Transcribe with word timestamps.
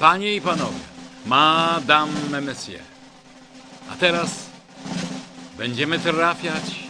Panie 0.00 0.34
i 0.34 0.40
panowie, 0.40 0.78
Madame 1.26 2.40
Messier. 2.40 2.80
A 3.92 3.96
teraz 3.96 4.46
będziemy 5.56 5.98
trafiać 5.98 6.88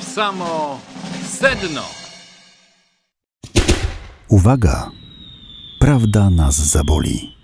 w 0.00 0.04
samo 0.04 0.80
sedno. 1.28 1.82
Uwaga! 4.28 4.90
Prawda 5.80 6.30
nas 6.30 6.54
zaboli. 6.54 7.36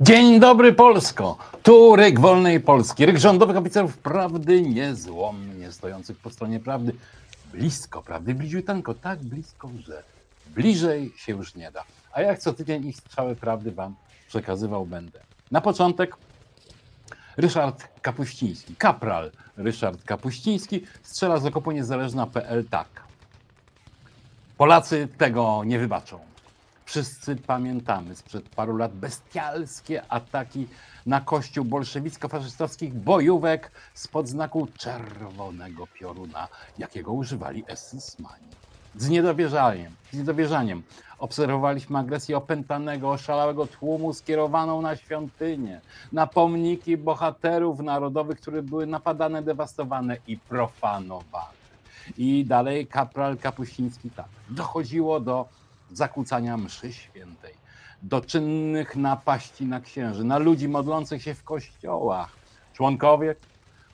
Dzień 0.00 0.40
dobry 0.40 0.72
Polsko! 0.72 1.38
Tu 1.62 1.96
ryk 1.96 2.20
wolnej 2.20 2.60
Polski, 2.60 3.06
ryk 3.06 3.18
rządowych 3.18 3.56
oficerów 3.56 3.98
prawdy 3.98 4.62
niezłomnie 4.62 5.72
stojących 5.72 6.18
po 6.18 6.30
stronie 6.30 6.60
prawdy. 6.60 6.92
Blisko 7.56 8.02
prawdy, 8.02 8.34
bliziuteńko, 8.34 8.94
tak 8.94 9.18
blisko, 9.18 9.70
że 9.86 10.02
bliżej 10.46 11.12
się 11.16 11.32
już 11.32 11.54
nie 11.54 11.70
da. 11.72 11.84
A 12.12 12.22
jak 12.22 12.38
co 12.38 12.52
tydzień 12.52 12.86
ich 12.86 12.96
strzały 12.96 13.36
prawdy 13.36 13.72
wam 13.72 13.94
przekazywał 14.28 14.86
będę. 14.86 15.20
Na 15.50 15.60
początek 15.60 16.16
Ryszard 17.36 17.88
Kapuściński, 18.02 18.76
kapral 18.76 19.30
Ryszard 19.56 20.04
Kapuściński 20.04 20.86
strzela 21.02 21.38
z 21.38 21.46
okopu 21.46 21.72
niezależna.pl 21.72 22.64
tak. 22.64 22.88
Polacy 24.56 25.08
tego 25.18 25.62
nie 25.64 25.78
wybaczą. 25.78 26.35
Wszyscy 26.86 27.36
pamiętamy 27.36 28.16
sprzed 28.16 28.48
paru 28.48 28.76
lat 28.76 28.94
bestialskie 28.94 30.02
ataki 30.08 30.68
na 31.06 31.20
kościół 31.20 31.64
bolszewicko-faszystowskich 31.64 32.94
bojówek 32.94 33.70
spod 33.94 34.28
znaku 34.28 34.68
czerwonego 34.78 35.86
pioruna, 35.86 36.48
jakiego 36.78 37.12
używali 37.12 37.64
esysmani. 37.66 38.46
Z 38.96 39.08
niedowierzaniem, 39.08 39.92
z 40.12 40.16
niedowierzaniem 40.16 40.82
obserwowaliśmy 41.18 41.98
agresję 41.98 42.36
opętanego, 42.36 43.10
oszalałego 43.10 43.66
tłumu 43.66 44.12
skierowaną 44.12 44.82
na 44.82 44.96
świątynie, 44.96 45.80
na 46.12 46.26
pomniki 46.26 46.96
bohaterów 46.96 47.80
narodowych, 47.80 48.40
które 48.40 48.62
były 48.62 48.86
napadane, 48.86 49.42
dewastowane 49.42 50.16
i 50.26 50.38
profanowane. 50.38 51.56
I 52.18 52.44
dalej 52.44 52.86
kapral 52.86 53.36
Kapuściński 53.36 54.10
tak. 54.10 54.28
Dochodziło 54.50 55.20
do 55.20 55.48
zakłócania 55.92 56.56
mszy 56.56 56.92
świętej, 56.92 57.54
do 58.02 58.20
czynnych 58.20 58.96
napaści 58.96 59.64
na 59.66 59.80
księży, 59.80 60.24
na 60.24 60.38
ludzi 60.38 60.68
modlących 60.68 61.22
się 61.22 61.34
w 61.34 61.44
kościołach. 61.44 62.36
Członkowie 62.72 63.34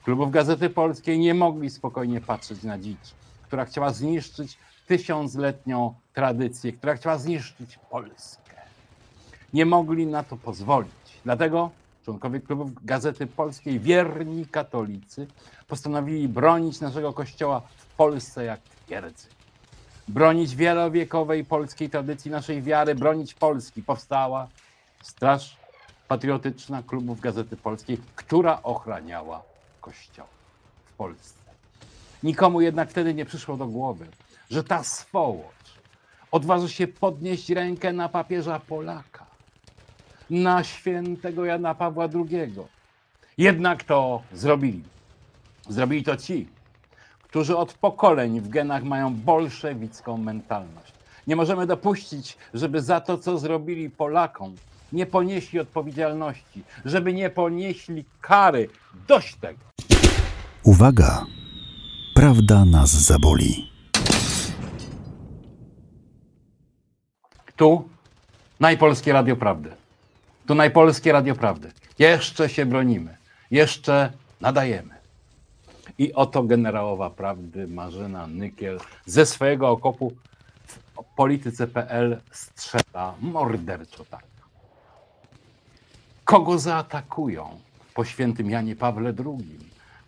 klubów 0.03 0.31
Gazety 0.31 0.69
Polskiej 0.69 1.19
nie 1.19 1.33
mogli 1.33 1.69
spokojnie 1.69 2.21
patrzeć 2.21 2.63
na 2.63 2.79
dzicz, 2.79 3.13
która 3.43 3.65
chciała 3.65 3.93
zniszczyć 3.93 4.57
tysiącletnią 4.87 5.93
tradycję, 6.13 6.73
która 6.73 6.95
chciała 6.95 7.17
zniszczyć 7.17 7.79
Polskę. 7.89 8.55
Nie 9.53 9.65
mogli 9.65 10.07
na 10.07 10.23
to 10.23 10.37
pozwolić. 10.37 10.91
Dlatego 11.23 11.71
członkowie 12.05 12.39
klubów 12.39 12.85
Gazety 12.85 13.27
Polskiej, 13.27 13.79
wierni 13.79 14.45
katolicy, 14.45 15.27
postanowili 15.67 16.27
bronić 16.27 16.81
naszego 16.81 17.13
kościoła 17.13 17.61
w 17.77 17.85
Polsce 17.85 18.45
jak 18.45 18.59
twierdzy 18.61 19.27
bronić 20.07 20.55
wielowiekowej 20.55 21.45
polskiej 21.45 21.89
tradycji 21.89 22.31
naszej 22.31 22.61
wiary, 22.61 22.95
bronić 22.95 23.33
Polski. 23.33 23.83
Powstała 23.83 24.47
Straż 25.03 25.57
Patriotyczna 26.07 26.83
Klubów 26.83 27.19
Gazety 27.19 27.57
Polskiej, 27.57 27.97
która 28.15 28.63
ochraniała 28.63 29.43
Kościoła 29.81 30.27
w 30.85 30.93
Polsce. 30.93 31.43
Nikomu 32.23 32.61
jednak 32.61 32.89
wtedy 32.89 33.13
nie 33.13 33.25
przyszło 33.25 33.57
do 33.57 33.67
głowy, 33.67 34.07
że 34.49 34.63
ta 34.63 34.83
swołocz 34.83 35.79
odważy 36.31 36.69
się 36.69 36.87
podnieść 36.87 37.49
rękę 37.49 37.93
na 37.93 38.09
papieża 38.09 38.59
Polaka, 38.59 39.25
na 40.29 40.63
świętego 40.63 41.45
Jana 41.45 41.75
Pawła 41.75 42.05
II. 42.05 42.53
Jednak 43.37 43.83
to 43.83 44.21
zrobili. 44.33 44.83
Zrobili 45.69 46.03
to 46.03 46.17
ci, 46.17 46.47
którzy 47.33 47.57
od 47.57 47.73
pokoleń 47.73 48.41
w 48.41 48.49
genach 48.49 48.83
mają 48.83 49.15
bolszewicką 49.15 50.17
mentalność. 50.17 50.93
Nie 51.27 51.35
możemy 51.35 51.67
dopuścić, 51.67 52.37
żeby 52.53 52.81
za 52.81 53.01
to, 53.01 53.17
co 53.17 53.37
zrobili 53.37 53.89
Polakom, 53.89 54.55
nie 54.91 55.05
ponieśli 55.05 55.59
odpowiedzialności, 55.59 56.63
żeby 56.85 57.13
nie 57.13 57.29
ponieśli 57.29 58.05
kary. 58.21 58.69
Dość 59.07 59.35
tego. 59.35 59.59
Uwaga! 60.63 61.25
Prawda 62.15 62.65
nas 62.65 62.89
zaboli. 62.89 63.71
Tu 67.55 67.89
najpolskie 68.59 69.13
Radio 69.13 69.35
Prawdy. 69.35 69.69
Tu 70.45 70.55
najpolskie 70.55 71.11
Radio 71.11 71.35
Prawdy. 71.35 71.71
Jeszcze 71.99 72.49
się 72.49 72.65
bronimy. 72.65 73.17
Jeszcze 73.51 74.11
nadajemy. 74.41 74.92
I 75.97 76.13
oto 76.13 76.43
generałowa 76.43 77.09
prawdy 77.09 77.67
Marzyna 77.67 78.27
Nykiel 78.27 78.79
ze 79.05 79.25
swojego 79.25 79.69
okopu 79.69 80.13
w 80.67 80.79
polityce.pl 81.15 82.21
strzela 82.31 83.15
morderczo 83.21 84.05
tak. 84.05 84.23
Kogo 86.25 86.59
zaatakują 86.59 87.59
po 87.93 88.05
świętym 88.05 88.49
Janie 88.49 88.75
Pawle 88.75 89.13
II? 89.25 89.59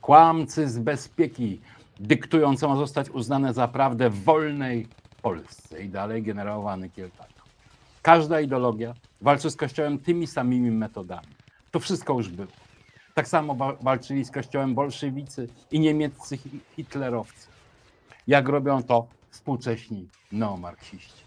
Kłamcy 0.02 0.70
z 0.70 0.80
bezpieki 0.80 1.62
dyktują, 2.00 2.58
co 2.58 2.70
ma 2.70 2.76
zostać 2.76 3.10
uznane 3.10 3.54
za 3.54 3.68
prawdę 3.68 4.10
w 4.10 4.24
wolnej 4.24 4.88
Polsce. 5.22 5.84
I 5.84 5.90
dalej 5.90 6.24
generałowa 6.24 6.78
Nykiel 6.78 7.10
tak. 7.18 7.30
Każda 8.02 8.42
ideologia 8.42 8.94
walczy 9.22 9.50
z 9.52 9.56
Kościołem 9.56 10.00
tymi 10.00 10.28
samymi 10.28 10.72
metodami. 10.72 11.28
To 11.72 11.80
wszystko 11.80 12.14
już 12.14 12.30
było. 12.30 12.65
Tak 13.16 13.28
samo 13.28 13.76
walczyli 13.82 14.26
z 14.26 14.32
kościołem 14.32 14.76
bolszewicy 14.76 15.48
i 15.72 15.80
niemieccy 15.80 16.38
hitlerowcy. 16.76 17.48
Jak 18.28 18.50
robią 18.50 18.84
to 18.84 19.08
współcześni 19.30 20.08
neomarksiści. 20.32 21.24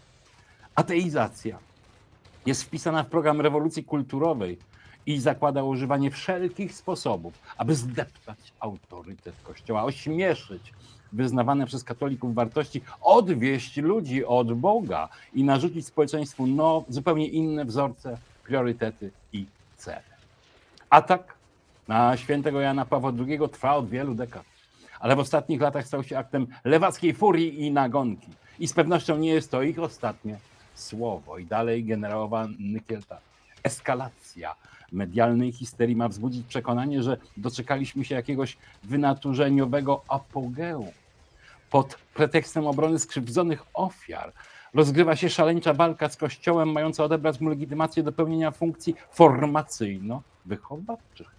Ateizacja 0.75 1.59
jest 2.45 2.63
wpisana 2.63 3.03
w 3.03 3.07
program 3.07 3.41
rewolucji 3.41 3.83
kulturowej 3.83 4.57
i 5.05 5.19
zakłada 5.19 5.63
używanie 5.63 6.11
wszelkich 6.11 6.73
sposobów, 6.73 7.33
aby 7.57 7.75
zdeptać 7.75 8.37
autorytet 8.59 9.35
Kościoła, 9.43 9.83
ośmieszyć 9.83 10.73
wyznawane 11.13 11.65
przez 11.65 11.83
katolików 11.83 12.35
wartości, 12.35 12.81
odwieść 13.01 13.77
ludzi 13.77 14.25
od 14.25 14.53
Boga 14.53 15.09
i 15.33 15.43
narzucić 15.43 15.85
społeczeństwu 15.85 16.47
no, 16.47 16.83
zupełnie 16.89 17.27
inne 17.27 17.65
wzorce, 17.65 18.17
priorytety 18.43 19.11
i 19.33 19.45
cele. 19.77 20.03
Atak 20.89 21.38
na 21.89 22.17
świętego 22.17 22.61
Jana 22.61 22.85
Pawła 22.85 23.11
II 23.27 23.39
trwa 23.51 23.75
od 23.75 23.89
wielu 23.89 24.15
dekad, 24.15 24.43
ale 24.99 25.15
w 25.15 25.19
ostatnich 25.19 25.61
latach 25.61 25.87
stał 25.87 26.03
się 26.03 26.17
aktem 26.17 26.47
lewackiej 26.63 27.13
furii 27.13 27.65
i 27.65 27.71
nagonki. 27.71 28.27
I 28.59 28.67
z 28.67 28.73
pewnością 28.73 29.17
nie 29.17 29.29
jest 29.29 29.51
to 29.51 29.61
ich 29.61 29.79
ostatnie 29.79 30.37
słowo. 30.75 31.37
I 31.37 31.45
dalej 31.45 31.83
generałowa 31.83 32.47
Nykielta. 32.59 33.17
Eskalacja 33.63 34.55
medialnej 34.91 35.51
histerii 35.51 35.95
ma 35.95 36.09
wzbudzić 36.09 36.47
przekonanie, 36.47 37.03
że 37.03 37.17
doczekaliśmy 37.37 38.05
się 38.05 38.15
jakiegoś 38.15 38.57
wynaturzeniowego 38.83 40.03
apogeum. 40.07 40.91
Pod 41.69 41.95
pretekstem 42.13 42.67
obrony 42.67 42.99
skrzywdzonych 42.99 43.65
ofiar 43.73 44.33
rozgrywa 44.73 45.15
się 45.15 45.29
szaleńcza 45.29 45.73
walka 45.73 46.09
z 46.09 46.17
Kościołem, 46.17 46.71
mająca 46.71 47.03
odebrać 47.03 47.39
mu 47.39 47.49
legitymację 47.49 48.03
do 48.03 48.11
pełnienia 48.11 48.51
funkcji 48.51 48.95
formacyjno-wychowawczych. 49.15 51.38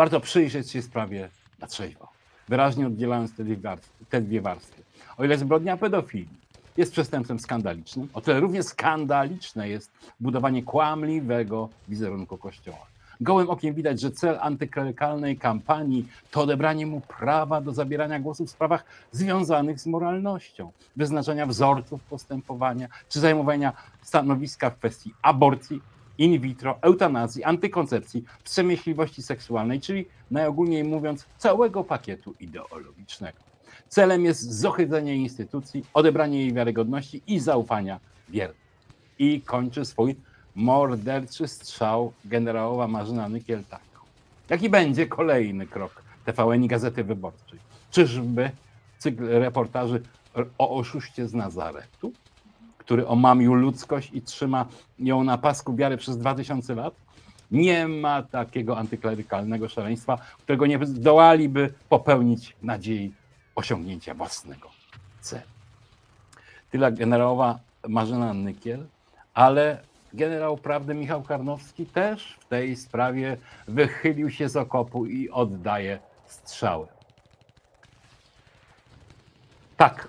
Warto 0.00 0.20
przyjrzeć 0.20 0.70
się 0.70 0.82
sprawie 0.82 1.28
na 1.58 1.66
trzeźwo, 1.66 2.08
wyraźnie 2.48 2.86
oddzielając 2.86 3.36
te 3.36 3.44
dwie, 3.44 3.56
warstwy, 3.56 4.04
te 4.10 4.20
dwie 4.20 4.40
warstwy. 4.40 4.82
O 5.16 5.24
ile 5.24 5.38
zbrodnia 5.38 5.76
pedofilii 5.76 6.38
jest 6.76 6.92
przestępstwem 6.92 7.38
skandalicznym, 7.38 8.08
o 8.14 8.20
tyle 8.20 8.40
równie 8.40 8.62
skandaliczne 8.62 9.68
jest 9.68 9.90
budowanie 10.20 10.62
kłamliwego 10.62 11.68
wizerunku 11.88 12.38
Kościoła. 12.38 12.86
Gołym 13.20 13.50
okiem 13.50 13.74
widać, 13.74 14.00
że 14.00 14.10
cel 14.10 14.38
antyklerykalnej 14.40 15.36
kampanii 15.36 16.08
to 16.30 16.40
odebranie 16.40 16.86
mu 16.86 17.00
prawa 17.00 17.60
do 17.60 17.72
zabierania 17.72 18.20
głosu 18.20 18.46
w 18.46 18.50
sprawach 18.50 18.84
związanych 19.12 19.80
z 19.80 19.86
moralnością, 19.86 20.72
wyznaczania 20.96 21.46
wzorców 21.46 22.02
postępowania 22.02 22.88
czy 23.08 23.20
zajmowania 23.20 23.72
stanowiska 24.02 24.70
w 24.70 24.76
kwestii 24.76 25.14
aborcji 25.22 25.80
in 26.20 26.40
vitro, 26.40 26.78
eutanazji, 26.82 27.44
antykoncepcji, 27.44 28.24
przemyśliwości 28.44 29.22
seksualnej, 29.22 29.80
czyli 29.80 30.06
najogólniej 30.30 30.84
mówiąc 30.84 31.26
całego 31.38 31.84
pakietu 31.84 32.34
ideologicznego. 32.40 33.38
Celem 33.88 34.24
jest 34.24 34.52
zohydzenie 34.52 35.16
instytucji, 35.16 35.84
odebranie 35.94 36.40
jej 36.40 36.52
wiarygodności 36.52 37.22
i 37.26 37.40
zaufania 37.40 38.00
wiernych. 38.28 38.60
I 39.18 39.40
kończy 39.40 39.84
swój 39.84 40.16
morderczy 40.54 41.48
strzał 41.48 42.12
generałowa 42.24 42.88
Marzyna 42.88 43.28
Nykiel 43.28 43.64
tak. 43.70 43.80
Jaki 44.48 44.68
będzie 44.68 45.06
kolejny 45.06 45.66
krok 45.66 46.02
TVN 46.24 46.64
i 46.64 46.68
Gazety 46.68 47.04
Wyborczej? 47.04 47.58
Czyżby 47.90 48.50
cykl 48.98 49.26
reportaży 49.26 50.02
o 50.58 50.76
oszuście 50.76 51.28
z 51.28 51.34
Nazaretu, 51.34 52.12
który 52.90 53.06
omamił 53.06 53.54
ludzkość 53.54 54.10
i 54.12 54.22
trzyma 54.22 54.66
ją 54.98 55.24
na 55.24 55.38
pasku 55.38 55.74
wiary 55.76 55.96
przez 55.96 56.18
2000 56.18 56.74
lat. 56.74 56.94
Nie 57.50 57.88
ma 57.88 58.22
takiego 58.22 58.78
antyklerykalnego 58.78 59.68
szaleństwa, 59.68 60.18
którego 60.38 60.66
nie 60.66 60.86
zdołaliby 60.86 61.72
popełnić 61.88 62.56
nadziei 62.62 63.12
osiągnięcia 63.54 64.14
własnego 64.14 64.70
celu. 65.20 65.42
Tyle 66.70 66.92
generałowa 66.92 67.58
Marzena 67.88 68.34
Nykiel, 68.34 68.86
ale 69.34 69.82
generał 70.14 70.56
prawdy 70.56 70.94
Michał 70.94 71.22
Karnowski 71.22 71.86
też 71.86 72.36
w 72.40 72.44
tej 72.44 72.76
sprawie 72.76 73.36
wychylił 73.68 74.30
się 74.30 74.48
z 74.48 74.56
okopu 74.56 75.06
i 75.06 75.30
oddaje 75.30 75.98
strzały. 76.26 76.86
Tak, 79.76 80.08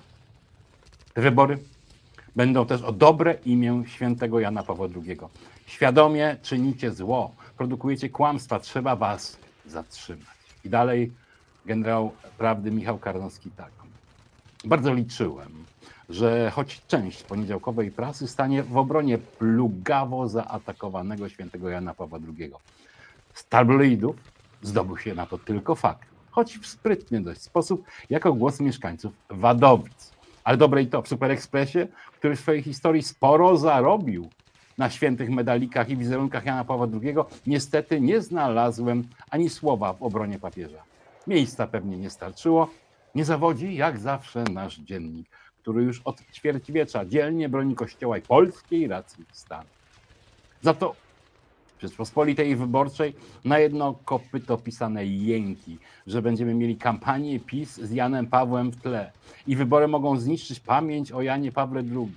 te 1.14 1.22
wybory 1.22 1.71
będą 2.36 2.66
też 2.66 2.82
o 2.82 2.92
dobre 2.92 3.34
imię 3.46 3.84
świętego 3.88 4.40
Jana 4.40 4.64
Pawła 4.64 4.88
II. 4.96 5.18
Świadomie 5.66 6.38
czynicie 6.42 6.92
zło, 6.92 7.32
produkujecie 7.58 8.10
kłamstwa, 8.10 8.60
trzeba 8.60 8.96
was 8.96 9.38
zatrzymać. 9.66 10.38
I 10.66 10.70
dalej 10.70 11.12
generał 11.66 12.12
prawdy 12.38 12.72
Michał 12.72 12.98
Karnowski 12.98 13.52
tak. 13.52 13.72
Bardzo 14.66 14.94
liczyłem, 14.94 15.66
że 16.10 16.52
choć 16.52 16.82
część 16.88 17.24
poniedziałkowej 17.24 17.92
prasy 17.92 18.28
stanie 18.28 18.64
w 18.64 18.78
obronie 18.78 19.18
plugawo 19.18 20.28
zaatakowanego 20.28 21.30
świętego 21.30 21.70
Jana 21.70 21.94
Pawła 21.94 22.20
II. 22.38 22.52
Z 23.34 23.48
tabloidów 23.48 24.16
zdobył 24.62 24.98
się 24.98 25.16
na 25.16 25.26
to 25.26 25.38
tylko 25.38 25.76
fakt, 25.76 26.10
choć 26.32 26.58
w 26.58 26.68
sprytny 26.68 27.22
dość 27.22 27.42
sposób, 27.42 27.86
jako 28.10 28.34
głos 28.34 28.60
mieszkańców 28.60 29.14
Wadowic. 29.30 30.12
Ale 30.52 30.58
dobre 30.58 30.82
i 30.82 30.88
to 30.88 31.02
w 31.02 31.08
Super 31.08 31.32
Expressie, 31.32 31.80
który 32.14 32.36
w 32.36 32.40
swojej 32.40 32.64
historii 32.64 33.04
sporo 33.04 33.58
zarobił 33.58 34.30
na 34.78 34.90
świętych 34.90 35.30
medalikach 35.30 35.90
i 35.90 35.98
wizerunkach 35.98 36.46
Jana 36.46 36.66
Pawła 36.66 36.88
II, 37.02 37.16
niestety 37.48 38.02
nie 38.02 38.22
znalazłem 38.22 39.04
ani 39.30 39.50
słowa 39.50 39.94
w 39.94 40.04
obronie 40.04 40.40
papieża. 40.40 40.84
Miejsca 41.28 41.68
pewnie 41.68 41.98
nie 41.98 42.10
starczyło. 42.10 42.70
Nie 43.16 43.26
zawodzi, 43.26 43.76
jak 43.76 44.00
zawsze, 44.00 44.44
nasz 44.44 44.78
dziennik, 44.78 45.30
który 45.62 45.84
już 45.84 46.02
od 46.06 46.22
ćwierćwiecza 46.34 47.06
dzielnie 47.06 47.50
broni 47.50 47.76
Kościoła 47.76 48.18
i 48.18 48.22
polskiej 48.22 48.88
racji 48.88 49.26
stanu. 49.32 49.70
Za 50.62 50.74
to 50.74 50.96
Rzeczpospolitej 51.82 52.56
Wyborczej 52.56 53.14
na 53.46 53.60
jedno 53.60 53.96
kopyto 54.06 54.58
pisane 54.58 55.06
jęki, 55.06 55.78
że 56.08 56.22
będziemy 56.22 56.54
mieli 56.54 56.76
kampanię 56.76 57.40
PiS 57.40 57.76
z 57.76 57.92
Janem 57.92 58.28
Pawłem 58.28 58.72
w 58.72 58.82
tle 58.82 59.12
i 59.48 59.56
wybory 59.56 59.88
mogą 59.88 60.20
zniszczyć 60.20 60.60
pamięć 60.60 61.12
o 61.12 61.22
Janie 61.22 61.52
Pawle 61.52 61.80
II. 61.82 62.12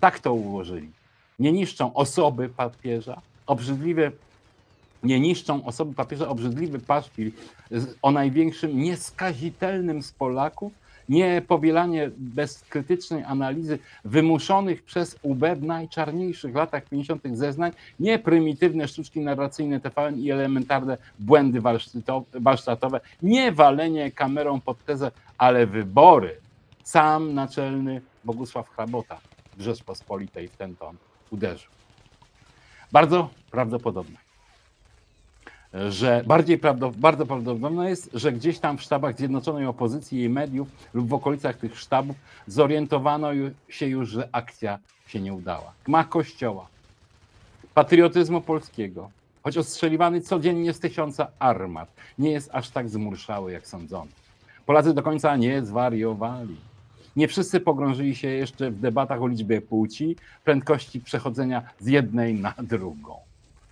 Tak 0.00 0.18
to 0.18 0.34
ułożyli. 0.34 0.90
Nie 1.38 1.52
niszczą 1.52 1.94
osoby 1.94 2.48
papieża, 2.48 3.20
obrzydliwe 3.46 4.12
nie 5.04 5.20
niszczą 5.20 5.64
osoby 5.64 5.94
papieża 5.94 6.28
obrzydliwy 6.28 6.78
paszkwil 6.78 7.32
o 8.02 8.10
największym 8.10 8.78
nieskazitelnym 8.78 10.02
z 10.02 10.12
Polaków, 10.12 10.72
nie 11.08 11.42
powielanie 11.48 12.10
bezkrytycznej 12.16 13.24
analizy 13.24 13.78
wymuszonych 14.04 14.82
przez 14.82 15.18
UB 15.22 15.44
w 15.56 15.62
najczarniejszych 15.62 16.54
latach 16.54 16.84
50. 16.84 17.22
zeznań, 17.32 17.72
nie 18.00 18.18
prymitywne 18.18 18.88
sztuczki 18.88 19.20
narracyjne 19.20 19.80
TVN 19.80 20.18
i 20.18 20.30
elementarne 20.30 20.98
błędy 21.18 21.60
warsztatowe, 22.34 23.00
nie 23.22 23.52
walenie 23.52 24.12
kamerą 24.12 24.60
pod 24.60 24.84
tezę, 24.84 25.10
ale 25.38 25.66
wybory. 25.66 26.36
Sam 26.84 27.34
naczelny 27.34 28.00
Bogusław 28.24 28.70
Hrabota 28.70 29.20
w 29.56 29.60
Rzeczpospolitej 29.60 30.48
w 30.48 30.56
ten 30.56 30.76
ton 30.76 30.96
uderzył. 31.30 31.70
Bardzo 32.92 33.30
prawdopodobne 33.50 34.23
że 35.88 36.24
bardziej 36.26 36.60
bardzo 36.96 37.26
prawdopodobne 37.26 37.90
jest, 37.90 38.10
że 38.14 38.32
gdzieś 38.32 38.58
tam 38.58 38.78
w 38.78 38.82
sztabach 38.82 39.16
Zjednoczonej 39.16 39.66
Opozycji 39.66 40.22
i 40.22 40.28
mediów 40.28 40.68
lub 40.94 41.08
w 41.08 41.14
okolicach 41.14 41.56
tych 41.56 41.78
sztabów 41.78 42.16
zorientowano 42.46 43.28
się 43.68 43.86
już, 43.86 44.08
że 44.08 44.28
akcja 44.32 44.78
się 45.06 45.20
nie 45.20 45.34
udała. 45.34 45.72
Gmach 45.84 46.08
Kościoła, 46.08 46.66
patriotyzmu 47.74 48.40
polskiego, 48.40 49.10
choć 49.42 49.58
ostrzeliwany 49.58 50.20
codziennie 50.20 50.72
z 50.72 50.80
tysiąca 50.80 51.26
armat, 51.38 51.88
nie 52.18 52.30
jest 52.30 52.50
aż 52.52 52.70
tak 52.70 52.88
zmurszały, 52.88 53.52
jak 53.52 53.66
sądzono. 53.66 54.10
Polacy 54.66 54.94
do 54.94 55.02
końca 55.02 55.36
nie 55.36 55.64
zwariowali. 55.64 56.56
Nie 57.16 57.28
wszyscy 57.28 57.60
pogrążyli 57.60 58.16
się 58.16 58.28
jeszcze 58.28 58.70
w 58.70 58.80
debatach 58.80 59.22
o 59.22 59.26
liczbie 59.26 59.60
płci, 59.60 60.16
prędkości 60.44 61.00
przechodzenia 61.00 61.62
z 61.80 61.86
jednej 61.86 62.34
na 62.34 62.54
drugą. 62.58 63.16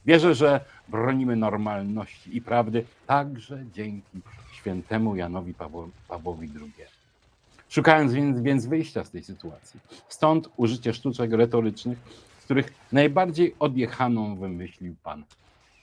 Wierzę, 0.06 0.34
że 0.34 0.60
bronimy 0.88 1.36
normalności 1.36 2.36
i 2.36 2.42
prawdy 2.42 2.84
także 3.06 3.64
dzięki 3.74 4.20
świętemu 4.52 5.16
Janowi 5.16 5.54
Pawłowi 6.08 6.50
II. 6.60 6.86
Szukając 7.68 8.12
więc, 8.12 8.40
więc 8.40 8.66
wyjścia 8.66 9.04
z 9.04 9.10
tej 9.10 9.24
sytuacji. 9.24 9.80
Stąd 10.08 10.48
użycie 10.56 10.94
sztuczek 10.94 11.32
retorycznych, 11.32 11.98
z 12.40 12.44
których 12.44 12.72
najbardziej 12.92 13.54
odjechaną 13.58 14.36
wymyślił 14.36 14.94
pan 15.02 15.24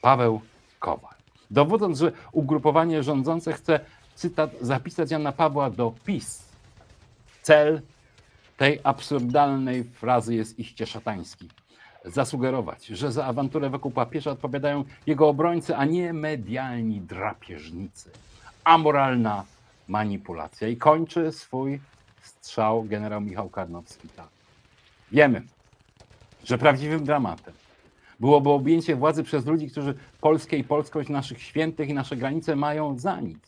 Paweł 0.01 0.41
Kowal. 0.79 1.13
Dowodząc, 1.51 1.99
że 1.99 2.11
ugrupowanie 2.31 3.03
rządzące 3.03 3.53
chce, 3.53 3.79
cytat, 4.15 4.51
zapisać 4.61 5.11
Jana 5.11 5.31
Pawła 5.31 5.69
do 5.69 5.93
PiS. 6.05 6.49
Cel 7.41 7.81
tej 8.57 8.79
absurdalnej 8.83 9.83
frazy 9.83 10.35
jest 10.35 10.59
iście 10.59 10.85
szatański 10.85 11.49
zasugerować, 12.05 12.85
że 12.85 13.11
za 13.11 13.25
awanturę 13.25 13.69
wokół 13.69 13.91
papieża 13.91 14.31
odpowiadają 14.31 14.83
jego 15.07 15.27
obrońcy, 15.27 15.75
a 15.75 15.85
nie 15.85 16.13
medialni 16.13 17.01
drapieżnicy. 17.01 18.11
Amoralna 18.63 19.43
manipulacja. 19.87 20.67
I 20.67 20.77
kończy 20.77 21.31
swój 21.31 21.79
strzał 22.21 22.83
generał 22.83 23.21
Michał 23.21 23.49
Karnowski 23.49 24.09
tak. 24.09 24.27
Wiemy, 25.11 25.41
że 26.43 26.57
prawdziwym 26.57 27.03
dramatem 27.03 27.53
byłoby 28.19 28.49
objęcie 28.49 28.95
władzy 28.95 29.23
przez 29.23 29.45
ludzi, 29.45 29.69
którzy 29.71 29.93
Polskę 30.21 30.57
i 30.57 30.63
polskość 30.63 31.09
naszych 31.09 31.41
świętych 31.41 31.89
i 31.89 31.93
nasze 31.93 32.15
granice 32.15 32.55
mają 32.55 32.99
za 32.99 33.19
nic. 33.19 33.39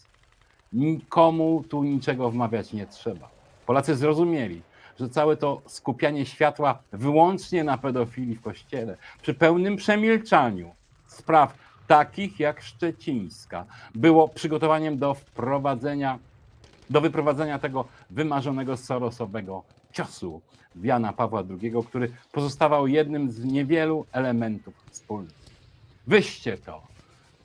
Nikomu 0.74 1.64
tu 1.70 1.84
niczego 1.84 2.32
wmawiać 2.32 2.74
nie 2.74 2.88
trzeba. 2.88 3.30
Polacy 3.66 3.96
zrozumieli, 3.96 4.62
że 5.02 5.10
całe 5.10 5.38
to 5.38 5.62
skupianie 5.66 6.26
światła 6.26 6.80
wyłącznie 6.92 7.64
na 7.64 7.78
pedofilii 7.78 8.36
w 8.36 8.42
kościele, 8.42 8.98
przy 9.22 9.34
pełnym 9.34 9.76
przemilczaniu 9.76 10.76
spraw 11.08 11.58
takich 11.88 12.40
jak 12.40 12.62
szczecińska, 12.62 13.66
było 13.96 14.28
przygotowaniem 14.28 14.98
do 14.98 15.14
wprowadzenia, 15.14 16.20
do 16.90 17.02
wyprowadzenia 17.02 17.60
tego 17.60 17.86
wymarzonego 18.10 18.78
sorosowego 18.78 19.64
ciosu 19.92 20.42
Jana 20.84 21.14
Pawła 21.14 21.44
II, 21.50 21.74
który 21.88 22.12
pozostawał 22.32 22.88
jednym 22.88 23.32
z 23.32 23.46
niewielu 23.46 24.06
elementów 24.12 24.74
wspólnych. 24.92 25.36
Wyście 26.08 26.58
to, 26.58 26.82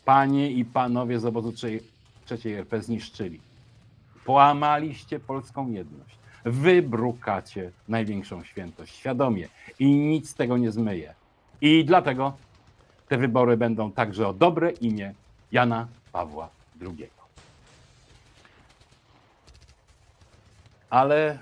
panie 0.04 0.50
i 0.50 0.64
panowie 0.64 1.20
z 1.20 1.24
obozu 1.24 1.52
trzeciej 2.24 2.54
RP 2.54 2.82
zniszczyli. 2.82 3.40
Połamaliście 4.24 5.20
polską 5.20 5.70
jedność 5.70 6.16
wybrukacie 6.46 7.70
największą 7.88 8.44
świętość 8.44 8.96
świadomie 8.96 9.48
i 9.78 9.86
nic 9.86 10.30
z 10.30 10.34
tego 10.34 10.56
nie 10.56 10.72
zmyje. 10.72 11.14
I 11.60 11.84
dlatego 11.84 12.36
te 13.08 13.18
wybory 13.18 13.56
będą 13.56 13.92
także 13.92 14.28
o 14.28 14.32
dobre 14.32 14.70
imię 14.70 15.14
Jana 15.52 15.88
Pawła 16.12 16.48
II. 16.82 17.10
Ale 20.90 21.38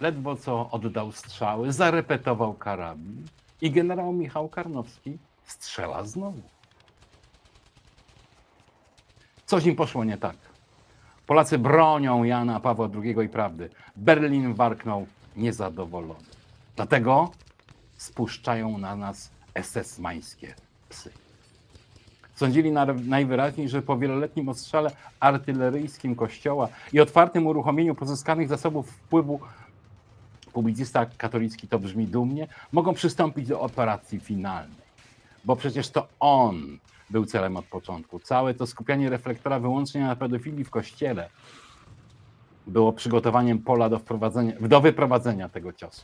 ledwo 0.00 0.36
co 0.36 0.70
oddał 0.70 1.12
strzały, 1.12 1.72
zarepetował 1.72 2.54
karabin 2.54 3.26
i 3.60 3.70
generał 3.70 4.12
Michał 4.12 4.48
Karnowski 4.48 5.18
strzela 5.44 6.04
znowu. 6.04 6.42
Coś 9.46 9.66
im 9.66 9.76
poszło 9.76 10.04
nie 10.04 10.18
tak. 10.18 10.36
Polacy 11.26 11.58
bronią 11.58 12.24
Jana 12.24 12.60
Pawła 12.60 12.88
II 13.02 13.16
i 13.24 13.28
prawdy. 13.28 13.70
Berlin 13.96 14.54
warknął 14.54 15.06
niezadowolony. 15.36 16.24
Dlatego 16.76 17.30
spuszczają 17.96 18.78
na 18.78 18.96
nas 18.96 19.30
SS-mańskie 19.54 20.54
psy. 20.88 21.10
Sądzili 22.34 22.72
najwyraźniej, 23.04 23.68
że 23.68 23.82
po 23.82 23.98
wieloletnim 23.98 24.48
ostrzale 24.48 24.90
artyleryjskim 25.20 26.14
kościoła 26.16 26.68
i 26.92 27.00
otwartym 27.00 27.46
uruchomieniu 27.46 27.94
pozyskanych 27.94 28.48
zasobów 28.48 28.90
wpływu 28.90 29.40
publicysta 30.52 31.06
katolicki 31.06 31.68
to 31.68 31.78
brzmi 31.78 32.06
dumnie, 32.06 32.48
mogą 32.72 32.94
przystąpić 32.94 33.48
do 33.48 33.60
operacji 33.60 34.20
finalnej. 34.20 34.84
Bo 35.44 35.56
przecież 35.56 35.90
to 35.90 36.08
on 36.20 36.78
był 37.14 37.26
celem 37.26 37.56
od 37.56 37.64
początku. 37.64 38.18
Całe 38.18 38.54
to 38.54 38.66
skupianie 38.66 39.10
reflektora 39.10 39.58
wyłącznie 39.58 40.00
na 40.00 40.16
pedofilii 40.16 40.64
w 40.64 40.70
kościele 40.70 41.28
było 42.66 42.92
przygotowaniem 42.92 43.58
pola 43.58 43.88
do, 43.88 43.98
wprowadzenia, 43.98 44.52
do 44.60 44.80
wyprowadzenia 44.80 45.48
tego 45.48 45.72
ciosu. 45.72 46.02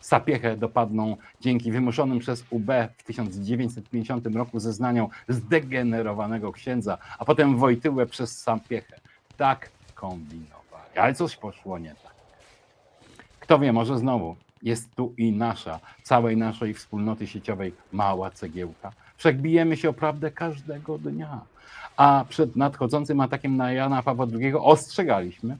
Sapiechę 0.00 0.56
dopadną 0.56 1.16
dzięki 1.40 1.72
wymuszonym 1.72 2.18
przez 2.18 2.44
UB 2.50 2.70
w 2.98 3.02
1950 3.02 4.26
roku 4.26 4.60
zeznaniom 4.60 5.08
zdegenerowanego 5.28 6.52
księdza, 6.52 6.98
a 7.18 7.24
potem 7.24 7.56
Wojtyłę 7.56 8.06
przez 8.06 8.40
Sapiechę. 8.40 9.00
Tak 9.36 9.70
kombinowali. 9.94 10.96
Ale 10.96 11.14
coś 11.14 11.36
poszło 11.36 11.78
nie 11.78 11.94
tak. 12.02 12.14
Kto 13.40 13.58
wie, 13.58 13.72
może 13.72 13.98
znowu 13.98 14.36
jest 14.62 14.94
tu 14.94 15.14
i 15.16 15.32
nasza, 15.32 15.80
całej 16.02 16.36
naszej 16.36 16.74
wspólnoty 16.74 17.26
sieciowej 17.26 17.72
mała 17.92 18.30
cegiełka. 18.30 18.92
Wszak 19.22 19.36
bijemy 19.36 19.76
się 19.76 19.88
o 19.88 19.92
prawdę 19.92 20.30
każdego 20.30 20.98
dnia. 20.98 21.40
A 21.96 22.24
przed 22.28 22.56
nadchodzącym 22.56 23.20
atakiem 23.20 23.56
na 23.56 23.72
Jana 23.72 24.02
Pawła 24.02 24.26
II 24.40 24.54
ostrzegaliśmy, 24.54 25.56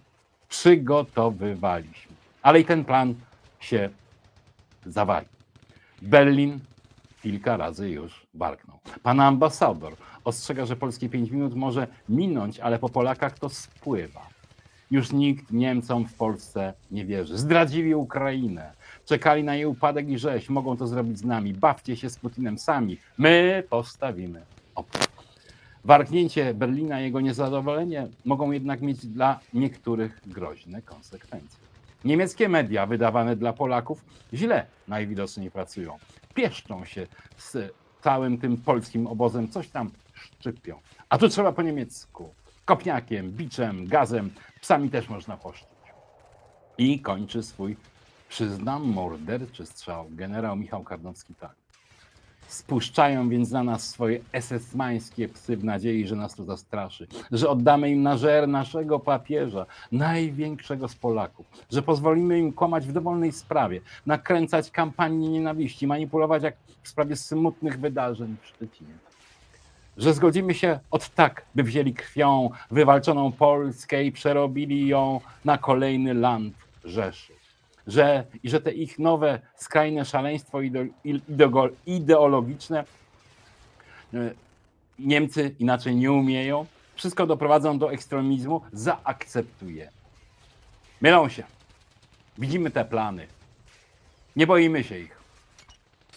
przygotowywaliśmy. 0.49 2.17
Ale 2.43 2.61
i 2.61 2.65
ten 2.65 2.85
plan 2.85 3.15
się 3.61 3.91
zawali. 4.87 5.27
Berlin 6.03 6.61
kilka 7.23 7.57
razy 7.57 7.91
już 7.91 8.27
warknął. 8.35 8.79
Pan 9.03 9.21
ambasador 9.21 9.93
ostrzega, 10.25 10.67
że 10.67 10.77
polskie 10.77 11.09
5 11.09 11.31
minut 11.31 11.55
może 11.55 11.87
minąć, 12.09 12.61
ale 12.61 12.79
po 12.79 12.89
Polakach 12.89 13.39
to 13.39 13.49
spływa. 13.49 14.27
Już 14.93 15.13
nikt 15.13 15.53
Niemcom 15.53 16.07
w 16.07 16.15
Polsce 16.15 16.75
nie 16.91 17.05
wierzy. 17.05 17.39
Zdradzili 17.39 17.95
Ukrainę. 17.95 18.73
Czekali 19.05 19.45
na 19.45 19.55
jej 19.55 19.67
upadek 19.67 20.09
i 20.09 20.19
rzeź. 20.19 20.49
Mogą 20.49 20.77
to 20.77 20.87
zrobić 20.87 21.19
z 21.19 21.25
nami. 21.25 21.55
Bawcie 21.55 21.97
się 21.97 22.11
z 22.11 22.19
Putinem 22.19 22.59
sami. 22.59 22.99
My 23.19 23.65
postawimy 23.71 24.43
opór. 24.75 25.01
Warknięcie 25.85 26.55
Berlina 26.55 27.01
i 27.01 27.05
jego 27.05 27.21
niezadowolenie 27.21 28.09
mogą 28.25 28.51
jednak 28.51 28.81
mieć 28.81 29.07
dla 29.07 29.41
niektórych 29.55 30.21
groźne 30.27 30.83
konsekwencje. 30.83 31.59
Niemieckie 32.05 32.49
media 32.49 32.87
wydawane 32.87 33.37
dla 33.37 33.53
Polaków 33.53 34.05
źle 34.35 34.67
najwidoczniej 34.89 35.51
pracują. 35.51 35.99
Pieszczą 36.35 36.85
się 36.85 37.07
z 37.37 37.75
całym 38.01 38.39
tym 38.39 38.57
polskim 38.57 39.07
obozem, 39.07 39.49
coś 39.49 39.69
tam 39.69 39.91
szczypią. 40.15 40.79
A 41.09 41.19
tu 41.19 41.29
trzeba 41.29 41.53
po 41.53 41.63
niemiecku. 41.63 42.42
Kopniakiem, 42.65 43.31
biczem, 43.31 43.87
gazem, 43.87 44.31
psami 44.61 44.91
też 44.91 45.09
można 45.09 45.37
poszczyć. 45.37 45.69
I 46.79 47.01
kończy 47.01 47.43
swój, 47.43 47.77
przyznam, 48.29 48.83
morderczy 48.83 49.67
strzał 49.67 50.07
generał 50.11 50.57
Michał 50.57 50.83
Karnowski 50.83 51.35
tak. 51.35 51.55
Spuszczają 52.49 53.29
więc 53.29 53.51
na 53.51 53.65
nas 53.65 53.89
swoje 53.89 54.21
esesmańskie 54.33 55.29
psy 55.29 55.57
w 55.57 55.65
nadziei, 55.65 56.07
że 56.07 56.17
nas 56.17 56.35
to 56.35 56.45
zastraszy, 56.45 57.07
że 57.33 57.49
oddamy 57.49 57.91
im 57.91 58.03
na 58.03 58.17
żer 58.17 58.49
naszego 58.49 58.99
papieża, 58.99 59.67
największego 59.93 60.89
z 60.89 60.95
Polaków, 60.95 61.47
że 61.71 61.83
pozwolimy 61.83 62.39
im 62.39 62.53
kłamać 62.53 62.87
w 62.87 62.93
dowolnej 62.93 63.33
sprawie, 63.33 63.81
nakręcać 64.07 64.71
kampanię 64.71 65.29
nienawiści, 65.29 65.87
manipulować 65.87 66.43
jak 66.43 66.57
w 66.83 66.89
sprawie 66.89 67.17
smutnych 67.17 67.81
wydarzeń 67.81 68.37
w 68.43 68.47
Szczecinie. 68.47 69.12
Że 69.97 70.15
zgodzimy 70.15 70.55
się 70.55 70.81
od 70.91 71.09
tak, 71.09 71.45
by 71.55 71.63
wzięli 71.63 71.95
krwią 71.95 72.51
wywalczoną 72.71 73.33
Polskę 73.33 74.05
i 74.05 74.13
przerobili 74.13 74.89
ją 74.89 75.21
na 75.45 75.59
kolejny 75.59 76.15
land 76.15 76.55
Rzeszy 76.85 77.33
że, 77.87 78.25
i 78.43 78.51
że 78.51 78.61
te 78.61 78.73
ich 78.73 78.99
nowe 78.99 79.41
skrajne 79.57 80.05
szaleństwo 80.05 80.59
ide- 80.59 80.89
ideo- 81.05 81.73
ideologiczne 81.87 82.85
e, 84.15 84.35
Niemcy 84.99 85.55
inaczej 85.59 85.97
nie 85.97 86.13
umieją, 86.13 86.67
wszystko 86.95 87.27
doprowadzą 87.27 87.79
do 87.79 87.93
ekstremizmu, 87.93 88.61
zaakceptuje. 88.73 89.91
Mylą 91.01 91.29
się. 91.29 91.45
Widzimy 92.39 92.71
te 92.71 92.85
plany. 92.85 93.27
Nie 94.37 94.47
boimy 94.47 94.85
się 94.85 94.99
ich. 94.99 95.23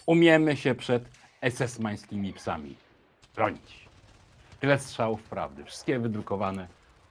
Umiemy 0.06 0.56
się 0.56 0.74
przed 0.74 1.04
SS-mańskimi 1.42 2.32
psami 2.32 2.76
bronić. 3.36 3.88
Tyle 4.60 4.78
strzałów 4.78 5.22
prawdy. 5.22 5.64
Wszystkie 5.64 5.98
wydrukowane 5.98 6.68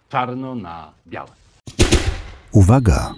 czarno 0.09 0.55
na 0.55 0.93
białe. 1.07 1.29
Uwaga! 2.51 3.13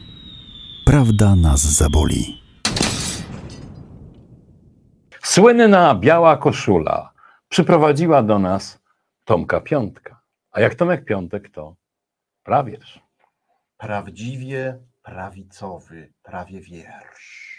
Prawda 0.85 1.35
nas 1.35 1.61
zaboli. 1.61 2.41
Słynna 5.23 5.95
biała 5.95 6.37
koszula 6.37 7.13
przyprowadziła 7.49 8.23
do 8.23 8.39
nas 8.39 8.79
Tomka 9.25 9.61
Piątka. 9.61 10.21
A 10.51 10.61
jak 10.61 10.75
Tomek 10.75 11.05
Piątek, 11.05 11.49
to 11.49 11.75
prawierz. 12.43 12.99
prawdziwie 13.77 14.79
prawicowy 15.03 16.13
prawie 16.23 16.61
wiersz. 16.61 17.57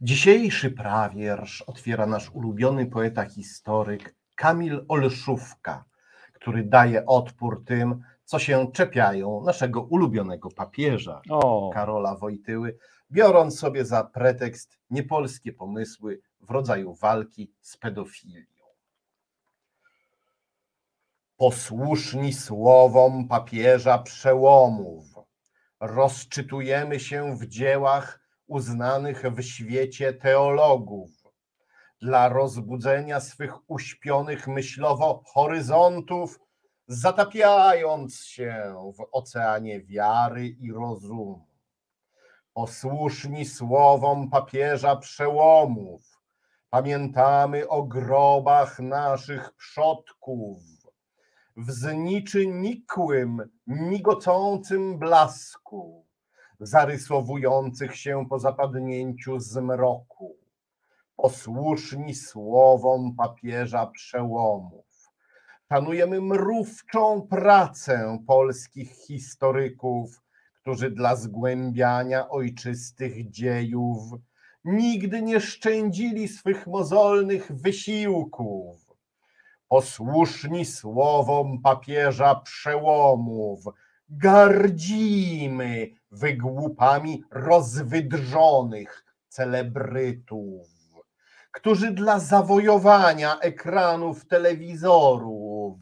Dzisiejszy 0.00 0.70
prawiersz 0.70 1.62
otwiera 1.62 2.06
nasz 2.06 2.30
ulubiony 2.30 2.86
poeta 2.86 3.24
historyk 3.24 4.14
Kamil 4.36 4.84
Olszówka, 4.88 5.84
który 6.32 6.64
daje 6.64 7.06
odpór 7.06 7.64
tym, 7.64 8.02
co 8.24 8.38
się 8.38 8.72
czepiają 8.72 9.42
naszego 9.44 9.82
ulubionego 9.82 10.48
papieża 10.50 11.22
O, 11.30 11.70
Karola 11.74 12.14
Wojtyły, 12.14 12.78
biorąc 13.10 13.58
sobie 13.58 13.84
za 13.84 14.04
pretekst 14.04 14.78
niepolskie 14.90 15.52
pomysły 15.52 16.20
w 16.40 16.50
rodzaju 16.50 16.94
walki 16.94 17.52
z 17.60 17.76
pedofilią. 17.76 18.46
Posłuszni 21.36 22.32
słowom 22.32 23.28
papieża 23.28 23.98
przełomów, 23.98 25.04
rozczytujemy 25.80 27.00
się 27.00 27.36
w 27.36 27.46
dziełach 27.46 28.20
uznanych 28.46 29.22
w 29.22 29.42
świecie 29.42 30.12
teologów. 30.12 31.15
Dla 32.00 32.28
rozbudzenia 32.28 33.20
swych 33.20 33.70
uśpionych 33.70 34.48
myślowo 34.48 35.22
horyzontów, 35.26 36.40
zatapiając 36.88 38.20
się 38.24 38.74
w 38.96 39.06
oceanie 39.12 39.80
wiary 39.80 40.48
i 40.48 40.72
rozumu. 40.72 41.46
Posłuszni 42.54 43.44
słowom 43.44 44.30
papieża 44.30 44.96
przełomów, 44.96 46.20
pamiętamy 46.70 47.68
o 47.68 47.82
grobach 47.82 48.78
naszych 48.78 49.52
przodków 49.52 50.58
w 51.56 51.70
zniczy 51.70 52.46
nikłym, 52.46 53.50
migocącym 53.66 54.98
blasku, 54.98 56.06
zarysowujących 56.60 57.96
się 57.96 58.26
po 58.28 58.38
zapadnięciu 58.38 59.40
zmroku. 59.40 60.45
Posłuszni 61.16 62.14
słowom 62.14 63.14
papieża 63.16 63.86
przełomów. 63.86 65.10
Szanujemy 65.68 66.20
mrówczą 66.20 67.26
pracę 67.30 68.18
polskich 68.26 68.90
historyków, 68.90 70.22
którzy 70.60 70.90
dla 70.90 71.16
zgłębiania 71.16 72.28
ojczystych 72.28 73.30
dziejów 73.30 73.98
nigdy 74.64 75.22
nie 75.22 75.40
szczędzili 75.40 76.28
swych 76.28 76.66
mozolnych 76.66 77.52
wysiłków 77.52 78.86
posłuszni 79.68 80.64
słowom 80.64 81.62
papieża 81.62 82.34
przełomów, 82.34 83.64
gardzimy 84.08 85.88
wygłupami 86.10 87.22
rozwydrzonych 87.30 89.04
celebrytów, 89.28 90.75
którzy 91.56 91.92
dla 91.92 92.18
zawojowania 92.18 93.38
ekranów 93.38 94.26
telewizorów 94.26 95.78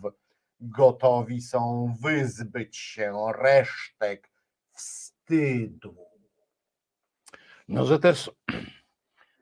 gotowi 0.61 1.41
są 1.41 1.95
wyzbyć 2.03 2.77
się 2.77 3.15
resztek 3.39 4.31
wstydu. 4.73 5.97
no 7.69 7.85
że 7.85 7.99
też 7.99 8.31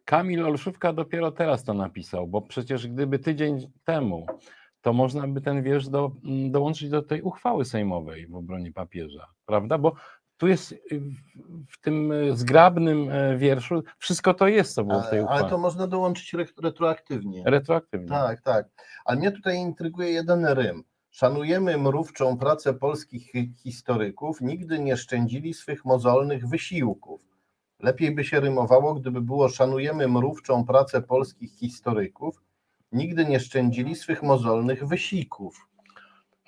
Kamil 0.04 0.46
Olszówka 0.46 0.92
dopiero 0.92 1.32
teraz 1.32 1.64
to 1.64 1.74
napisał, 1.74 2.26
bo 2.26 2.42
przecież 2.42 2.88
gdyby 2.88 3.18
tydzień 3.18 3.72
temu, 3.84 4.26
to 4.80 4.92
można 4.92 5.28
by 5.28 5.40
ten 5.40 5.62
wiersz 5.62 5.88
do, 5.88 6.12
m, 6.24 6.50
dołączyć 6.50 6.88
do 6.90 7.02
tej 7.02 7.22
uchwały 7.22 7.64
sejmowej 7.64 8.26
w 8.26 8.34
obronie 8.34 8.72
papieża, 8.72 9.26
prawda? 9.46 9.78
Bo 9.78 9.94
tu 10.42 10.48
jest 10.48 10.72
y, 10.72 10.78
w, 11.68 11.80
tym 11.80 12.12
y, 12.12 12.36
zgrabnym 12.36 13.10
e, 13.10 13.36
wierszu 13.36 13.82
wszystko 13.98 14.34
to 14.34 14.48
jest, 14.48 14.74
co 14.74 14.84
było 14.84 15.00
w 15.02 15.10
tej 15.10 15.18
Ale, 15.18 15.22
uchwale. 15.22 15.40
ale 15.40 15.50
to 15.50 15.58
można 15.58 15.86
dołączyć 15.86 16.34
re- 16.34 16.46
retroaktywnie. 16.62 17.42
Retroaktywnie. 17.46 18.08
Tak, 18.08 18.40
tak. 18.40 18.66
Ale 19.04 19.18
mnie 19.18 19.30
tutaj 19.32 19.56
intryguje 19.56 20.10
jeden 20.10 20.44
rym. 20.46 20.84
Szanujemy 21.10 21.78
mrówczą 21.78 22.38
pracę 22.38 22.74
polskich 22.74 23.30
hi- 23.30 23.54
historyków, 23.56 24.40
nigdy 24.40 24.78
nie 24.78 24.96
szczędzili 24.96 25.54
swych 25.54 25.84
mozolnych 25.84 26.48
wysiłków. 26.48 27.20
Lepiej 27.80 28.14
by 28.14 28.24
się 28.24 28.40
rymowało, 28.40 28.94
gdyby 28.94 29.20
było 29.20 29.48
szanujemy 29.48 30.08
mrówczą 30.08 30.64
pracę 30.64 31.02
polskich 31.02 31.52
historyków, 31.52 32.42
nigdy 32.92 33.24
nie 33.26 33.40
szczędzili 33.40 33.94
swych 33.96 34.22
mozolnych 34.22 34.86
wysiłków. 34.86 35.68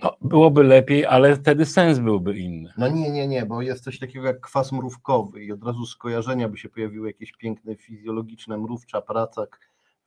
No, 0.03 0.17
byłoby 0.21 0.63
lepiej, 0.65 1.07
ale 1.07 1.37
wtedy 1.37 1.67
sens 1.67 1.99
byłby 1.99 2.39
inny. 2.39 2.73
No 2.79 2.89
nie, 2.89 3.11
nie, 3.11 3.29
nie, 3.29 3.47
bo 3.47 3.63
jest 3.63 3.85
coś 3.85 3.99
takiego 3.99 4.27
jak 4.27 4.41
kwas 4.41 4.73
mrówkowy 4.73 5.45
i 5.45 5.53
od 5.53 5.65
razu 5.65 5.87
skojarzenia 5.87 6.49
by 6.49 6.59
się 6.59 6.69
pojawiły 6.69 7.09
jakieś 7.09 7.33
piękne 7.33 7.77
fizjologiczne 7.77 8.59
mrówcza 8.59 9.01
praca, 9.03 9.47
k- 9.47 9.59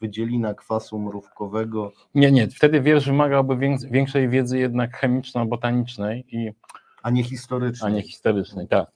wydzielina 0.02 0.54
kwasu 0.54 1.00
mrówkowego. 1.00 1.92
Nie, 2.16 2.32
nie, 2.32 2.48
wtedy 2.48 2.82
wiersz 2.82 3.06
wymagałby 3.06 3.58
wię- 3.58 3.78
większej 3.92 4.30
wiedzy 4.30 4.60
jednak 4.60 4.98
chemiczno-botanicznej, 5.02 6.24
i, 6.36 6.52
A 7.04 7.10
nie 7.10 7.24
historyczny. 7.24 7.88
a 7.88 7.90
nie 7.90 8.02
historycznej. 8.02 8.68
Tak. 8.68 8.92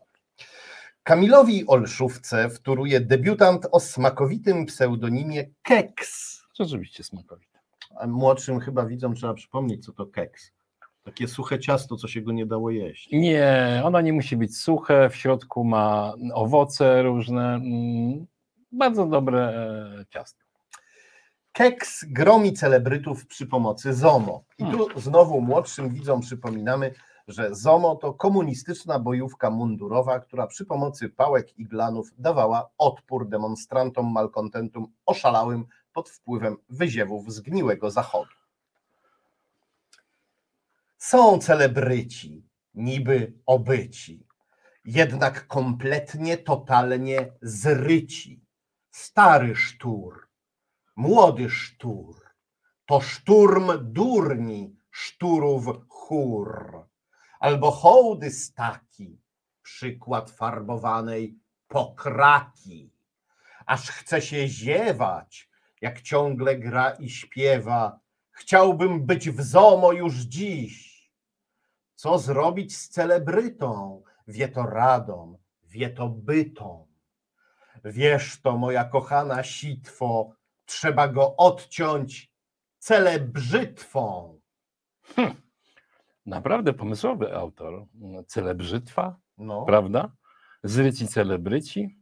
Kamilowi 1.03 1.67
Olszówce 1.67 2.49
wtóruje 2.49 2.99
debiutant 3.01 3.67
o 3.71 3.79
smakowitym 3.79 4.65
pseudonimie 4.65 5.45
Keks. 5.61 6.41
Rzeczywiście 6.59 7.03
smakowite. 7.03 7.59
A 7.99 8.07
młodszym 8.07 8.59
chyba 8.59 8.85
widzom 8.85 9.15
trzeba 9.15 9.33
przypomnieć, 9.33 9.85
co 9.85 9.91
to 9.93 10.05
keks. 10.05 10.51
Takie 11.03 11.27
suche 11.27 11.59
ciasto, 11.59 11.95
co 11.95 12.07
się 12.07 12.21
go 12.21 12.31
nie 12.31 12.45
dało 12.45 12.69
jeść. 12.69 13.09
Nie, 13.11 13.81
ono 13.85 14.01
nie 14.01 14.13
musi 14.13 14.37
być 14.37 14.57
suche, 14.57 15.09
w 15.09 15.15
środku 15.15 15.63
ma 15.63 16.13
owoce 16.33 17.03
różne. 17.03 17.53
mm, 17.55 18.25
Bardzo 18.71 19.05
dobre 19.05 19.39
e, 20.01 20.05
ciasto. 20.09 20.41
Keks 21.51 22.05
gromi 22.07 22.53
celebrytów 22.53 23.27
przy 23.27 23.47
pomocy 23.47 23.93
ZOMO. 23.93 24.43
I 24.57 24.63
tu 24.65 24.99
znowu 24.99 25.41
młodszym 25.41 25.89
widzom 25.89 26.21
przypominamy, 26.21 26.93
że 27.27 27.55
ZOMO 27.55 27.95
to 27.95 28.13
komunistyczna 28.13 28.99
bojówka 28.99 29.49
mundurowa, 29.49 30.19
która 30.19 30.47
przy 30.47 30.65
pomocy 30.65 31.09
pałek 31.09 31.59
i 31.59 31.65
glanów 31.65 32.09
dawała 32.17 32.69
odpór 32.77 33.29
demonstrantom 33.29 34.11
malkontentum 34.11 34.87
oszalałym 35.05 35.65
pod 35.93 36.09
wpływem 36.09 36.57
wyziewów 36.69 37.33
zgniłego 37.33 37.91
zachodu. 37.91 38.31
Są 41.03 41.39
celebryci, 41.39 42.45
niby 42.73 43.33
obyci, 43.45 44.27
jednak 44.85 45.47
kompletnie, 45.47 46.37
totalnie 46.37 47.31
zryci. 47.41 48.45
Stary 48.91 49.55
sztur, 49.55 50.27
młody 50.95 51.49
sztur, 51.49 52.15
to 52.85 53.01
szturm 53.01 53.71
durni 53.81 54.75
szturów 54.91 55.65
chór, 55.87 56.85
albo 57.39 57.71
hołdy 57.71 58.31
staki, 58.31 59.21
przykład 59.61 60.31
farbowanej 60.31 61.39
pokraki. 61.67 62.93
Aż 63.65 63.89
chce 63.89 64.21
się 64.21 64.47
ziewać, 64.47 65.49
jak 65.81 66.01
ciągle 66.01 66.57
gra 66.57 66.89
i 66.89 67.09
śpiewa, 67.09 67.99
chciałbym 68.31 69.05
być 69.05 69.29
w 69.29 69.41
ZOMO 69.41 69.91
już 69.91 70.15
dziś. 70.15 70.90
Co 72.01 72.19
zrobić 72.19 72.77
z 72.77 72.89
celebrytą? 72.89 74.03
Wie 74.27 74.47
to 74.47 74.63
radą, 74.63 75.37
wie 75.63 75.89
to 75.89 76.09
bytą. 76.09 76.87
Wiesz 77.85 78.41
to, 78.41 78.57
moja 78.57 78.83
kochana 78.83 79.43
sitwo, 79.43 80.35
trzeba 80.65 81.07
go 81.07 81.35
odciąć 81.35 82.31
celebrzytwą. 82.79 84.39
Naprawdę 86.25 86.73
pomysłowy 86.73 87.35
autor. 87.35 87.85
Celebrzytwa, 88.27 89.15
No. 89.37 89.65
prawda? 89.65 90.11
Zryci 90.63 91.07
celebryci. 91.07 91.97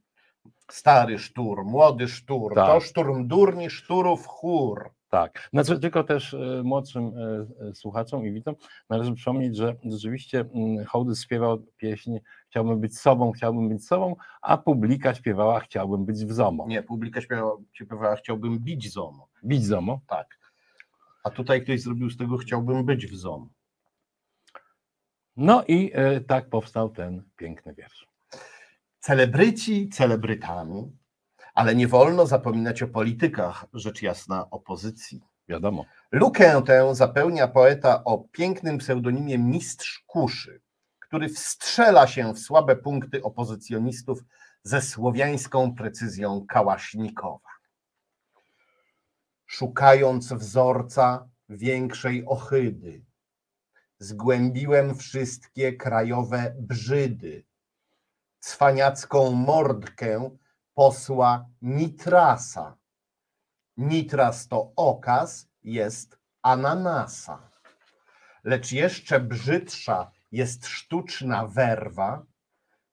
Stary 0.71 1.19
sztur, 1.19 1.65
młody 1.65 2.07
sztur, 2.07 2.55
Tak. 2.55 2.67
to 2.67 2.79
szturm 2.79 3.27
durni, 3.27 3.69
szturów 3.69 4.27
chór. 4.27 4.93
Tak. 5.09 5.49
Znaczy, 5.53 5.79
tylko 5.79 6.03
też 6.03 6.33
e, 6.33 6.61
młodszym 6.63 7.03
e, 7.05 7.67
e, 7.69 7.75
słuchaczom 7.75 8.25
i 8.25 8.31
widzom 8.31 8.55
należy 8.89 9.13
przypomnieć, 9.13 9.57
że 9.57 9.75
rzeczywiście 9.85 10.39
mm, 10.39 10.85
Hołdys 10.85 11.23
śpiewał 11.23 11.65
pieśń 11.77 12.17
Chciałbym 12.49 12.79
być 12.79 12.99
sobą, 12.99 13.31
chciałbym 13.31 13.69
być 13.69 13.87
sobą, 13.87 14.15
a 14.41 14.57
publika 14.57 15.15
śpiewała 15.15 15.59
Chciałbym 15.59 16.05
być 16.05 16.25
w 16.25 16.31
ZOMO. 16.31 16.67
Nie, 16.67 16.83
publika 16.83 17.21
śpiewała, 17.21 17.57
śpiewała 17.73 18.15
chciałbym 18.15 18.59
bić 18.59 18.93
ZOMO. 18.93 19.27
Bić 19.45 19.65
ZOMO. 19.65 20.01
Tak. 20.07 20.39
A 21.23 21.29
tutaj 21.29 21.63
ktoś 21.63 21.81
zrobił 21.81 22.09
z 22.09 22.17
tego 22.17 22.37
chciałbym 22.37 22.85
być 22.85 23.07
w 23.07 23.15
ZOMO. 23.15 23.47
No 25.37 25.63
i 25.67 25.91
tak 26.27 26.49
powstał 26.49 26.89
ten 26.89 27.23
piękny 27.37 27.73
wiersz. 27.73 28.07
Celebryci 28.99 29.89
celebrytami, 29.89 30.91
ale 31.59 31.75
nie 31.75 31.87
wolno 31.87 32.27
zapominać 32.27 32.83
o 32.83 32.87
politykach, 32.87 33.65
rzecz 33.73 34.01
jasna 34.01 34.49
opozycji. 34.49 35.21
Wiadomo. 35.47 35.85
Lukę 36.11 36.61
tę 36.65 36.95
zapełnia 36.95 37.47
poeta 37.47 38.03
o 38.03 38.17
pięknym 38.31 38.77
pseudonimie 38.77 39.37
Mistrz 39.37 40.03
Kuszy, 40.07 40.61
który 40.99 41.29
wstrzela 41.29 42.07
się 42.07 42.33
w 42.33 42.39
słabe 42.39 42.75
punkty 42.75 43.23
opozycjonistów 43.23 44.23
ze 44.63 44.81
słowiańską 44.81 45.75
precyzją 45.75 46.45
Kałasznikowa. 46.47 47.49
Szukając 49.45 50.33
wzorca 50.33 51.27
większej 51.49 52.25
ohydy, 52.25 53.01
zgłębiłem 53.97 54.95
wszystkie 54.95 55.73
krajowe 55.73 56.55
brzydy, 56.59 57.43
cwaniacką 58.39 59.31
mordkę 59.31 60.37
posła 60.79 61.45
Nitrasa. 61.61 62.77
Nitras 63.77 64.47
to 64.47 64.71
okaz, 64.75 65.47
jest 65.63 66.17
ananasa. 66.41 67.49
Lecz 68.43 68.71
jeszcze 68.71 69.19
brzydsza 69.19 70.11
jest 70.31 70.67
sztuczna 70.67 71.47
werwa, 71.47 72.25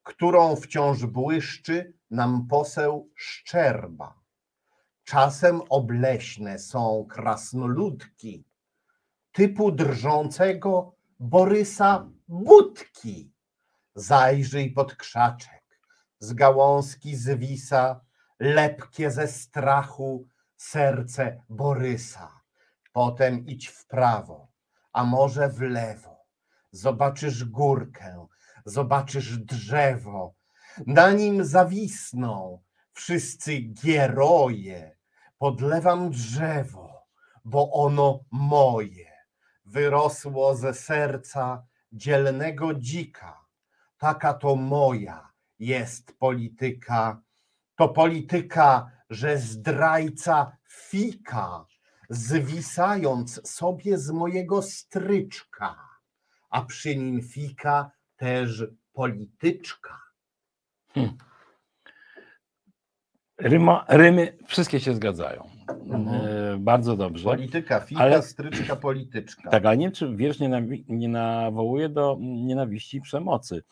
którą 0.03 0.57
wciąż 0.57 1.07
błyszczy 1.07 1.92
nam 2.11 2.46
poseł 2.46 3.11
Szczerba. 3.14 4.14
Czasem 5.05 5.61
obleśne 5.68 6.59
są 6.59 7.07
krasnoludki 7.11 8.44
typu 9.33 9.72
drżącego 9.72 10.94
Borysa 11.20 12.11
Budki. 12.29 13.33
Zajrzyj 13.94 14.70
pod 14.70 14.96
krzaczek, 14.96 15.65
z 16.18 16.33
gałązki 16.33 17.16
zwisa, 17.16 18.00
lepkie 18.40 19.11
ze 19.11 19.29
strachu 19.29 20.29
serce 20.57 21.42
Borysa. 21.48 22.40
Potem 22.92 23.46
idź 23.46 23.68
w 23.68 23.87
prawo, 23.87 24.48
a 24.92 25.05
może 25.05 25.48
w 25.48 25.61
lewo. 25.61 26.16
Zobaczysz 26.70 27.44
górkę, 27.44 28.26
zobaczysz 28.64 29.38
drzewo. 29.38 30.35
Na 30.87 31.12
nim 31.12 31.44
zawisną 31.44 32.62
wszyscy 32.92 33.59
gieroje. 33.59 34.96
Podlewam 35.38 36.11
drzewo, 36.11 37.07
bo 37.44 37.72
ono 37.72 38.20
moje. 38.31 39.12
Wyrosło 39.64 40.55
ze 40.55 40.74
serca 40.74 41.66
dzielnego 41.92 42.74
dzika. 42.74 43.40
Taka 43.98 44.35
to 44.35 44.57
moja 44.57 45.36
jest 45.59 46.19
polityka. 46.19 47.23
To 47.77 47.88
polityka, 47.88 48.90
że 49.11 49.38
zdrajca 49.38 50.57
fika, 50.71 51.66
zwisając 52.11 53.49
sobie 53.51 53.99
z 53.99 54.11
mojego 54.11 54.62
stryczka, 54.62 55.77
a 56.51 56.62
przy 56.62 56.97
nim 56.97 57.23
fika 57.23 57.90
też 58.16 58.64
polityczka. 58.92 60.01
Ryma, 63.38 63.85
rymy 63.88 64.38
wszystkie 64.47 64.81
się 64.81 64.95
zgadzają. 64.95 65.49
Mhm. 65.69 66.09
E, 66.55 66.59
bardzo 66.59 66.97
dobrze. 66.97 67.25
Polityka 67.25 67.81
fika, 67.81 68.01
Ale- 68.01 68.23
stryczka, 68.23 68.77
polityczka. 68.77 69.51
Tak, 69.51 69.66
ale 69.66 69.77
nie 69.77 69.87
wiem, 69.87 69.92
czy 69.92 70.16
wiersz 70.16 70.40
nie, 70.40 70.49
nawi- 70.49 70.85
nie 70.88 71.09
nawołuje 71.09 71.88
do 71.88 72.16
nienawiści 72.21 72.97
i 72.97 73.01
przemocy. 73.01 73.62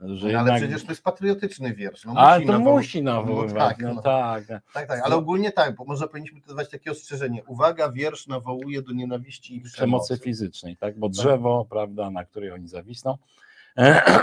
Że 0.00 0.06
No, 0.32 0.38
ale 0.38 0.52
jednak... 0.52 0.56
przecież 0.56 0.84
to 0.84 0.92
jest 0.92 1.02
patriotyczny 1.04 1.74
wiersz. 1.74 2.04
No, 2.04 2.12
Ale 2.16 2.46
to 2.46 2.52
nawoł- 2.52 2.76
musi 2.76 3.02
nawoływać. 3.02 3.54
No 3.54 3.60
tak, 3.68 3.78
no 3.78 3.94
no. 3.94 4.02
tak. 4.02 4.44
Tak, 4.74 4.88
tak, 4.88 5.00
ale 5.04 5.16
ogólnie 5.16 5.52
tak, 5.52 5.74
bo 5.76 5.84
może 5.84 6.08
powinniśmy 6.08 6.40
dać 6.56 6.70
takie 6.70 6.90
ostrzeżenie. 6.90 7.44
Uwaga, 7.44 7.92
wiersz 7.92 8.26
nawołuje 8.26 8.82
do 8.82 8.92
nienawiści 8.92 9.56
i 9.56 9.60
przemocy 9.60 9.74
przemocy. 9.76 10.24
fizycznej, 10.24 10.76
tak? 10.76 10.98
Bo 10.98 11.08
drzewo, 11.08 11.66
prawda, 11.70 12.10
na 12.10 12.24
której 12.24 12.50
oni 12.50 12.68
zawisną. 12.68 13.18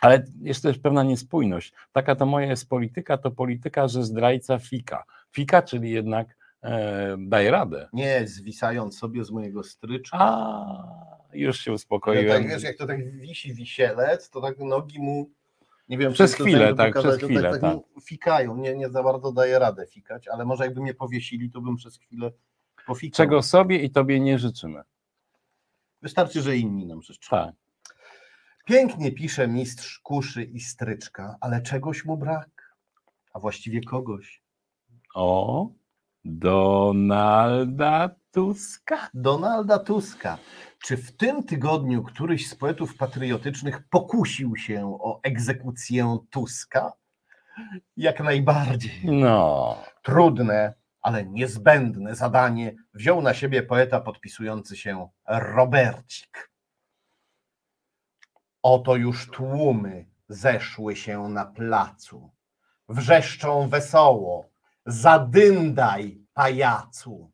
Ale 0.00 0.24
jest 0.40 0.62
też 0.62 0.78
pewna 0.78 1.02
niespójność. 1.02 1.72
Taka 1.92 2.16
to 2.16 2.26
moja 2.26 2.46
jest 2.46 2.68
polityka, 2.68 3.18
to 3.18 3.30
polityka, 3.30 3.88
że 3.88 4.04
zdrajca 4.04 4.58
fika. 4.58 5.04
Fika, 5.32 5.62
czyli 5.62 5.90
jednak 5.90 6.36
e, 6.62 7.16
daje 7.18 7.50
radę. 7.50 7.88
Nie, 7.92 8.26
zwisając 8.28 8.98
sobie 8.98 9.24
z 9.24 9.30
mojego 9.30 9.62
stryczka. 9.62 10.18
A, 10.20 11.21
już 11.32 11.60
się 11.60 11.72
uspokoiłem. 11.72 12.42
tak, 12.42 12.48
wiesz, 12.48 12.62
jak 12.62 12.76
to 12.76 12.86
tak 12.86 13.20
wisi 13.20 13.54
wisielec, 13.54 14.30
to 14.30 14.40
tak 14.40 14.58
nogi 14.58 15.00
mu, 15.00 15.30
nie 15.88 15.98
wiem, 15.98 16.12
Przez 16.12 16.36
to 16.36 16.44
chwilę, 16.44 16.74
tak, 16.74 16.94
pokazać, 16.94 17.18
przez 17.18 17.30
chwilę, 17.30 17.50
tak, 17.50 17.60
tak, 17.60 17.74
mu 17.74 18.00
fikają, 18.00 18.56
nie, 18.56 18.76
nie 18.76 18.88
za 18.88 19.02
bardzo 19.02 19.32
daje 19.32 19.58
radę 19.58 19.86
fikać, 19.86 20.28
ale 20.28 20.44
może 20.44 20.64
jakby 20.64 20.80
mnie 20.80 20.94
powiesili, 20.94 21.50
to 21.50 21.60
bym 21.60 21.76
przez 21.76 21.98
chwilę 21.98 22.32
pofikał. 22.86 23.16
Czego 23.16 23.42
sobie 23.42 23.78
i 23.78 23.90
tobie 23.90 24.20
nie 24.20 24.38
życzymy. 24.38 24.82
Wystarczy, 26.02 26.42
że 26.42 26.56
inni 26.56 26.86
nam 26.86 27.02
życzą. 27.02 27.30
Tak. 27.30 27.54
Pięknie 28.64 29.12
pisze 29.12 29.48
mistrz 29.48 29.98
kuszy 29.98 30.44
i 30.44 30.60
stryczka, 30.60 31.36
ale 31.40 31.62
czegoś 31.62 32.04
mu 32.04 32.16
brak, 32.16 32.76
a 33.32 33.40
właściwie 33.40 33.80
kogoś. 33.80 34.42
O, 35.14 35.68
Donalda 36.24 38.10
Tuska. 38.32 39.08
Donalda 39.14 39.78
Tuska. 39.78 40.38
Czy 40.82 40.96
w 40.96 41.16
tym 41.16 41.44
tygodniu 41.44 42.02
któryś 42.02 42.48
z 42.48 42.54
poetów 42.54 42.96
patriotycznych 42.96 43.88
pokusił 43.88 44.56
się 44.56 44.98
o 45.00 45.20
egzekucję 45.22 46.18
Tuska? 46.30 46.92
Jak 47.96 48.20
najbardziej. 48.20 49.00
No, 49.04 49.76
Trudne, 50.02 50.74
ale 51.02 51.24
niezbędne 51.24 52.14
zadanie 52.14 52.74
wziął 52.94 53.22
na 53.22 53.34
siebie 53.34 53.62
poeta 53.62 54.00
podpisujący 54.00 54.76
się 54.76 55.08
Robercik. 55.28 56.50
Oto 58.62 58.96
już 58.96 59.30
tłumy 59.30 60.06
zeszły 60.28 60.96
się 60.96 61.28
na 61.28 61.44
placu. 61.44 62.30
Wrzeszczą 62.88 63.68
wesoło, 63.68 64.50
zadyndaj, 64.86 66.26
pajacu. 66.34 67.30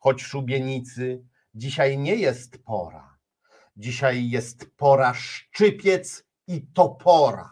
Choć 0.00 0.22
szubienicy, 0.22 1.24
dzisiaj 1.54 1.98
nie 1.98 2.16
jest 2.16 2.64
pora. 2.64 3.18
Dzisiaj 3.76 4.30
jest 4.30 4.76
pora 4.76 5.14
szczypiec 5.14 6.24
i 6.46 6.66
topora. 6.66 7.50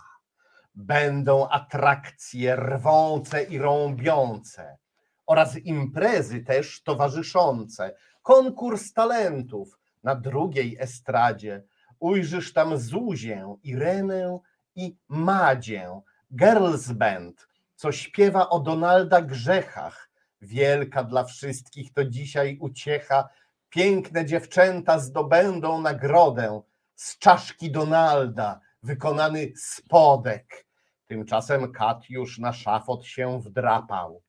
Będą 0.74 1.48
atrakcje 1.48 2.56
rwące 2.56 3.42
i 3.42 3.58
rąbiące 3.58 4.78
oraz 5.26 5.56
imprezy 5.56 6.40
też 6.40 6.82
towarzyszące. 6.82 7.94
Konkurs 8.22 8.92
talentów 8.92 9.78
na 10.02 10.14
drugiej 10.14 10.76
estradzie. 10.80 11.62
Ujrzysz 11.98 12.52
tam 12.52 12.78
Zuzię, 12.78 13.56
Irenę 13.62 14.38
i 14.74 14.96
Madzię, 15.08 16.00
girls 16.36 16.92
band, 16.92 17.48
co 17.74 17.92
śpiewa 17.92 18.48
o 18.48 18.60
Donalda 18.60 19.22
grzechach. 19.22 20.10
Wielka 20.42 21.04
dla 21.04 21.24
wszystkich 21.24 21.92
to 21.92 22.04
dzisiaj 22.04 22.58
uciecha. 22.60 23.28
Piękne 23.70 24.26
dziewczęta 24.26 24.98
zdobędą 24.98 25.80
nagrodę 25.80 26.62
z 26.96 27.18
czaszki 27.18 27.70
Donalda, 27.70 28.60
wykonany 28.82 29.52
spodek. 29.56 30.66
Tymczasem 31.06 31.72
kat 31.72 32.10
już 32.10 32.38
na 32.38 32.52
szafot 32.52 33.06
się 33.06 33.40
wdrapał. 33.40 34.22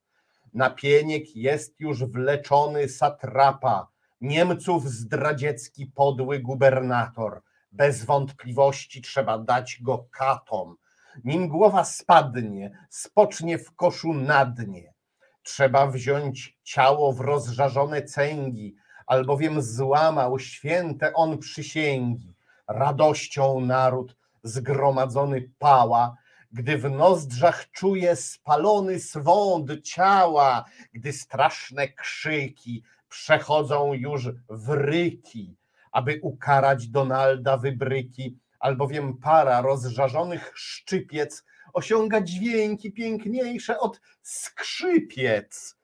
Na 0.54 0.70
pieniek 0.70 1.36
jest 1.36 1.80
już 1.80 2.04
wleczony 2.04 2.88
satrapa, 2.88 3.92
Niemców 4.22 4.90
zdradziecki 4.90 5.86
podły 5.86 6.38
gubernator. 6.38 7.42
Bez 7.72 8.04
wątpliwości 8.04 9.02
trzeba 9.02 9.38
dać 9.38 9.78
go 9.82 10.06
katom. 10.10 10.76
Nim 11.24 11.48
głowa 11.48 11.84
spadnie, 11.84 12.86
spocznie 12.90 13.58
w 13.58 13.74
koszu 13.74 14.14
na 14.14 14.44
dnie. 14.44 14.94
Trzeba 15.42 15.86
wziąć 15.86 16.58
ciało 16.62 17.12
w 17.12 17.20
rozżarzone 17.20 18.02
cęgi, 18.02 18.76
albowiem 19.06 19.62
złamał 19.62 20.38
święte 20.38 21.12
on 21.14 21.38
przysięgi. 21.38 22.34
Radością 22.68 23.60
naród 23.60 24.16
zgromadzony 24.42 25.50
pała, 25.58 26.16
gdy 26.52 26.78
w 26.78 26.90
nozdrzach 26.90 27.70
czuje 27.70 28.16
spalony 28.16 29.00
swąd 29.00 29.82
ciała, 29.84 30.64
gdy 30.92 31.12
straszne 31.12 31.88
krzyki 31.88 32.82
przechodzą 33.08 33.92
już 33.92 34.28
w 34.48 34.68
ryki, 34.68 35.56
aby 35.92 36.20
ukarać 36.22 36.88
Donalda 36.88 37.56
wybryki, 37.56 38.38
albowiem 38.60 39.16
para 39.16 39.60
rozżarzonych 39.60 40.52
szczypiec 40.54 41.44
osiąga 41.72 42.20
dźwięki 42.20 42.92
piękniejsze 42.92 43.80
od 43.80 44.00
skrzypiec. 44.22 45.76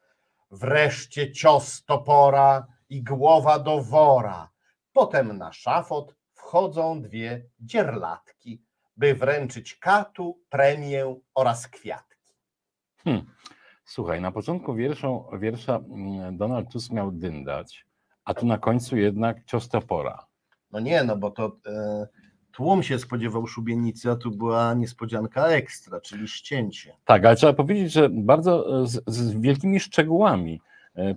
Wreszcie 0.51 1.33
cios 1.33 1.85
topora 1.85 2.67
i 2.91 3.03
głowa 3.03 3.59
do 3.59 3.83
wora. 3.83 4.51
Potem 4.93 5.39
na 5.39 5.53
szafot 5.53 6.15
wchodzą 6.33 7.03
dwie 7.03 7.45
dzierlatki, 7.61 8.63
by 8.97 9.15
wręczyć 9.15 9.75
katu, 9.75 10.41
premię 10.51 11.15
oraz 11.35 11.69
kwiatki. 11.69 12.35
Hmm. 13.05 13.27
Słuchaj, 13.85 14.21
na 14.21 14.33
początku 14.33 14.75
wierszą, 14.75 15.31
wiersza 15.39 15.77
mm, 15.77 16.37
Donald 16.37 16.73
Tusk 16.73 16.93
miał 16.93 17.13
dyndać, 17.13 17.87
a 18.25 18.35
tu 18.35 18.47
na 18.47 18.59
końcu 18.59 18.97
jednak 18.97 19.45
cios 19.45 19.69
topora. 19.69 20.27
No 20.73 20.81
nie, 20.81 21.05
no 21.05 21.17
bo 21.17 21.31
to 21.31 21.57
e, 21.67 22.07
tłum 22.53 22.83
się 22.83 22.99
spodziewał 22.99 23.47
szubienicy, 23.47 24.11
a 24.11 24.17
tu 24.17 24.31
była 24.31 24.75
niespodzianka 24.75 25.47
ekstra, 25.47 26.01
czyli 26.01 26.29
ścięcie. 26.29 26.97
Tak, 27.05 27.25
ale 27.25 27.37
trzeba 27.37 27.53
powiedzieć, 27.53 27.93
że 27.93 28.09
bardzo 28.09 28.83
e, 28.83 28.87
z, 28.87 29.03
z 29.07 29.41
wielkimi 29.41 29.81
szczegółami 29.81 30.61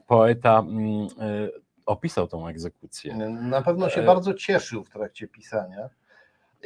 poeta 0.08 0.60
mm, 0.60 1.08
e, 1.20 1.50
opisał 1.86 2.28
tą 2.28 2.48
egzekucję. 2.48 3.15
Na 3.30 3.62
pewno 3.62 3.89
się 3.89 4.02
E, 4.02 4.06
bardzo 4.06 4.34
cieszył 4.34 4.84
w 4.84 4.89
trakcie 4.89 5.28
pisania. 5.28 5.89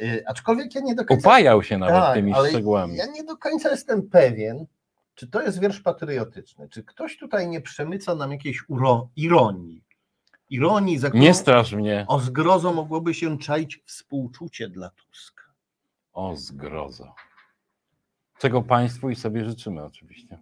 E, 0.02 0.28
Aczkolwiek 0.28 0.74
ja 0.74 0.80
nie 0.80 0.94
do 0.94 1.04
końca. 1.04 1.28
Upajał 1.28 1.62
się 1.62 1.78
nawet 1.78 1.96
Tak, 1.96 2.14
tymi 2.14 2.34
szczegółami. 2.48 2.96
Ja 2.96 3.06
nie 3.06 3.24
do 3.24 3.36
końca 3.36 3.70
jestem 3.70 4.08
pewien, 4.08 4.66
czy 5.14 5.26
to 5.28 5.42
jest 5.42 5.60
wiersz 5.60 5.80
patriotyczny, 5.80 6.68
czy 6.68 6.84
ktoś 6.84 7.18
tutaj 7.18 7.48
nie 7.48 7.60
przemyca 7.60 8.14
nam 8.14 8.32
jakiejś 8.32 8.68
uro, 8.68 9.08
ironii. 9.16 9.82
Ironii, 10.50 10.98
za 10.98 11.08
którą 11.08 11.22
Nie 11.22 11.34
straż 11.34 11.72
mnie. 11.72 12.04
o 12.08 12.18
zgrozo 12.20 12.72
mogłoby 12.72 13.14
się 13.14 13.38
czaić 13.38 13.82
współczucie 13.86 14.68
dla 14.68 14.90
Tuska. 14.90 15.42
O 16.12 16.36
zgrozo. 16.36 17.14
Czego 18.38 18.62
Państwu 18.62 19.10
i 19.10 19.16
sobie 19.16 19.44
życzymy 19.44 19.84
oczywiście. 19.84 20.38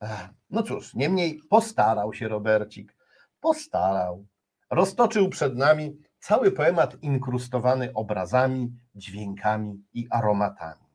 Ech, 0.00 0.28
No 0.50 0.62
cóż, 0.62 0.94
niemniej 0.94 1.40
postarał 1.50 2.12
się 2.12 2.28
Robercik, 2.28 2.96
postarał. 3.40 4.26
Roztoczył 4.70 5.28
przed 5.28 5.56
nami 5.56 5.96
cały 6.18 6.52
poemat 6.52 7.02
inkrustowany 7.02 7.92
obrazami, 7.94 8.72
dźwiękami 8.94 9.84
i 9.94 10.06
aromatami. 10.10 10.90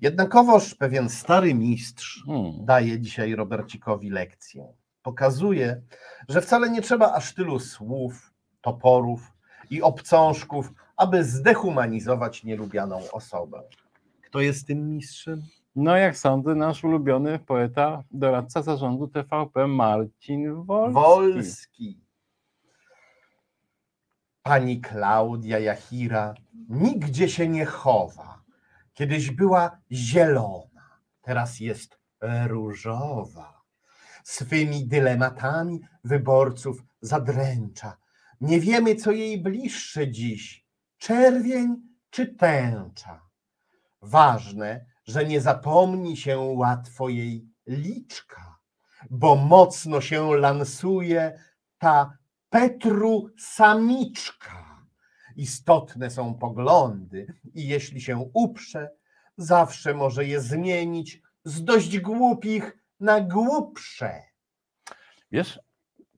Jednakowoż 0.00 0.74
pewien 0.74 1.08
stary 1.08 1.54
mistrz 1.54 2.22
Hmm. 2.26 2.64
daje 2.64 3.00
dzisiaj 3.00 3.34
Robercikowi 3.34 4.10
lekcję. 4.10 4.72
Pokazuje, 5.02 5.82
że 6.28 6.40
wcale 6.40 6.70
nie 6.70 6.82
trzeba 6.82 7.12
aż 7.12 7.34
tylu 7.34 7.58
słów, 7.60 8.32
toporów 8.60 9.32
i 9.70 9.82
obcążków, 9.82 10.72
aby 10.96 11.24
zdehumanizować 11.24 12.44
nielubianą 12.44 13.00
osobę. 13.12 13.62
Kto 14.22 14.40
jest 14.40 14.66
tym 14.66 14.90
mistrzem? 14.90 15.42
No 15.76 15.96
jak 15.96 16.16
sądzę, 16.16 16.54
nasz 16.54 16.84
ulubiony 16.84 17.38
poeta, 17.38 18.04
doradca 18.10 18.62
zarządu 18.62 19.08
TVP 19.08 19.66
Marcin 19.66 20.64
Wolski. 20.64 20.94
Wolski. 20.94 22.00
Pani 24.42 24.80
Klaudia 24.80 25.58
Jachira 25.58 26.34
nigdzie 26.68 27.28
się 27.28 27.48
nie 27.48 27.64
chowa. 27.64 28.42
Kiedyś 28.94 29.30
była 29.30 29.78
zielona, 29.92 31.00
teraz 31.22 31.60
jest 31.60 31.98
różowa. 32.46 33.62
Swymi 34.24 34.86
dylematami 34.86 35.80
wyborców 36.04 36.82
zadręcza. 37.00 37.96
Nie 38.40 38.60
wiemy, 38.60 38.94
co 38.94 39.10
jej 39.10 39.42
bliższe 39.42 40.10
dziś, 40.10 40.66
czerwień 40.98 41.76
czy 42.10 42.26
tęcza. 42.26 43.20
Ważne, 44.02 44.84
że 45.04 45.24
nie 45.24 45.40
zapomni 45.40 46.16
się 46.16 46.38
łatwo 46.38 47.08
jej 47.08 47.48
liczka, 47.66 48.58
bo 49.10 49.36
mocno 49.36 50.00
się 50.00 50.36
lansuje 50.36 51.38
ta 51.78 52.18
Petru 52.50 53.30
samiczka. 53.38 54.86
Istotne 55.36 56.10
są 56.10 56.34
poglądy 56.34 57.34
i 57.54 57.66
jeśli 57.68 58.00
się 58.00 58.30
uprze, 58.34 58.90
zawsze 59.36 59.94
może 59.94 60.24
je 60.24 60.40
zmienić 60.40 61.22
z 61.44 61.64
dość 61.64 61.98
głupich 61.98 62.78
na 63.00 63.20
głupsze. 63.20 64.22
Wiesz, 65.30 65.60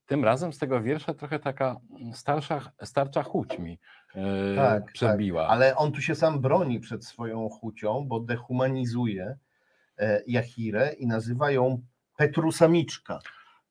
tym 0.06 0.24
razem 0.24 0.52
z 0.52 0.58
tego 0.58 0.82
wiersza 0.82 1.14
trochę 1.14 1.38
taka 1.38 1.76
starsza, 2.12 2.72
starsza 2.82 3.22
chuć 3.22 3.58
mi 3.58 3.78
e, 4.14 4.56
Tak, 4.56 4.92
przebiła. 4.92 5.46
Ale 5.48 5.76
on 5.76 5.92
tu 5.92 6.00
się 6.02 6.14
sam 6.14 6.40
broni 6.40 6.80
przed 6.80 7.04
swoją 7.04 7.48
chucią, 7.48 8.04
bo 8.08 8.20
dehumanizuje 8.20 9.36
e, 9.98 10.22
Jachirę 10.26 10.92
i 10.92 11.06
nazywa 11.06 11.50
ją 11.50 11.80
Petru 12.16 12.52
samiczka. 12.52 13.18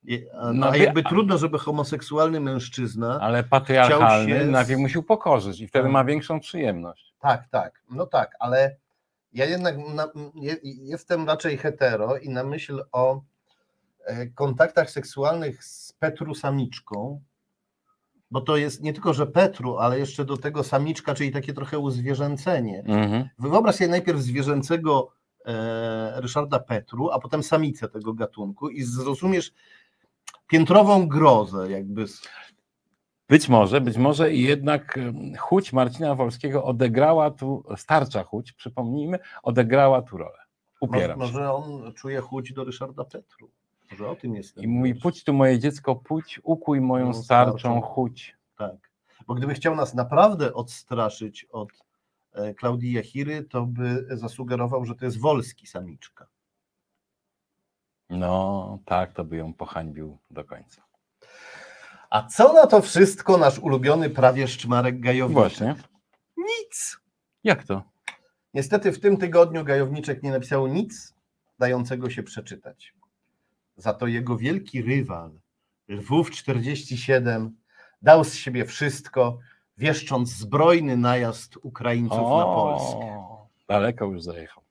I- 0.04 0.26
A, 0.34 0.54
No 0.54 0.70
a 0.70 0.78
jakby 0.78 1.04
trudno, 1.04 1.38
żeby 1.38 1.60
homoseksualny 1.60 2.40
mężczyzna 2.40 3.20
Ale 3.22 3.44
patriarchalny 3.44 4.40
się 4.40 4.46
najpierw 4.46 4.80
musi 4.80 4.98
upokorzyć 5.00 5.62
i 5.62 5.68
wtedy 5.68 5.84
Tak. 5.84 5.92
ma 5.92 6.04
większą 6.06 6.40
przyjemność. 6.40 7.14
Tak, 7.20 7.48
tak, 7.48 7.82
no 7.90 8.06
tak, 8.06 8.36
ale 8.40 8.76
ja 9.34 9.46
jednak 9.46 9.76
na, 9.96 10.08
je, 10.36 10.56
jestem 10.64 11.28
raczej 11.28 11.58
hetero 11.58 12.18
i 12.18 12.30
na 12.30 12.44
myśl 12.44 12.84
o 12.92 13.22
e, 14.06 14.28
kontaktach 14.28 14.90
seksualnych 14.90 15.64
z 15.64 15.94
Petru 15.94 16.36
samiczką 16.36 17.22
Bo 18.34 18.42
to 18.42 18.58
jest 18.58 18.84
nie 18.84 18.94
tylko, 18.94 19.14
że 19.14 19.28
Petru, 19.28 19.78
ale 19.78 20.00
jeszcze 20.00 20.26
do 20.26 20.38
tego 20.38 20.64
samiczka, 20.64 21.16
czyli 21.16 21.32
takie 21.32 21.54
trochę 21.54 21.80
uzwierzęcenie. 21.80 22.84
Mhm. 22.88 23.30
Wyobraź 23.40 23.76
sobie 23.76 23.90
najpierw 23.90 24.20
zwierzęcego 24.20 25.12
e, 25.46 26.22
Ryszarda 26.22 26.60
Petru, 26.60 27.10
a 27.10 27.20
potem 27.20 27.44
samicę 27.44 27.90
tego 27.90 28.14
gatunku 28.14 28.70
i 28.70 28.84
zrozumiesz 28.84 29.52
piętrową 30.48 31.08
grozę 31.08 31.72
jakby. 31.72 32.06
Być 33.30 33.50
może, 33.50 33.82
być 33.82 33.98
może 33.98 34.34
i 34.34 34.44
jednak 34.44 34.98
em, 34.98 35.36
chuć 35.40 35.74
Marcina 35.74 36.16
Wolskiego 36.16 36.64
odegrała 36.64 37.32
tu, 37.32 37.64
starcza 37.78 38.24
chuć, 38.24 38.52
przypomnijmy, 38.52 39.20
odegrała 39.44 40.02
tu 40.02 40.18
rolę. 40.18 40.38
Może, 40.82 40.92
Upieram 40.98 41.20
się. 41.20 41.26
może 41.26 41.54
on 41.54 41.94
czuje 41.94 42.22
chuć 42.22 42.54
do 42.54 42.64
Ryszarda 42.64 43.04
Petru. 43.06 43.52
Może 43.94 44.10
o 44.10 44.16
tym 44.16 44.36
jest. 44.36 44.58
I 44.58 44.68
mówi, 44.68 44.96
pójdź 44.96 45.24
tu 45.24 45.34
moje 45.34 45.60
dziecko, 45.60 45.96
pójdź, 45.96 46.40
ukuj 46.44 46.82
moją 46.82 47.06
Moją 47.06 47.24
starczą 47.24 47.82
chuć. 47.82 48.38
Tak. 48.58 48.76
Bo 49.28 49.34
gdyby 49.34 49.54
chciał 49.54 49.76
nas 49.76 49.94
naprawdę 49.94 50.54
odstraszyć 50.54 51.46
od 51.46 51.70
e, 52.34 52.54
Klaudii 52.54 52.94
Jachiry, 52.94 53.44
to 53.44 53.66
by 53.66 54.06
zasugerował, 54.10 54.86
że 54.86 54.96
to 54.96 55.06
jest 55.06 55.20
Wolski 55.20 55.68
samiczka. 55.68 56.28
No 58.10 58.80
tak, 58.86 59.14
to 59.14 59.24
by 59.24 59.38
ją 59.38 59.54
pohańbił 59.54 60.18
do 60.32 60.44
końca. 60.44 60.84
A 62.10 62.28
co 62.28 62.54
na 62.54 62.68
to 62.68 62.82
wszystko 62.82 63.38
nasz 63.38 63.60
ulubiony 63.60 64.10
prawieszcz 64.10 64.66
Marek 64.66 65.00
Gajowniczek? 65.00 65.34
Właśnie. 65.34 65.76
Nic. 66.38 66.98
Jak 67.44 67.64
to? 67.64 67.84
Niestety 68.54 68.92
w 68.92 69.00
tym 69.00 69.18
tygodniu 69.18 69.64
Gajowniczek 69.64 70.24
nie 70.24 70.32
napisał 70.32 70.68
nic 70.68 71.14
dającego 71.60 72.10
się 72.10 72.24
przeczytać. 72.24 72.94
Za 73.76 73.94
to 73.94 74.08
jego 74.08 74.38
wielki 74.38 74.82
rywal, 74.82 75.32
Lwów 75.88 76.32
47, 76.32 77.58
dał 78.02 78.24
z 78.24 78.34
siebie 78.34 78.66
wszystko, 78.66 79.40
wieszcząc 79.78 80.30
zbrojny 80.30 80.98
najazd 80.98 81.58
Ukraińców 81.62 82.18
na 82.18 82.46
Polskę. 82.46 83.24
Daleko 83.68 84.06
już 84.06 84.24
zajechał. 84.24 84.64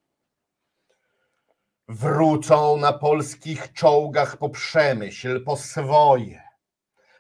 Wrócą 1.89 2.77
na 2.77 2.93
polskich 2.93 3.73
czołgach 3.73 4.37
po 4.37 4.49
przemyśl, 4.49 5.45
po 5.45 5.57
swoje. 5.57 6.43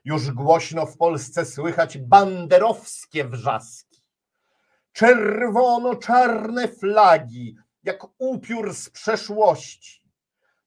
Już 0.05 0.31
głośno 0.31 0.87
w 0.87 0.97
Polsce 0.97 1.45
słychać 1.45 1.99
banderowskie 1.99 3.25
wrzaski. 3.25 4.03
Czerwono-czarne 4.93 6.69
flagi, 6.69 7.57
jak 7.83 8.07
upiór 8.19 8.75
z 8.75 8.91
przeszłości, 8.91 10.02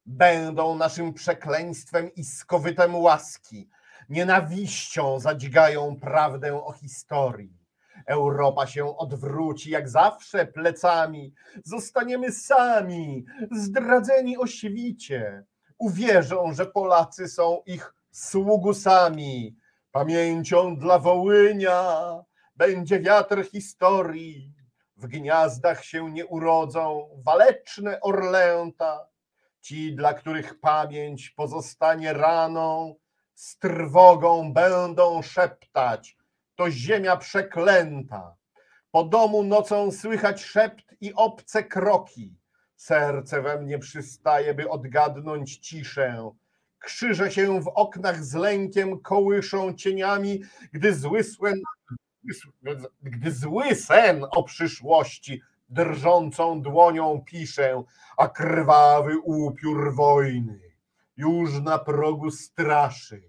będą 0.06 0.74
naszym 0.74 1.14
przekleństwem 1.14 2.14
i 2.14 2.24
skowytem 2.24 2.96
łaski. 2.96 3.68
Nienawiścią 4.08 5.20
zadźgają 5.20 5.96
prawdę 6.00 6.64
o 6.64 6.72
historii. 6.72 7.66
Europa 8.06 8.66
się 8.66 8.96
odwróci 8.96 9.70
jak 9.70 9.88
zawsze 9.88 10.46
plecami. 10.46 11.34
Zostaniemy 11.64 12.32
sami, 12.32 13.24
zdradzeni 13.52 14.38
o 14.38 14.46
świcie. 14.46 15.44
Uwierzą, 15.78 16.52
że 16.52 16.66
Polacy 16.66 17.28
są 17.28 17.62
ich 17.66 17.94
sługusami. 18.10 19.56
Pamięcią 19.92 20.76
dla 20.76 20.98
Wołynia 20.98 22.00
będzie 22.56 23.00
wiatr 23.00 23.44
historii. 23.44 24.52
W 24.96 25.06
gniazdach 25.06 25.84
się 25.84 26.10
nie 26.10 26.26
urodzą 26.26 27.08
waleczne 27.24 28.00
orlęta. 28.00 29.08
Ci, 29.66 29.94
dla 29.94 30.14
których 30.14 30.60
pamięć 30.60 31.30
pozostanie 31.30 32.12
raną, 32.12 32.94
z 33.34 33.58
trwogą 33.58 34.52
będą 34.52 35.22
szeptać: 35.22 36.16
To 36.54 36.70
ziemia 36.70 37.16
przeklęta. 37.16 38.36
Po 38.90 39.04
domu 39.04 39.42
nocą 39.42 39.92
słychać 39.92 40.44
szept 40.44 40.94
i 41.00 41.14
obce 41.14 41.64
kroki. 41.64 42.34
Serce 42.76 43.42
we 43.42 43.60
mnie 43.60 43.78
przystaje, 43.78 44.54
by 44.54 44.70
odgadnąć 44.70 45.56
ciszę. 45.56 46.30
Krzyże 46.78 47.30
się 47.30 47.60
w 47.60 47.68
oknach 47.68 48.24
z 48.24 48.34
lękiem 48.34 49.00
kołyszą 49.00 49.74
cieniami, 49.74 50.42
gdy 50.72 50.94
zły 50.94 51.24
sen, 51.24 51.60
gdy 53.02 53.32
zły 53.32 53.74
sen 53.74 54.24
o 54.30 54.42
przyszłości 54.42 55.42
drżącą 55.68 56.62
dłonią 56.62 57.22
piszę, 57.26 57.82
a 58.16 58.28
krwawy 58.28 59.18
upiór 59.18 59.94
wojny 59.94 60.66
już 61.16 61.60
na 61.60 61.78
progu 61.78 62.30
straszy. 62.30 63.22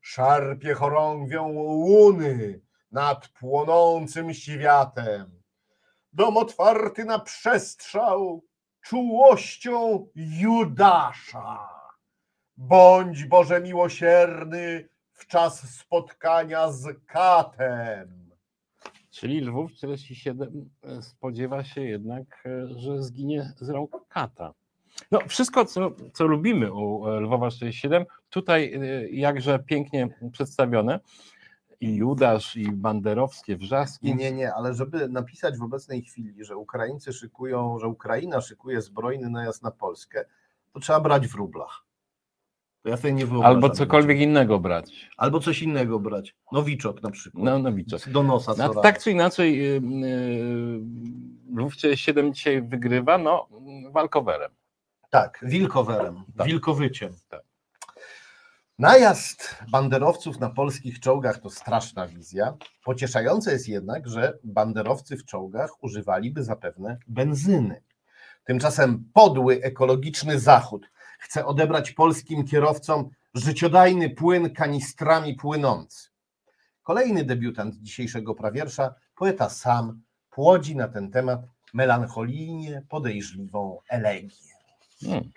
Szarpie 0.00 0.74
chorągwią 0.74 1.48
łuny 1.52 2.60
nad 2.92 3.28
płonącym 3.28 4.34
światem. 4.34 5.42
Dom 6.12 6.36
otwarty 6.36 7.04
na 7.04 7.18
przestrzał 7.18 8.44
czułością 8.80 10.08
Judasza. 10.14 11.68
Bądź 12.56 13.24
Boże 13.24 13.60
miłosierny 13.60 14.88
w 15.12 15.26
czas 15.26 15.60
spotkania 15.78 16.72
z 16.72 16.86
katem. 17.06 18.25
Czyli 19.16 19.40
Lwów 19.40 19.72
47 19.72 20.70
spodziewa 21.00 21.64
się 21.64 21.80
jednak, 21.80 22.42
e, 22.46 22.78
że 22.78 23.02
zginie 23.02 23.52
z 23.60 23.68
rąk 23.68 23.90
kata. 24.08 24.54
No, 25.10 25.18
wszystko, 25.28 25.64
co, 25.64 25.90
co 26.12 26.26
lubimy 26.26 26.72
u 26.72 27.08
e, 27.08 27.20
Lwowa 27.20 27.50
47, 27.50 28.04
tutaj 28.30 28.74
e, 28.74 29.08
jakże 29.08 29.58
pięknie 29.58 30.08
przedstawione. 30.32 31.00
I 31.80 31.94
Judasz, 31.94 32.56
i 32.56 32.72
banderowskie 32.72 33.56
wrzaski. 33.56 34.06
Nie, 34.06 34.14
nie, 34.14 34.32
nie, 34.32 34.54
ale 34.54 34.74
żeby 34.74 35.08
napisać 35.08 35.58
w 35.58 35.62
obecnej 35.62 36.02
chwili, 36.02 36.44
że 36.44 36.56
Ukraińcy 36.56 37.12
szykują, 37.12 37.78
że 37.78 37.88
Ukraina 37.88 38.40
szykuje 38.40 38.82
zbrojny 38.82 39.30
najazd 39.30 39.62
na 39.62 39.70
Polskę, 39.70 40.24
to 40.72 40.80
trzeba 40.80 41.00
brać 41.00 41.26
w 41.28 41.34
rublach. 41.34 41.85
To 42.86 42.90
ja 42.90 42.96
sobie 42.96 43.12
nie 43.12 43.26
wyobrażam. 43.26 43.54
Albo 43.54 43.70
cokolwiek 43.70 44.20
innego 44.20 44.58
brać. 44.58 45.10
Albo 45.16 45.40
coś 45.40 45.62
innego 45.62 45.98
brać. 45.98 46.34
Nowiczok 46.52 47.02
na 47.02 47.10
przykład. 47.10 47.44
No, 47.44 47.58
Nowiczok. 47.58 48.08
Do 48.08 48.22
nosa 48.22 48.54
No, 48.58 48.74
tak 48.74 49.02
czy 49.02 49.10
inaczej, 49.10 49.76
y, 49.76 49.80
y, 50.04 50.80
Lwów 51.56 51.76
47 51.76 52.34
dzisiaj 52.34 52.62
wygrywa, 52.62 53.18
no, 53.18 53.48
walkowerem. 53.92 54.50
Tak, 55.10 55.38
wilkowerem, 55.42 56.22
Tak. 56.36 56.46
wilkowyciem. 56.46 57.12
Tak. 57.28 57.42
Najazd 58.78 59.56
banderowców 59.70 60.40
na 60.40 60.50
polskich 60.50 61.00
czołgach 61.00 61.38
to 61.38 61.50
straszna 61.50 62.06
wizja. 62.06 62.54
Pocieszające 62.84 63.52
jest 63.52 63.68
jednak, 63.68 64.08
że 64.08 64.38
banderowcy 64.44 65.16
w 65.16 65.24
czołgach 65.24 65.82
używaliby 65.84 66.44
zapewne 66.44 66.98
benzyny. 67.06 67.82
Tymczasem 68.44 69.04
podły 69.12 69.62
ekologiczny 69.62 70.40
Zachód 70.40 70.86
chce 71.18 71.46
odebrać 71.46 71.90
polskim 71.90 72.44
kierowcom 72.44 73.10
życiodajny 73.34 74.10
płyn 74.10 74.54
kanistrami 74.54 75.34
płynący. 75.34 76.08
Kolejny 76.82 77.24
debiutant 77.24 77.74
dzisiejszego 77.74 78.34
prawiersza, 78.34 78.94
poeta 79.14 79.50
sam, 79.50 80.02
płodzi 80.30 80.76
na 80.76 80.88
ten 80.88 81.10
temat 81.10 81.40
melancholijnie 81.74 82.82
podejrzliwą 82.88 83.78
elegię. 83.88 84.54
Hmm. 85.00 85.30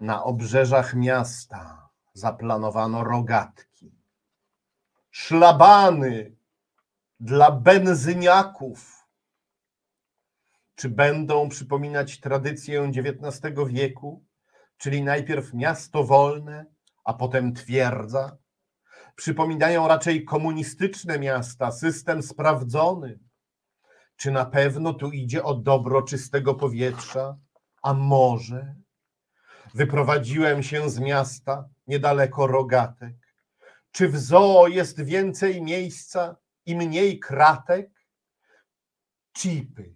Na 0.00 0.24
obrzeżach 0.24 0.94
miasta 0.94 1.88
zaplanowano 2.12 3.04
rogatki, 3.04 3.92
szlabany 5.10 6.36
dla 7.20 7.50
benzyniaków. 7.50 9.06
Czy 10.74 10.88
będą 10.88 11.48
przypominać 11.48 12.20
tradycję 12.20 12.82
XIX 12.82 13.54
wieku, 13.68 14.24
czyli 14.80 15.02
najpierw 15.02 15.54
miasto 15.54 16.04
wolne, 16.04 16.66
a 17.04 17.14
potem 17.14 17.54
twierdza? 17.54 18.36
Przypominają 19.16 19.88
raczej 19.88 20.24
komunistyczne 20.24 21.18
miasta, 21.18 21.72
system 21.72 22.22
sprawdzony. 22.22 23.18
Czy 24.16 24.30
na 24.30 24.44
pewno 24.46 24.94
tu 24.94 25.10
idzie 25.10 25.44
o 25.44 25.54
dobro 25.54 26.02
czystego 26.02 26.54
powietrza? 26.54 27.38
A 27.82 27.94
może? 27.94 28.74
Wyprowadziłem 29.74 30.62
się 30.62 30.90
z 30.90 30.98
miasta 30.98 31.68
niedaleko 31.86 32.46
rogatek. 32.46 33.14
Czy 33.92 34.08
w 34.08 34.18
zoo 34.18 34.68
jest 34.68 35.00
więcej 35.00 35.62
miejsca 35.62 36.36
i 36.66 36.76
mniej 36.76 37.18
kratek? 37.18 37.90
Chipy, 39.36 39.94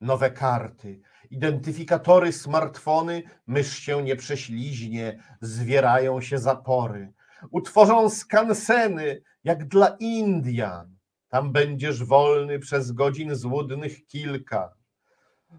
nowe 0.00 0.30
karty, 0.30 1.00
identyfikatory, 1.30 2.32
smartfony, 2.32 3.22
mysz 3.46 3.78
się 3.78 4.02
nie 4.02 4.16
prześliźnie, 4.16 5.22
zwierają 5.40 6.20
się 6.20 6.38
zapory. 6.38 7.12
Utworzą 7.50 8.10
skanseny, 8.10 9.22
jak 9.44 9.68
dla 9.68 9.96
Indian. 10.00 10.96
Tam 11.28 11.52
będziesz 11.52 12.04
wolny 12.04 12.58
przez 12.58 12.92
godzin 12.92 13.34
złudnych 13.34 14.06
kilka. 14.06 14.74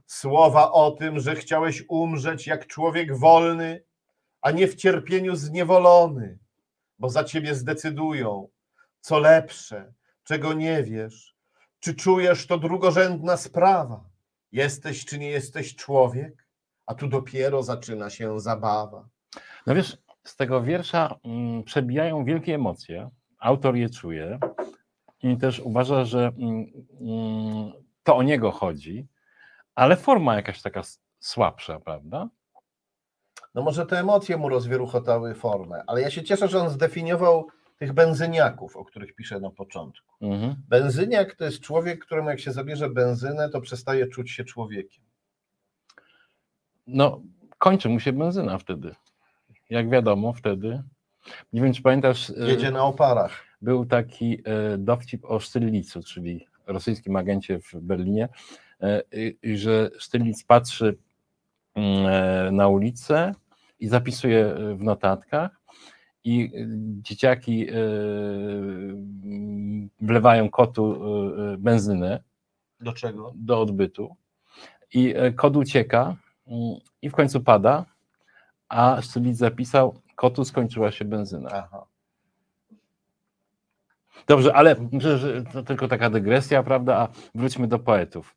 Słowa 0.05 0.71
o 0.71 0.91
tym, 0.91 1.19
że 1.19 1.36
chciałeś 1.36 1.84
umrzeć 1.89 2.47
jak 2.47 2.67
człowiek 2.67 3.17
wolny, 3.17 3.84
a 4.41 4.51
nie 4.51 4.67
w 4.67 4.75
cierpieniu 4.75 5.36
zniewolony, 5.36 6.39
bo 6.99 7.10
za 7.10 7.23
ciebie 7.23 7.55
zdecydują 7.55 8.47
co 9.01 9.19
lepsze, 9.19 9.93
czego 10.23 10.53
nie 10.53 10.84
wiesz. 10.84 11.36
Czy 11.79 11.95
czujesz 11.95 12.47
to 12.47 12.57
drugorzędna 12.57 13.38
sprawa? 13.38 14.11
Jesteś 14.52 15.06
czy 15.06 15.20
nie 15.20 15.30
jesteś 15.30 15.76
człowiek? 15.76 16.48
A 16.86 16.96
tu 16.96 17.08
dopiero 17.08 17.64
zaczyna 17.64 18.10
się 18.10 18.40
zabawa. 18.40 19.10
No 19.68 19.76
wiesz, 19.76 19.98
z 20.24 20.36
tego 20.36 20.62
wiersza 20.62 21.16
mm, 21.24 21.64
przebijają 21.64 22.26
wielkie 22.26 22.56
emocje. 22.56 23.10
Autor 23.40 23.76
je 23.76 23.90
czuje 23.90 24.40
i 25.24 25.38
też 25.38 25.60
uważa, 25.60 26.06
że 26.06 26.32
mm, 26.38 26.66
mm, 27.02 27.72
to 28.04 28.16
o 28.16 28.24
niego 28.24 28.52
chodzi, 28.52 29.08
ale 29.76 29.96
forma 29.96 30.36
jakaś 30.36 30.62
taka 30.62 30.82
słabsza, 31.20 31.80
prawda? 31.80 32.30
No 33.56 33.62
może 33.62 33.86
te 33.86 34.00
emocje 34.00 34.38
mu 34.38 34.50
rozwieruchotały 34.50 35.36
formę, 35.36 35.84
ale 35.88 36.02
ja 36.02 36.12
się 36.12 36.24
cieszę, 36.24 36.48
że 36.48 36.60
on 36.60 36.70
zdefiniował 36.70 37.48
tych 37.82 37.94
benzyniaków, 37.94 38.78
o 38.78 38.86
których 38.86 39.15
piszę 39.15 39.39
na 39.39 39.50
początku. 39.50 40.26
Mhm. 40.26 40.56
Benzyniak 40.70 41.36
to 41.36 41.46
jest 41.46 41.60
człowiek, 41.60 42.06
któremu 42.06 42.30
jak 42.30 42.39
się 42.39 42.52
zabierze 42.52 42.89
benzynę, 42.89 43.50
to 43.50 43.62
przestaje 43.62 44.08
czuć 44.08 44.32
się 44.32 44.44
człowiekiem. 44.44 45.04
No, 46.88 47.22
kończy 47.58 47.89
mu 47.89 48.00
się 48.00 48.13
benzyna 48.13 48.58
wtedy. 48.58 48.96
Jak 49.70 49.89
wiadomo, 49.89 50.34
wtedy. 50.34 50.84
Nie 51.54 51.62
wiem, 51.62 51.74
czy 51.74 51.82
pamiętasz, 51.82 52.30
e, 52.30 52.34
Jedzie 52.38 52.72
na 52.72 52.84
oparach. 52.84 53.32
był 53.62 53.86
taki 53.86 54.41
e, 54.46 54.78
dowcip 54.78 55.26
o 55.26 55.39
Sztylnicu, 55.39 56.04
czyli 56.04 56.48
rosyjskim 56.67 57.15
agencie 57.15 57.60
w 57.60 57.74
Berlinie, 57.74 58.30
e, 58.82 59.02
że 59.44 59.89
Sztylnic 59.98 60.44
patrzy 60.44 60.98
mm, 61.76 62.56
na 62.56 62.67
ulicę 62.67 63.34
i 63.80 63.88
zapisuje 63.88 64.56
w 64.76 64.84
notatkach 64.84 65.61
i 66.23 66.43
e, 66.43 66.67
dzieciaki 67.01 67.69
e, 67.69 67.73
mm, 69.23 69.89
wlewają 70.01 70.49
kotu 70.49 71.01
benzynę 71.57 72.23
Do 72.79 72.93
czego? 72.93 73.34
do 73.36 73.62
odbytu 73.62 74.15
i 74.93 75.15
kot 75.36 75.57
ucieka 75.57 76.15
mm, 76.47 76.75
i 77.01 77.10
w 77.10 77.13
końcu 77.13 77.41
pada, 77.41 77.86
a 78.69 79.01
Sztylnic 79.01 79.38
zapisał, 79.38 80.01
kotu 80.15 80.45
skończyła 80.45 80.91
się 80.91 81.05
benzyna. 81.05 81.49
Aha. 81.53 81.86
Dobrze, 84.27 84.55
ale 84.55 84.75
to 85.53 85.63
tylko 85.63 85.88
taka 85.88 86.10
dygresja, 86.10 86.63
prawda? 86.63 86.97
A 86.97 87.07
wróćmy 87.36 87.67
do 87.67 87.79
poetów. 87.79 88.36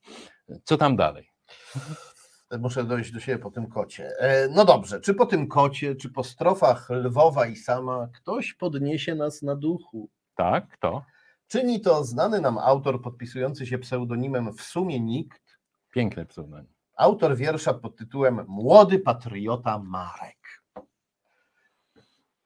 Co 0.64 0.76
tam 0.76 0.96
dalej? 0.96 1.28
Muszę 2.58 2.84
dojść 2.84 3.12
do 3.12 3.20
siebie 3.20 3.38
po 3.38 3.50
tym 3.50 3.66
kocie. 3.66 4.12
E, 4.18 4.48
No 4.48 4.64
dobrze, 4.64 5.00
czy 5.00 5.14
po 5.14 5.26
tym 5.26 5.48
kocie, 5.48 5.94
czy 5.96 6.10
po 6.10 6.24
strofach 6.24 6.90
Lwowa 6.90 7.46
i 7.46 7.56
sama 7.56 8.08
ktoś 8.14 8.54
podniesie 8.54 9.14
nas 9.14 9.42
na 9.42 9.56
duchu? 9.56 10.08
Tak, 10.36 10.68
kto? 10.68 11.04
Czyni 11.48 11.80
to 11.80 12.04
znany 12.04 12.40
nam 12.40 12.58
autor 12.58 13.02
podpisujący 13.02 13.66
się 13.66 13.78
pseudonimem 13.78 14.52
w 14.52 14.62
sumie 14.62 15.00
nikt, 15.00 15.58
Piękny 15.90 16.26
pseudonim. 16.26 16.72
autor 16.96 17.36
wiersza 17.36 17.74
pod 17.74 17.96
tytułem 17.96 18.44
Młody 18.48 18.98
patriota 18.98 19.78
Marek. 19.78 20.62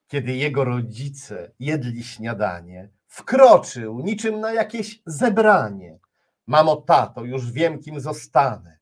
Kiedy 0.07 0.33
jego 0.37 0.65
rodzice 0.65 1.53
jedli 1.59 2.05
śniadanie, 2.05 2.91
wkroczył 3.07 4.01
niczym 4.01 4.41
na 4.41 4.53
jakieś 4.53 5.03
zebranie. 5.07 5.99
Mamo, 6.47 6.77
tato, 6.77 7.25
już 7.25 7.53
wiem, 7.53 7.79
kim 7.79 8.01
zostanę. 8.01 8.78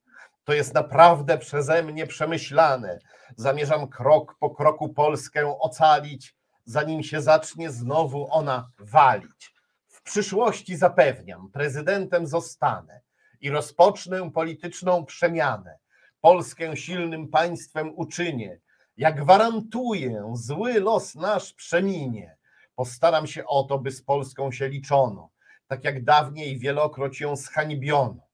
To 0.46 0.52
jest 0.52 0.74
naprawdę 0.74 1.38
przeze 1.38 1.82
mnie 1.82 2.06
przemyślane. 2.06 2.98
Zamierzam 3.36 3.88
krok 3.88 4.36
po 4.40 4.50
kroku 4.50 4.88
Polskę 4.88 5.58
ocalić, 5.60 6.36
zanim 6.64 7.02
się 7.02 7.22
zacznie 7.22 7.70
znowu 7.70 8.28
ona 8.30 8.70
walić. 8.78 9.54
W 9.88 10.02
przyszłości 10.02 10.76
zapewniam, 10.76 11.50
prezydentem 11.50 12.26
zostanę 12.26 13.00
i 13.40 13.50
rozpocznę 13.50 14.30
polityczną 14.30 15.04
przemianę. 15.04 15.78
Polskę 16.20 16.76
silnym 16.76 17.28
państwem 17.28 17.92
uczynię. 17.96 18.60
Ja 18.96 19.12
gwarantuję, 19.12 20.32
zły 20.34 20.80
los 20.80 21.14
nasz 21.14 21.52
przeminie. 21.52 22.36
Postaram 22.74 23.26
się 23.26 23.46
o 23.46 23.64
to, 23.64 23.78
by 23.78 23.90
z 23.90 24.02
Polską 24.02 24.52
się 24.52 24.68
liczono, 24.68 25.30
tak 25.66 25.84
jak 25.84 26.04
dawniej 26.04 26.58
wielokroć 26.58 27.20
ją 27.20 27.36
zhańbiono. 27.36 28.25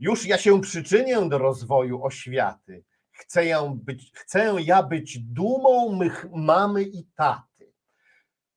Już 0.00 0.26
ja 0.26 0.38
się 0.38 0.60
przyczynię 0.60 1.28
do 1.28 1.38
rozwoju 1.38 2.04
oświaty. 2.04 2.84
Chcę, 3.12 3.46
ją 3.46 3.78
być, 3.78 4.12
chcę 4.14 4.54
ja 4.60 4.82
być 4.82 5.18
dumą 5.18 5.96
mych 5.96 6.26
mamy 6.32 6.82
i 6.82 7.04
taty. 7.16 7.72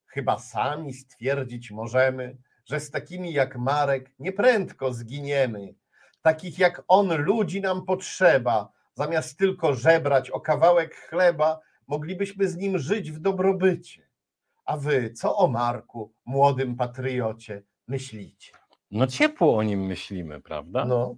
Chyba 0.06 0.40
sami 0.40 0.94
stwierdzić 0.94 1.72
możemy, 1.72 2.38
że 2.66 2.80
z 2.80 2.92
takimi 2.92 3.34
jak 3.34 3.58
Marek 3.58 4.14
nieprędko 4.20 4.94
zginiemy. 4.94 5.76
Takich 6.22 6.60
jak 6.60 6.84
on 6.88 7.16
ludzi 7.16 7.62
nam 7.62 7.86
potrzeba. 7.86 8.72
Zamiast 8.94 9.38
tylko 9.38 9.74
żebrać 9.74 10.30
o 10.30 10.40
kawałek 10.40 10.96
chleba, 10.96 11.60
moglibyśmy 11.88 12.48
z 12.48 12.56
nim 12.56 12.80
żyć 12.80 13.12
w 13.12 13.20
dobrobycie. 13.20 14.08
A 14.66 14.78
wy, 14.78 15.14
co 15.14 15.38
o 15.38 15.48
Marku, 15.48 16.14
młodym 16.26 16.76
patriocie, 16.76 17.64
myślicie? 17.88 18.52
No 18.96 19.08
ciepło 19.08 19.58
o 19.58 19.64
nim 19.64 19.86
myślimy, 19.86 20.42
prawda? 20.42 20.86
No, 20.86 21.16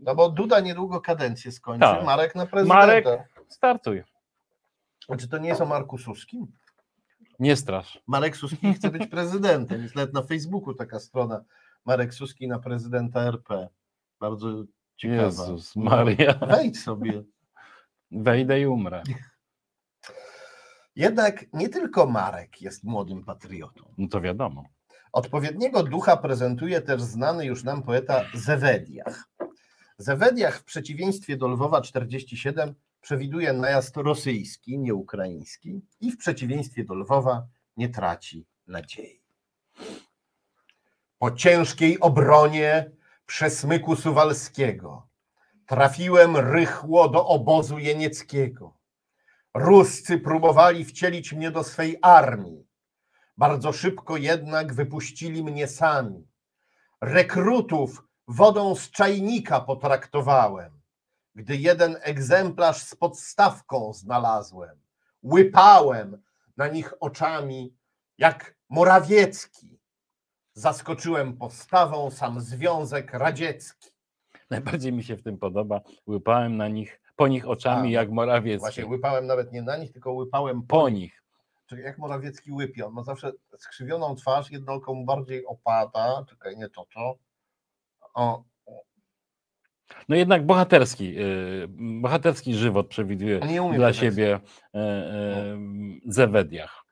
no 0.00 0.14
bo 0.14 0.30
Duda 0.30 0.60
niedługo 0.60 1.00
kadencję 1.00 1.52
skończy, 1.52 1.80
Tak. 1.80 2.04
Marek 2.04 2.34
na 2.34 2.46
prezydenta. 2.46 2.80
Marek, 2.80 3.06
startuj. 3.48 4.02
A 5.08 5.16
czy 5.16 5.28
to 5.28 5.38
nie 5.38 5.48
jest 5.48 5.60
o 5.60 5.66
Marku 5.66 5.98
Suskim? 5.98 6.46
Nie 7.38 7.56
strasz. 7.56 8.02
Marek 8.06 8.36
Suski 8.36 8.74
chce 8.74 8.90
być 8.90 9.06
prezydentem. 9.06 9.82
Jest 9.82 9.94
nawet 9.94 10.12
na 10.14 10.22
Facebooku 10.22 10.74
taka 10.74 11.00
strona 11.00 11.44
Marek 11.84 12.14
Suski 12.14 12.48
na 12.48 12.58
prezydenta 12.58 13.20
RP. 13.20 13.68
Bardzo 14.20 14.64
ciekawa. 14.96 15.22
Jezus 15.22 15.76
Maria. 15.76 16.34
Wejdź 16.34 16.80
sobie. 16.82 17.22
Wejdę 18.10 18.60
i 18.60 18.66
umrę. 18.66 19.02
Jednak 20.96 21.52
nie 21.52 21.68
tylko 21.68 22.06
Marek 22.06 22.62
jest 22.62 22.84
młodym 22.84 23.24
patriotą. 23.24 23.94
No 23.98 24.08
to 24.08 24.20
wiadomo. 24.20 24.64
Odpowiedniego 25.16 25.82
ducha 25.82 26.16
prezentuje 26.16 26.80
też 26.80 27.02
znany 27.02 27.46
już 27.46 27.64
nam 27.64 27.82
poeta 27.82 28.24
Zewediach. 28.34 29.28
Zewediach 29.98 30.58
w 30.58 30.64
przeciwieństwie 30.64 31.36
do 31.36 31.48
Lwowa 31.48 31.80
47 31.80 32.74
przewiduje 33.00 33.52
najazd 33.52 33.96
rosyjski, 33.96 34.78
nie 34.78 34.94
ukraiński 34.94 35.80
i 36.00 36.10
w 36.12 36.16
przeciwieństwie 36.16 36.84
do 36.84 36.94
Lwowa 36.94 37.46
nie 37.76 37.88
traci 37.88 38.46
nadziei. 38.66 39.22
Po 41.18 41.30
ciężkiej 41.30 42.00
obronie 42.00 42.90
przesmyku 43.26 43.96
suwalskiego 43.96 45.08
trafiłem 45.66 46.36
rychło 46.36 47.08
do 47.08 47.26
obozu 47.26 47.78
jenieckiego. 47.78 48.74
Ruscy 49.54 50.18
próbowali 50.18 50.84
wcielić 50.84 51.32
mnie 51.32 51.50
do 51.50 51.64
swej 51.64 51.98
armii. 52.02 52.65
Bardzo 53.38 53.72
szybko 53.72 54.16
jednak 54.16 54.74
wypuścili 54.74 55.44
mnie 55.44 55.68
sami. 55.68 56.28
Rekrutów 57.00 58.02
wodą 58.28 58.74
z 58.74 58.90
czajnika 58.90 59.60
potraktowałem. 59.60 60.80
Gdy 61.34 61.56
jeden 61.56 61.96
egzemplarz 62.00 62.82
z 62.82 62.94
podstawką 62.94 63.92
znalazłem, 63.92 64.80
łypałem 65.22 66.22
na 66.56 66.68
nich 66.68 66.94
oczami 67.00 67.74
jak 68.18 68.56
Morawiecki. 68.68 69.78
Zaskoczyłem 70.54 71.36
postawą 71.36 72.10
sam 72.10 72.40
Związek 72.40 73.12
Radziecki. 73.12 73.90
Najbardziej 74.50 74.92
mi 74.92 75.04
się 75.04 75.16
w 75.16 75.22
tym 75.22 75.38
podoba. 75.38 75.80
Łypałem 76.06 76.56
na 76.56 76.68
nich, 76.68 77.00
po 77.16 77.28
nich 77.28 77.48
oczami 77.48 77.88
A, 77.88 78.00
jak 78.00 78.10
Morawiecki. 78.10 78.60
Właśnie 78.60 78.86
łypałem 78.86 79.26
nawet 79.26 79.52
nie 79.52 79.62
na 79.62 79.76
nich, 79.76 79.92
tylko 79.92 80.12
łypałem 80.12 80.62
Po 80.62 80.88
nich. 80.88 81.25
Czekaj, 81.66 81.84
jak 81.84 81.98
Morawiecki 81.98 82.52
łypie, 82.52 82.86
on 82.86 82.92
ma 82.92 83.02
zawsze 83.02 83.32
skrzywioną 83.58 84.14
twarz, 84.14 84.50
jedno 84.50 84.72
oko 84.72 84.94
mu 84.94 85.04
bardziej 85.04 85.46
opada, 85.46 86.24
czekaj, 86.28 86.56
nie 86.56 86.68
to, 86.68 86.86
to. 86.94 87.18
O, 88.14 88.44
No 90.08 90.16
jednak 90.16 90.46
bohaterski, 90.46 91.14
yy, 91.14 91.68
bohaterski 92.00 92.54
żywot 92.54 92.88
przewiduje 92.88 93.40
dla 93.74 93.92
siebie 93.92 94.40
e, 94.74 94.78
e, 94.78 95.58
Zewediach. 96.06 96.84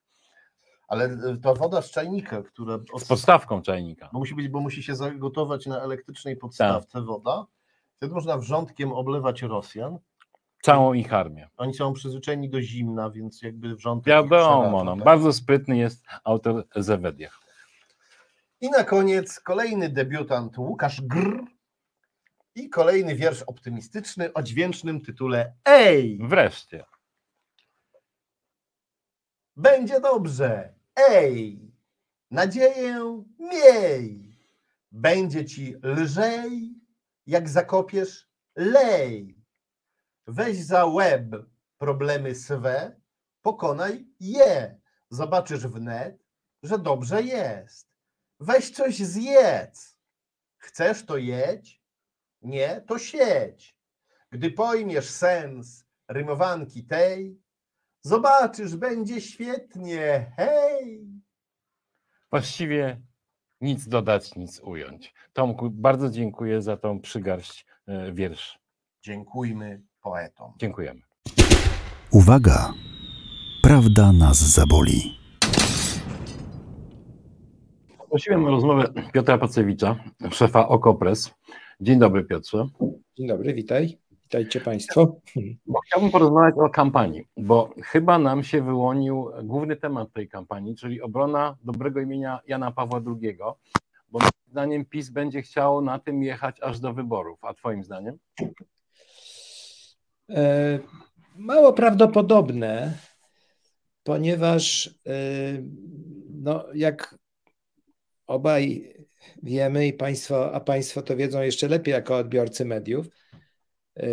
Ale 0.88 1.04
y, 1.06 1.38
ta 1.42 1.54
woda 1.54 1.82
z 1.82 1.90
czajnika, 1.90 2.42
która. 2.42 2.74
Od... 2.92 3.02
Z 3.02 3.08
podstawką 3.08 3.62
czajnika. 3.62 4.10
Bo 4.12 4.18
musi 4.18 4.34
być, 4.34 4.48
bo 4.48 4.60
musi 4.60 4.82
się 4.82 4.94
zagotować 4.94 5.66
na 5.66 5.80
elektrycznej 5.80 6.36
podstawce 6.36 6.92
Tak. 6.92 7.04
woda. 7.04 7.46
Wtedy 7.96 8.14
można 8.14 8.38
wrzątkiem 8.38 8.92
oblewać 8.92 9.42
Rosjan. 9.42 9.98
Całą 10.64 10.94
ich 10.94 11.12
armię. 11.12 11.48
Oni 11.56 11.74
są 11.74 11.92
przyzwyczajeni 11.92 12.50
do 12.50 12.62
zimna, 12.62 13.10
więc 13.10 13.42
jakby 13.42 13.74
wrzątek. 13.74 14.06
Wiadomo, 14.06 14.84
no, 14.84 14.96
tak? 14.96 15.04
bardzo 15.04 15.32
sprytny 15.32 15.76
jest 15.76 16.04
autor 16.24 16.66
Zewediach. 16.76 17.40
I 18.60 18.70
na 18.70 18.84
koniec 18.84 19.40
kolejny 19.40 19.88
debiutant 19.88 20.58
Łukasz 20.58 21.00
Gr. 21.00 21.44
I 22.54 22.68
kolejny 22.70 23.14
wiersz 23.14 23.42
optymistyczny 23.42 24.32
o 24.32 24.42
dźwięcznym 24.42 25.00
tytule 25.00 25.54
Ej! 25.64 26.18
Wreszcie. 26.22 26.84
Będzie 29.56 30.00
dobrze. 30.00 30.74
Ej! 30.96 31.58
Nadzieję 32.30 33.24
miej. 33.38 34.36
Będzie 34.92 35.44
ci 35.44 35.74
lżej, 35.82 36.74
jak 37.26 37.48
zakopiesz 37.48 38.28
lej. 38.56 39.43
Weź 40.26 40.64
za 40.64 40.86
łeb 40.86 41.26
problemy 41.78 42.34
swe, 42.34 43.00
pokonaj 43.42 44.06
je. 44.20 44.80
Zobaczysz 45.10 45.66
wnet, 45.66 46.24
że 46.62 46.78
dobrze 46.78 47.22
jest. 47.22 47.88
Weź 48.40 48.70
coś 48.70 48.96
zjedz. 48.98 49.98
Chcesz 50.56 51.06
to 51.06 51.16
jedź? 51.16 51.82
Nie, 52.42 52.80
to 52.80 52.98
sieć. 52.98 53.76
Gdy 54.30 54.50
pojmiesz 54.50 55.10
sens 55.10 55.86
rymowanki 56.08 56.86
tej, 56.86 57.40
zobaczysz, 58.02 58.76
będzie 58.76 59.20
świetnie. 59.20 60.32
Hej! 60.36 61.06
Właściwie 62.30 63.02
nic 63.60 63.88
dodać, 63.88 64.34
nic 64.34 64.60
ująć. 64.60 65.14
Tomku, 65.32 65.70
bardzo 65.70 66.10
dziękuję 66.10 66.62
za 66.62 66.76
tą 66.76 67.00
przygarść 67.00 67.66
e, 67.86 68.12
wiersz. 68.12 68.58
Dziękujmy 69.02 69.82
poetom. 70.04 70.52
Dziękujemy. 70.58 71.00
Uwaga! 72.10 72.72
Prawda 73.62 74.12
nas 74.12 74.38
zaboli. 74.38 75.18
Prosiłem 78.10 78.42
na 78.42 78.50
rozmowę 78.50 78.92
Piotra 79.12 79.38
Pacewicza, 79.38 79.96
szefa 80.30 80.68
Okopres. 80.68 81.34
Dzień 81.80 81.98
dobry 81.98 82.24
Piotrze. 82.24 82.66
Dzień 83.18 83.28
dobry, 83.28 83.54
witaj. 83.54 83.98
Witajcie 84.22 84.60
Państwo. 84.60 85.16
Bo 85.66 85.80
chciałbym 85.80 86.10
porozmawiać 86.10 86.54
o 86.58 86.70
kampanii, 86.70 87.28
bo 87.36 87.70
chyba 87.82 88.18
nam 88.18 88.42
się 88.42 88.62
wyłonił 88.62 89.30
główny 89.42 89.76
temat 89.76 90.12
tej 90.12 90.28
kampanii, 90.28 90.76
czyli 90.76 91.02
obrona 91.02 91.56
dobrego 91.64 92.00
imienia 92.00 92.40
Jana 92.46 92.70
Pawła 92.70 93.00
II, 93.06 93.36
bo 94.10 94.18
moim 94.18 94.30
zdaniem 94.46 94.84
PiS 94.84 95.10
będzie 95.10 95.42
chciał 95.42 95.80
na 95.80 95.98
tym 95.98 96.22
jechać 96.22 96.60
aż 96.62 96.80
do 96.80 96.92
wyborów. 96.92 97.44
A 97.44 97.54
Twoim 97.54 97.84
zdaniem? 97.84 98.18
E, 100.30 100.78
mało 101.36 101.72
prawdopodobne, 101.72 102.98
ponieważ 104.02 104.86
e, 105.06 105.12
no, 106.30 106.64
jak 106.74 107.18
obaj 108.26 108.94
wiemy 109.42 109.86
i 109.86 109.92
państwo, 109.92 110.54
a 110.54 110.60
Państwo 110.60 111.02
to 111.02 111.16
wiedzą 111.16 111.42
jeszcze 111.42 111.68
lepiej 111.68 111.92
jako 111.92 112.16
odbiorcy 112.16 112.64
mediów, 112.64 113.06
e, 113.96 114.06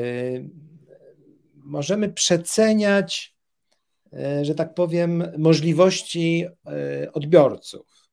możemy 1.56 2.14
przeceniać, 2.14 3.36
że 4.42 4.56
tak 4.56 4.74
powiem, 4.74 5.24
możliwości 5.38 6.48
odbiorców. 7.14 8.10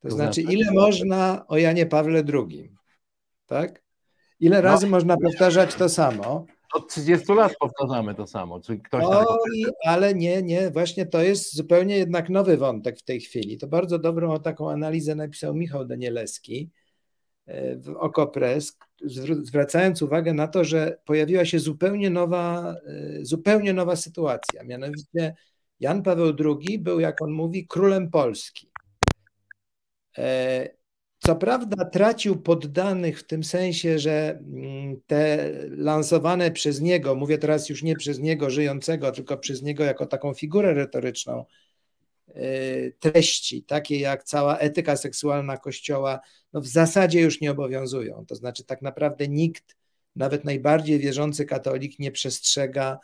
To, 0.00 0.10
znaczy, 0.10 0.42
znaczy? 0.42 0.54
ile 0.56 0.72
można 0.72 1.46
o 1.46 1.58
Janie 1.58 1.86
Pawle 1.86 2.22
II, 2.34 2.72
tak? 3.46 3.82
Ile 4.40 4.60
razy 4.60 4.86
można 4.86 5.16
powtarzać 5.16 5.74
to 5.74 5.88
samo? 5.88 6.46
Od 6.74 6.88
30 6.88 7.32
lat 7.32 7.54
powtarzamy 7.60 8.14
to 8.14 8.26
samo. 8.26 8.60
Czy 8.60 8.78
ktoś 8.78 9.04
tego... 9.04 9.26
Oj, 9.28 9.64
ale 9.84 10.14
nie, 10.14 10.42
nie, 10.42 10.70
właśnie 10.70 11.06
to 11.06 11.22
jest 11.22 11.54
zupełnie 11.56 11.96
jednak 11.96 12.30
nowy 12.30 12.56
wątek 12.56 12.98
w 12.98 13.04
tej 13.04 13.20
chwili. 13.20 13.58
To 13.58 13.66
bardzo 13.66 13.98
dobrą 13.98 14.40
taką 14.40 14.70
analizę 14.70 15.14
napisał 15.14 15.54
Michał 15.54 15.84
Danielewski 15.84 16.70
e, 17.46 17.76
w 17.76 17.88
Okopres, 17.88 18.78
zwr- 19.06 19.44
zwracając 19.44 20.02
uwagę 20.02 20.34
na 20.34 20.48
to, 20.48 20.64
że 20.64 20.98
pojawiła 21.04 21.44
się 21.44 21.58
zupełnie 21.58 22.10
nowa, 22.10 22.74
e, 22.86 23.24
zupełnie 23.24 23.72
nowa 23.72 23.96
sytuacja. 23.96 24.64
Mianowicie 24.64 25.34
Jan 25.80 26.02
Paweł 26.02 26.32
II 26.44 26.78
był, 26.78 27.00
jak 27.00 27.22
on 27.22 27.30
mówi, 27.30 27.66
królem 27.66 28.10
Polski. 28.10 28.70
Co 31.26 31.36
prawda 31.36 31.84
tracił 31.84 32.36
poddanych 32.36 33.20
w 33.20 33.26
tym 33.26 33.44
sensie, 33.44 33.98
że 33.98 34.30
mm, 34.30 35.00
te 35.06 35.52
lansowane 35.70 36.50
przez 36.50 36.80
niego, 36.80 37.14
mówię 37.14 37.38
teraz 37.38 37.68
już 37.68 37.82
nie 37.82 37.96
przez 37.96 38.18
niego 38.18 38.50
żyjącego, 38.50 39.12
tylko 39.12 39.36
przez 39.36 39.62
niego 39.62 39.84
jako 39.84 40.06
taką 40.06 40.34
figurę 40.34 40.74
retoryczną, 40.74 41.44
e, 42.28 42.34
treści, 42.90 43.62
takie 43.62 43.98
jak 43.98 44.24
cała 44.24 44.58
etyka 44.58 44.96
seksualna 44.96 45.56
Kościoła, 45.56 46.20
no 46.52 46.60
w 46.60 46.66
zasadzie 46.66 47.20
już 47.20 47.40
nie 47.40 47.50
obowiązują. 47.50 48.24
To 48.26 48.34
znaczy, 48.34 48.64
tak 48.64 48.82
naprawdę 48.82 49.28
nikt, 49.28 49.76
nawet 50.16 50.44
najbardziej 50.44 50.98
wierzący 50.98 51.44
katolik, 51.44 51.98
nie 51.98 52.12
przestrzega 52.12 52.98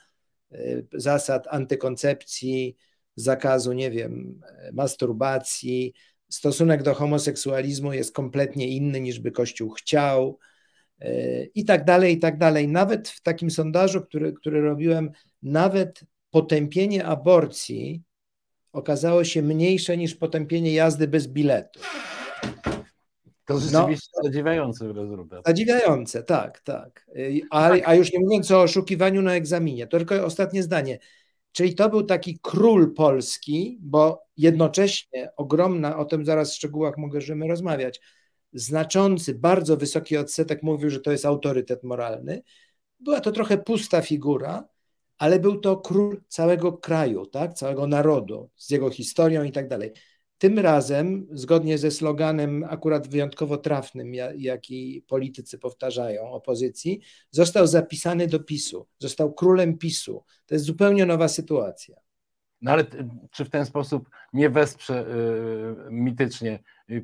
e, 0.52 0.56
zasad 0.92 1.46
antykoncepcji, 1.50 2.76
zakazu, 3.16 3.72
nie 3.72 3.90
wiem, 3.90 4.40
masturbacji, 4.72 5.94
stosunek 6.30 6.82
do 6.82 6.94
homoseksualizmu 6.94 7.92
jest 7.92 8.14
kompletnie 8.14 8.68
inny 8.68 9.00
niż 9.00 9.20
by 9.20 9.30
Kościół 9.30 9.70
chciał 9.70 10.38
yy, 11.00 11.50
i 11.54 11.64
tak 11.64 11.84
dalej, 11.84 12.14
i 12.14 12.18
tak 12.18 12.38
dalej. 12.38 12.68
Nawet 12.68 13.08
w 13.08 13.22
takim 13.22 13.50
sondażu, 13.50 14.00
który, 14.00 14.32
który 14.32 14.60
robiłem, 14.60 15.10
nawet 15.42 16.00
potępienie 16.30 17.04
aborcji 17.04 18.02
okazało 18.72 19.24
się 19.24 19.42
mniejsze 19.42 19.96
niż 19.96 20.14
potępienie 20.14 20.74
jazdy 20.74 21.08
bez 21.08 21.26
biletu. 21.26 21.80
To 23.44 23.58
rzeczywiście 23.58 24.10
zadziwiający 24.22 24.92
rezultat. 24.92 25.42
Zadziwiające, 25.46 26.22
tak, 26.22 26.60
tak. 26.60 27.06
Yy, 27.14 27.40
A, 27.50 27.70
a 27.84 27.94
już 27.94 28.12
nie 28.12 28.20
mówiąc 28.20 28.50
o 28.50 28.62
oszukiwaniu 28.62 29.22
na 29.22 29.34
egzaminie, 29.34 29.86
to 29.86 29.96
tylko 29.96 30.24
ostatnie 30.24 30.62
zdanie. 30.62 30.98
Czyli 31.52 31.74
to 31.74 31.88
był 31.88 32.02
taki 32.02 32.38
król 32.42 32.94
polski, 32.94 33.78
bo 33.80 34.22
jednocześnie 34.36 35.30
ogromna, 35.36 35.96
o 35.96 36.04
tym 36.04 36.24
zaraz 36.24 36.52
w 36.52 36.56
szczegółach 36.56 36.94
możemy 36.96 37.48
rozmawiać, 37.48 38.00
znaczący, 38.52 39.34
bardzo 39.34 39.76
wysoki 39.76 40.16
odsetek 40.16 40.62
mówił, 40.62 40.90
że 40.90 41.00
to 41.00 41.12
jest 41.12 41.26
autorytet 41.26 41.84
moralny. 41.84 42.42
Była 43.00 43.20
to 43.20 43.32
trochę 43.32 43.58
pusta 43.58 44.02
figura, 44.02 44.68
ale 45.18 45.38
był 45.38 45.60
to 45.60 45.76
król 45.76 46.22
całego 46.28 46.72
kraju, 46.72 47.26
tak? 47.26 47.54
całego 47.54 47.86
narodu, 47.86 48.50
z 48.56 48.70
jego 48.70 48.90
historią 48.90 49.42
i 49.42 49.52
tak 49.52 49.68
dalej. 49.68 49.92
Tym 50.40 50.58
razem, 50.58 51.26
zgodnie 51.30 51.78
ze 51.78 51.90
sloganem 51.90 52.64
akurat 52.70 53.08
wyjątkowo 53.08 53.56
trafnym, 53.56 54.14
jaki 54.36 55.04
politycy 55.08 55.58
powtarzają 55.58 56.32
opozycji, 56.32 57.00
został 57.30 57.66
zapisany 57.66 58.26
do 58.26 58.40
PiSu, 58.40 58.86
został 58.98 59.32
królem 59.32 59.78
PiSu. 59.78 60.24
To 60.46 60.54
jest 60.54 60.64
zupełnie 60.64 61.06
nowa 61.06 61.28
sytuacja. 61.28 61.96
No 62.62 62.70
ale 62.70 62.84
czy 63.30 63.44
w 63.44 63.50
ten 63.50 63.66
sposób 63.66 64.10
nie 64.32 64.50
wesprze 64.50 65.06
y, 65.06 65.90
mitycznie 65.90 66.58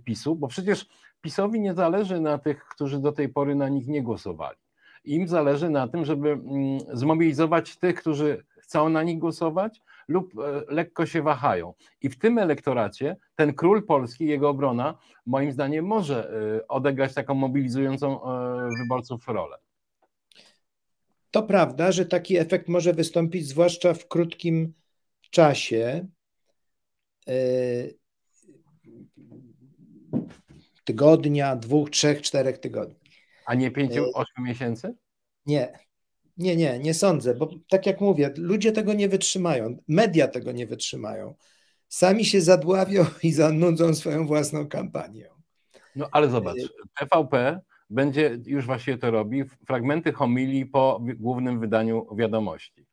PiSu? 0.05 0.37
Bo 0.37 0.49
przecież 0.49 0.87
PiSowi 1.21 1.61
nie 1.61 1.75
zależy 1.75 2.21
na 2.21 2.39
tych, 2.39 2.65
którzy 2.65 3.01
do 3.01 3.13
tej 3.13 3.29
pory 3.29 3.55
na 3.55 3.69
nich 3.69 3.87
nie 3.87 4.03
głosowali. 4.03 4.59
Im 5.05 5.29
zależy 5.29 5.71
na 5.71 5.89
tym, 5.89 6.05
żeby 6.05 6.29
mm, 6.31 6.79
zmobilizować 6.93 7.77
tych, 7.77 8.01
którzy 8.01 8.45
chcą 8.59 8.89
na 8.89 9.03
nich 9.03 9.19
głosować 9.19 9.83
lub 10.09 10.33
lekko 10.69 11.07
się 11.07 11.23
wahają. 11.23 11.75
I 12.03 12.09
w 12.09 12.19
tym 12.19 12.39
elektoracie 12.39 13.17
ten 13.37 13.55
król 13.55 13.87
polski, 13.87 14.27
jego 14.27 14.49
obrona, 14.49 14.99
moim 15.27 15.53
zdaniem, 15.53 15.85
może 15.85 16.33
odegrać 16.69 17.15
taką 17.15 17.35
mobilizującą 17.35 18.21
wyborców 18.79 19.29
rolę. 19.29 19.57
To 21.31 21.43
prawda, 21.43 21.93
że 21.93 22.07
taki 22.07 22.37
efekt 22.37 22.69
może 22.69 22.93
wystąpić, 22.93 23.49
zwłaszcza 23.49 23.95
w 23.95 24.09
krótkim 24.09 24.75
czasie. 25.31 26.07
Tygodnia, 30.85 31.57
dwóch, 31.57 31.91
trzech, 31.91 32.23
czterech 32.23 32.59
tygodni. 32.59 33.01
A 33.47 33.55
nie 33.55 33.71
pięciu, 33.71 34.05
ośmiu 34.15 34.45
miesięcy? 34.45 34.95
Nie, 35.47 35.79
nie, 36.37 36.57
nie, 36.57 36.79
nie 36.79 36.95
sądzę, 36.95 37.35
bo 37.35 37.51
tak 37.69 37.87
jak 37.87 38.01
mówię, 38.01 38.31
ludzie 38.37 38.73
tego 38.73 38.93
nie 38.93 39.09
wytrzymają, 39.09 39.77
media 39.89 40.29
tego 40.29 40.53
nie 40.53 40.67
wytrzymają. 40.67 41.35
Sami 41.89 42.25
się 42.25 42.41
zadławią 42.41 43.05
i 43.23 43.33
zanudzą 43.33 43.95
swoją 43.95 44.27
własną 44.27 44.69
kampanią. 44.69 45.29
No 45.97 46.09
ale 46.13 46.29
zobacz, 46.29 46.57
TVP 46.99 47.61
będzie 47.91 48.39
już 48.47 48.67
właściwie 48.67 48.99
to 48.99 49.11
robi, 49.11 49.45
fragmenty 49.67 50.13
homilii 50.13 50.67
po 50.67 51.03
głównym 51.17 51.61
wydaniu 51.61 52.07
wiadomości. 52.17 52.87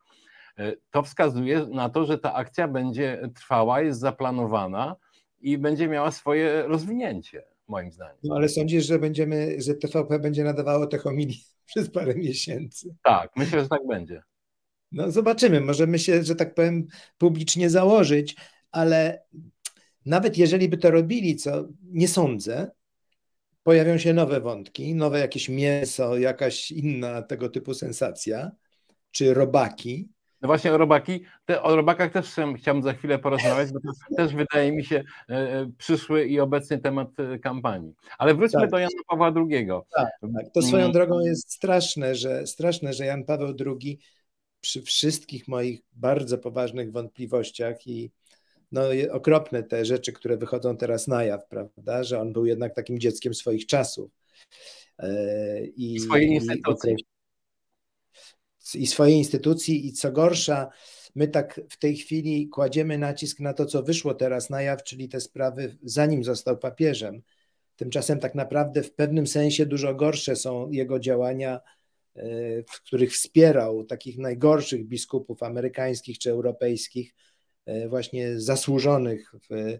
To 0.91 1.03
wskazuje 1.03 1.65
na 1.65 1.89
to, 1.89 2.05
że 2.05 2.17
ta 2.17 2.33
akcja 2.33 2.67
będzie 2.67 3.29
trwała, 3.35 3.81
jest 3.81 3.99
zaplanowana 3.99 4.95
i 5.41 5.57
będzie 5.57 5.87
miała 5.87 6.11
swoje 6.11 6.63
rozwinięcie, 6.67 7.43
moim 7.67 7.91
zdaniem. 7.91 8.17
No 8.23 8.35
ale 8.35 8.49
sądzisz, 8.49 8.85
że 8.85 8.99
będziemy, 8.99 9.61
że 9.61 9.75
TVP 9.75 10.19
będzie 10.19 10.43
nadawało 10.43 10.87
te 10.87 10.97
homilii 10.97 11.52
przez 11.75 11.89
parę 11.89 12.15
miesięcy. 12.15 12.95
Tak, 13.03 13.31
myślę, 13.35 13.61
że 13.61 13.67
tak 13.67 13.87
będzie. 13.87 14.21
No 14.91 15.11
zobaczymy, 15.11 15.61
możemy 15.61 15.99
się, 15.99 16.23
że 16.23 16.35
tak 16.35 16.53
powiem, 16.53 16.87
publicznie 17.17 17.69
założyć, 17.69 18.35
ale 18.71 19.23
nawet 20.05 20.37
jeżeli 20.37 20.69
by 20.69 20.77
to 20.77 20.91
robili, 20.91 21.35
co 21.35 21.67
nie 21.83 22.07
sądzę, 22.07 22.71
pojawią 23.63 23.97
się 23.97 24.13
nowe 24.13 24.41
wątki, 24.41 24.95
nowe 24.95 25.19
jakieś 25.19 25.49
mięso, 25.49 26.17
jakaś 26.17 26.71
inna 26.71 27.21
tego 27.21 27.49
typu 27.49 27.73
sensacja, 27.73 28.51
czy 29.11 29.33
robaki. 29.33 30.09
No 30.43 30.47
właśnie 30.47 30.73
o 30.73 30.77
robaki, 30.77 31.23
te, 31.45 31.61
o 31.61 31.75
robakach 31.75 32.11
też 32.11 32.35
chciałbym 32.57 32.83
za 32.83 32.93
chwilę 32.93 33.19
porozmawiać, 33.19 33.71
bo 33.71 33.79
to 33.79 34.15
też 34.17 34.35
wydaje 34.35 34.71
mi 34.71 34.85
się 34.85 35.03
e, 35.29 35.33
e, 35.33 35.71
przyszły 35.77 36.25
i 36.25 36.39
obecny 36.39 36.79
temat 36.79 37.09
e, 37.19 37.39
kampanii. 37.39 37.93
Ale 38.17 38.35
wróćmy 38.35 38.61
tak. 38.61 38.71
do 38.71 38.77
Jana 38.77 38.91
Pawła 39.07 39.33
II. 39.35 39.67
Tak, 39.95 40.09
tak. 40.21 40.51
To 40.53 40.61
swoją 40.61 40.83
mm. 40.83 40.93
drogą 40.93 41.19
jest 41.19 41.53
straszne, 41.53 42.15
że 42.15 42.47
straszne, 42.47 42.93
że 42.93 43.05
Jan 43.05 43.23
Paweł 43.23 43.53
II 43.65 43.99
przy 44.61 44.81
wszystkich 44.81 45.47
moich 45.47 45.81
bardzo 45.93 46.37
poważnych 46.37 46.91
wątpliwościach 46.91 47.87
i 47.87 48.11
no, 48.71 48.81
okropne 49.11 49.63
te 49.63 49.85
rzeczy, 49.85 50.13
które 50.13 50.37
wychodzą 50.37 50.77
teraz 50.77 51.07
na 51.07 51.23
jaw, 51.23 51.47
prawda, 51.47 52.03
że 52.03 52.19
on 52.19 52.33
był 52.33 52.45
jednak 52.45 52.75
takim 52.75 52.99
dzieckiem 52.99 53.33
swoich 53.33 53.65
czasów. 53.65 54.11
I, 55.75 55.99
swojej 55.99 56.29
instytucji. 56.29 56.95
I 58.75 58.87
swojej 58.87 59.17
instytucji, 59.17 59.87
i 59.87 59.93
co 59.93 60.11
gorsza, 60.11 60.69
my 61.15 61.27
tak 61.27 61.61
w 61.69 61.77
tej 61.77 61.95
chwili 61.95 62.49
kładziemy 62.49 62.97
nacisk 62.97 63.39
na 63.39 63.53
to, 63.53 63.65
co 63.65 63.83
wyszło 63.83 64.13
teraz 64.13 64.49
na 64.49 64.61
jaw, 64.61 64.83
czyli 64.83 65.09
te 65.09 65.21
sprawy, 65.21 65.77
zanim 65.83 66.23
został 66.23 66.57
papieżem. 66.57 67.21
Tymczasem 67.75 68.19
tak 68.19 68.35
naprawdę 68.35 68.83
w 68.83 68.93
pewnym 68.93 69.27
sensie 69.27 69.65
dużo 69.65 69.95
gorsze 69.95 70.35
są 70.35 70.71
jego 70.71 70.99
działania 70.99 71.59
w 72.67 72.81
których 72.81 73.13
wspierał 73.13 73.83
takich 73.83 74.17
najgorszych 74.17 74.87
biskupów 74.87 75.43
amerykańskich 75.43 76.19
czy 76.19 76.31
europejskich, 76.31 77.15
e, 77.65 77.89
właśnie 77.89 78.39
zasłużonych 78.39 79.31
w, 79.49 79.77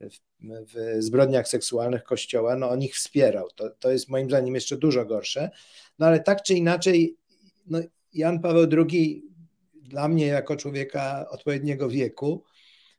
w, 0.00 0.18
w 0.74 1.02
zbrodniach 1.02 1.48
seksualnych 1.48 2.02
Kościoła, 2.02 2.56
no 2.56 2.70
on 2.70 2.82
ich 2.82 2.94
wspierał. 2.94 3.48
To, 3.54 3.70
to 3.70 3.90
jest 3.90 4.08
moim 4.08 4.28
zdaniem 4.28 4.54
jeszcze 4.54 4.76
dużo 4.76 5.04
gorsze. 5.04 5.50
No 5.98 6.06
ale 6.06 6.20
tak 6.20 6.42
czy 6.42 6.54
inaczej, 6.54 7.16
no 7.66 7.80
Jan 8.12 8.40
Paweł 8.40 8.66
II 8.90 9.24
dla 9.74 10.08
mnie 10.08 10.26
jako 10.26 10.56
człowieka 10.56 11.26
odpowiedniego 11.30 11.88
wieku 11.88 12.44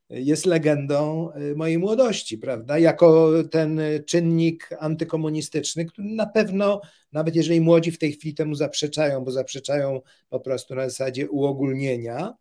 jest 0.09 0.45
legendą 0.45 1.29
y, 1.35 1.55
mojej 1.55 1.77
młodości, 1.79 2.37
prawda? 2.37 2.79
Jako 2.79 3.31
ten 3.51 3.81
czynnik 4.07 4.69
antykomunistyczny, 4.79 5.85
który 5.85 6.07
na 6.07 6.25
pewno, 6.25 6.81
nawet 7.11 7.35
jeżeli 7.35 7.61
młodzi 7.61 7.91
w 7.91 7.99
tej 7.99 8.11
chwili 8.11 8.35
temu 8.35 8.55
zaprzeczają, 8.55 9.23
bo 9.23 9.31
zaprzeczają 9.31 10.01
po 10.29 10.39
prostu 10.39 10.75
na 10.75 10.89
zasadzie 10.89 11.29
uogólnienia, 11.29 12.33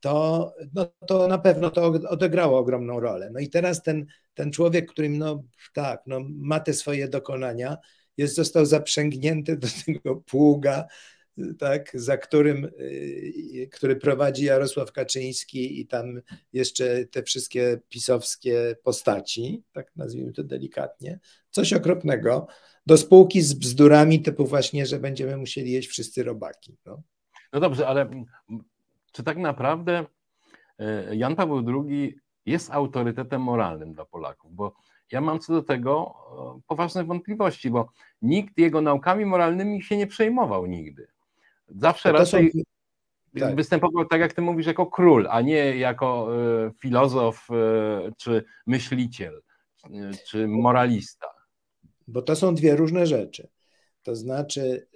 to, 0.00 0.54
no, 0.74 0.86
to 1.06 1.28
na 1.28 1.38
pewno 1.38 1.70
to 1.70 1.86
odegrało 1.86 2.58
ogromną 2.58 3.00
rolę. 3.00 3.30
No 3.32 3.40
i 3.40 3.48
teraz 3.48 3.82
ten, 3.82 4.06
ten 4.34 4.52
człowiek, 4.52 4.90
którym 4.90 5.18
no 5.18 5.42
tak, 5.74 6.02
no, 6.06 6.20
ma 6.28 6.60
te 6.60 6.72
swoje 6.72 7.08
dokonania, 7.08 7.76
jest, 8.16 8.34
został 8.34 8.66
zaprzęgnięty 8.66 9.56
do 9.56 9.68
tego 9.86 10.16
pługa 10.16 10.86
tak, 11.58 11.90
za 11.94 12.16
którym, 12.16 12.64
y, 12.64 13.68
który 13.72 13.96
prowadzi 13.96 14.44
Jarosław 14.44 14.92
Kaczyński 14.92 15.80
i 15.80 15.86
tam 15.86 16.20
jeszcze 16.52 17.04
te 17.06 17.22
wszystkie 17.22 17.80
pisowskie 17.88 18.76
postaci, 18.82 19.62
tak 19.72 19.96
nazwijmy 19.96 20.32
to 20.32 20.44
delikatnie, 20.44 21.20
coś 21.50 21.72
okropnego, 21.72 22.46
do 22.86 22.96
spółki 22.96 23.42
z 23.42 23.54
bzdurami 23.54 24.22
typu 24.22 24.46
właśnie, 24.46 24.86
że 24.86 24.98
będziemy 24.98 25.36
musieli 25.36 25.72
jeść 25.72 25.88
wszyscy 25.88 26.22
robaki. 26.22 26.76
No, 26.86 27.02
no 27.52 27.60
dobrze, 27.60 27.86
ale 27.86 28.10
czy 29.12 29.22
tak 29.22 29.36
naprawdę 29.38 30.06
y, 31.10 31.16
Jan 31.16 31.36
Paweł 31.36 31.86
II 31.88 32.16
jest 32.46 32.70
autorytetem 32.70 33.42
moralnym 33.42 33.94
dla 33.94 34.04
Polaków? 34.04 34.54
Bo 34.54 34.74
ja 35.12 35.20
mam 35.20 35.38
co 35.38 35.52
do 35.52 35.62
tego 35.62 36.14
poważne 36.66 37.04
wątpliwości, 37.04 37.70
bo 37.70 37.92
nikt 38.22 38.58
jego 38.58 38.80
naukami 38.80 39.24
moralnymi 39.24 39.82
się 39.82 39.96
nie 39.96 40.06
przejmował 40.06 40.66
nigdy. 40.66 41.11
Zawsze 41.76 42.12
raczej 42.12 42.52
są... 42.52 42.58
tak. 43.40 43.56
występował 43.56 44.04
tak, 44.04 44.20
jak 44.20 44.32
ty 44.32 44.42
mówisz, 44.42 44.66
jako 44.66 44.86
król, 44.86 45.26
a 45.30 45.40
nie 45.40 45.76
jako 45.76 46.28
y, 46.66 46.70
filozof 46.78 47.48
y, 47.50 48.12
czy 48.16 48.44
myśliciel, 48.66 49.42
y, 49.86 49.90
czy 50.28 50.48
moralista. 50.48 51.26
Bo 52.08 52.22
to 52.22 52.36
są 52.36 52.54
dwie 52.54 52.76
różne 52.76 53.06
rzeczy. 53.06 53.48
To 54.02 54.16
znaczy, 54.16 54.86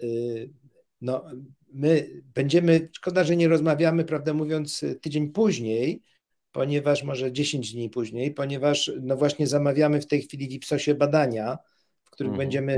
no, 1.00 1.24
my 1.72 2.22
będziemy, 2.34 2.88
szkoda, 2.92 3.24
że 3.24 3.36
nie 3.36 3.48
rozmawiamy, 3.48 4.04
prawdę 4.04 4.34
mówiąc, 4.34 4.84
tydzień 5.00 5.30
później, 5.30 6.02
ponieważ 6.52 7.02
może 7.02 7.32
10 7.32 7.72
dni 7.72 7.90
później, 7.90 8.30
ponieważ 8.30 8.92
no 9.00 9.16
właśnie 9.16 9.46
zamawiamy 9.46 10.00
w 10.00 10.06
tej 10.06 10.22
chwili 10.22 10.48
w 10.48 10.52
Ipsosie 10.52 10.94
badania, 10.94 11.58
w 12.04 12.10
których 12.10 12.30
mhm. 12.30 12.38
będziemy, 12.38 12.76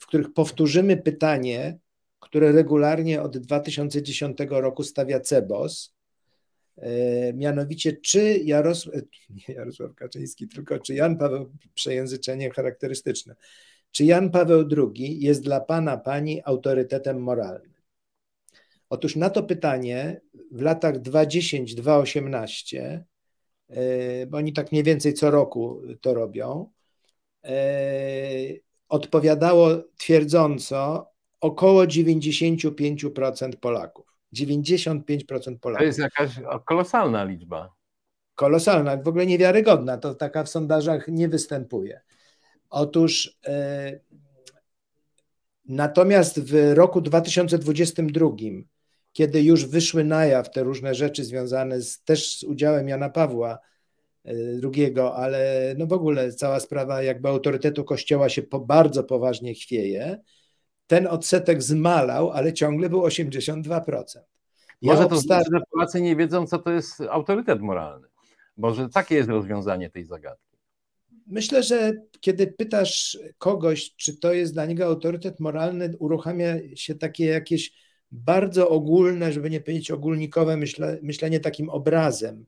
w 0.00 0.06
których 0.06 0.32
powtórzymy 0.32 0.96
pytanie, 0.96 1.78
które 2.20 2.52
regularnie 2.52 3.22
od 3.22 3.38
2010 3.38 4.38
roku 4.50 4.82
stawia 4.82 5.20
CEBOS, 5.20 5.94
e, 6.76 7.32
mianowicie 7.32 7.92
czy 7.92 8.38
Jarosław, 8.38 8.94
nie 9.30 9.54
Jarosław 9.54 9.94
Kaczyński, 9.94 10.48
tylko 10.48 10.78
czy 10.78 10.94
Jan 10.94 11.18
Paweł, 11.18 11.50
przejęzyczenie 11.74 12.50
charakterystyczne, 12.50 13.36
czy 13.90 14.04
Jan 14.04 14.30
Paweł 14.30 14.68
II 14.76 15.20
jest 15.20 15.42
dla 15.42 15.60
Pana, 15.60 15.96
Pani 15.96 16.42
autorytetem 16.44 17.22
moralnym? 17.22 17.78
Otóż 18.90 19.16
na 19.16 19.30
to 19.30 19.42
pytanie 19.42 20.20
w 20.52 20.62
latach 20.62 20.98
2010-2018, 20.98 23.04
e, 23.68 24.26
bo 24.26 24.38
oni 24.38 24.52
tak 24.52 24.72
mniej 24.72 24.84
więcej 24.84 25.14
co 25.14 25.30
roku 25.30 25.82
to 26.00 26.14
robią, 26.14 26.70
e, 27.44 27.50
odpowiadało 28.88 29.70
twierdząco 29.96 31.10
około 31.40 31.84
95% 31.84 33.56
Polaków. 33.56 34.06
95% 34.34 35.58
Polaków. 35.58 35.78
To 35.78 35.84
jest 35.84 35.98
jakaś 35.98 36.30
kolosalna 36.64 37.24
liczba. 37.24 37.72
Kolosalna, 38.34 38.96
w 38.96 39.08
ogóle 39.08 39.26
niewiarygodna. 39.26 39.98
To 39.98 40.14
taka 40.14 40.44
w 40.44 40.48
sondażach 40.48 41.08
nie 41.08 41.28
występuje. 41.28 42.00
Otóż 42.70 43.38
e, 43.46 44.00
natomiast 45.64 46.40
w 46.40 46.72
roku 46.74 47.00
2022, 47.00 48.28
kiedy 49.12 49.42
już 49.42 49.66
wyszły 49.66 50.04
na 50.04 50.26
jaw 50.26 50.50
te 50.50 50.62
różne 50.62 50.94
rzeczy 50.94 51.24
związane 51.24 51.80
z, 51.80 52.04
też 52.04 52.38
z 52.38 52.42
udziałem 52.42 52.88
Jana 52.88 53.10
Pawła 53.10 53.58
II, 54.62 54.94
ale 55.14 55.74
no 55.78 55.86
w 55.86 55.92
ogóle 55.92 56.32
cała 56.32 56.60
sprawa 56.60 57.02
jakby 57.02 57.28
autorytetu 57.28 57.84
Kościoła 57.84 58.28
się 58.28 58.42
po, 58.42 58.60
bardzo 58.60 59.04
poważnie 59.04 59.54
chwieje, 59.54 60.18
ten 60.88 61.06
odsetek 61.06 61.62
zmalał, 61.62 62.30
ale 62.30 62.52
ciągle 62.52 62.88
był 62.88 63.00
82%. 63.00 64.02
Ja 64.82 64.92
Może 64.92 65.08
to 65.08 65.14
obsta... 65.14 65.34
znaczy, 65.34 65.50
że 65.52 65.60
Polacy 65.70 66.00
nie 66.00 66.16
wiedzą, 66.16 66.46
co 66.46 66.58
to 66.58 66.70
jest 66.70 67.00
autorytet 67.00 67.60
moralny. 67.60 68.08
Może 68.56 68.88
takie 68.88 69.14
jest 69.14 69.28
rozwiązanie 69.28 69.90
tej 69.90 70.04
zagadki. 70.04 70.58
Myślę, 71.26 71.62
że 71.62 71.92
kiedy 72.20 72.46
pytasz 72.46 73.18
kogoś, 73.38 73.94
czy 73.96 74.16
to 74.16 74.32
jest 74.32 74.52
dla 74.52 74.66
niego 74.66 74.86
autorytet 74.86 75.40
moralny, 75.40 75.96
uruchamia 75.98 76.54
się 76.74 76.94
takie 76.94 77.24
jakieś 77.24 77.72
bardzo 78.10 78.68
ogólne, 78.68 79.32
żeby 79.32 79.50
nie 79.50 79.60
powiedzieć 79.60 79.90
ogólnikowe 79.90 80.56
myśle, 80.56 80.98
myślenie 81.02 81.40
takim 81.40 81.68
obrazem. 81.68 82.46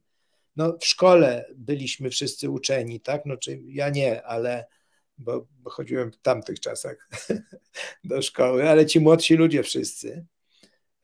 No, 0.57 0.79
w 0.81 0.87
szkole 0.87 1.47
byliśmy 1.57 2.11
wszyscy 2.11 2.51
uczeni, 2.51 3.01
tak? 3.01 3.27
No, 3.27 3.37
czy 3.37 3.61
ja 3.67 3.91
nie, 3.91 4.23
ale 4.23 4.67
bo, 5.21 5.47
bo 5.59 5.71
chodziłem 5.71 6.13
w 6.13 6.17
tamtych 6.17 6.61
czasach 6.61 7.09
do 8.05 8.23
szkoły, 8.23 8.69
ale 8.69 8.87
ci 8.87 9.01
młodsi 9.01 9.35
ludzie 9.35 9.63
wszyscy 9.63 10.27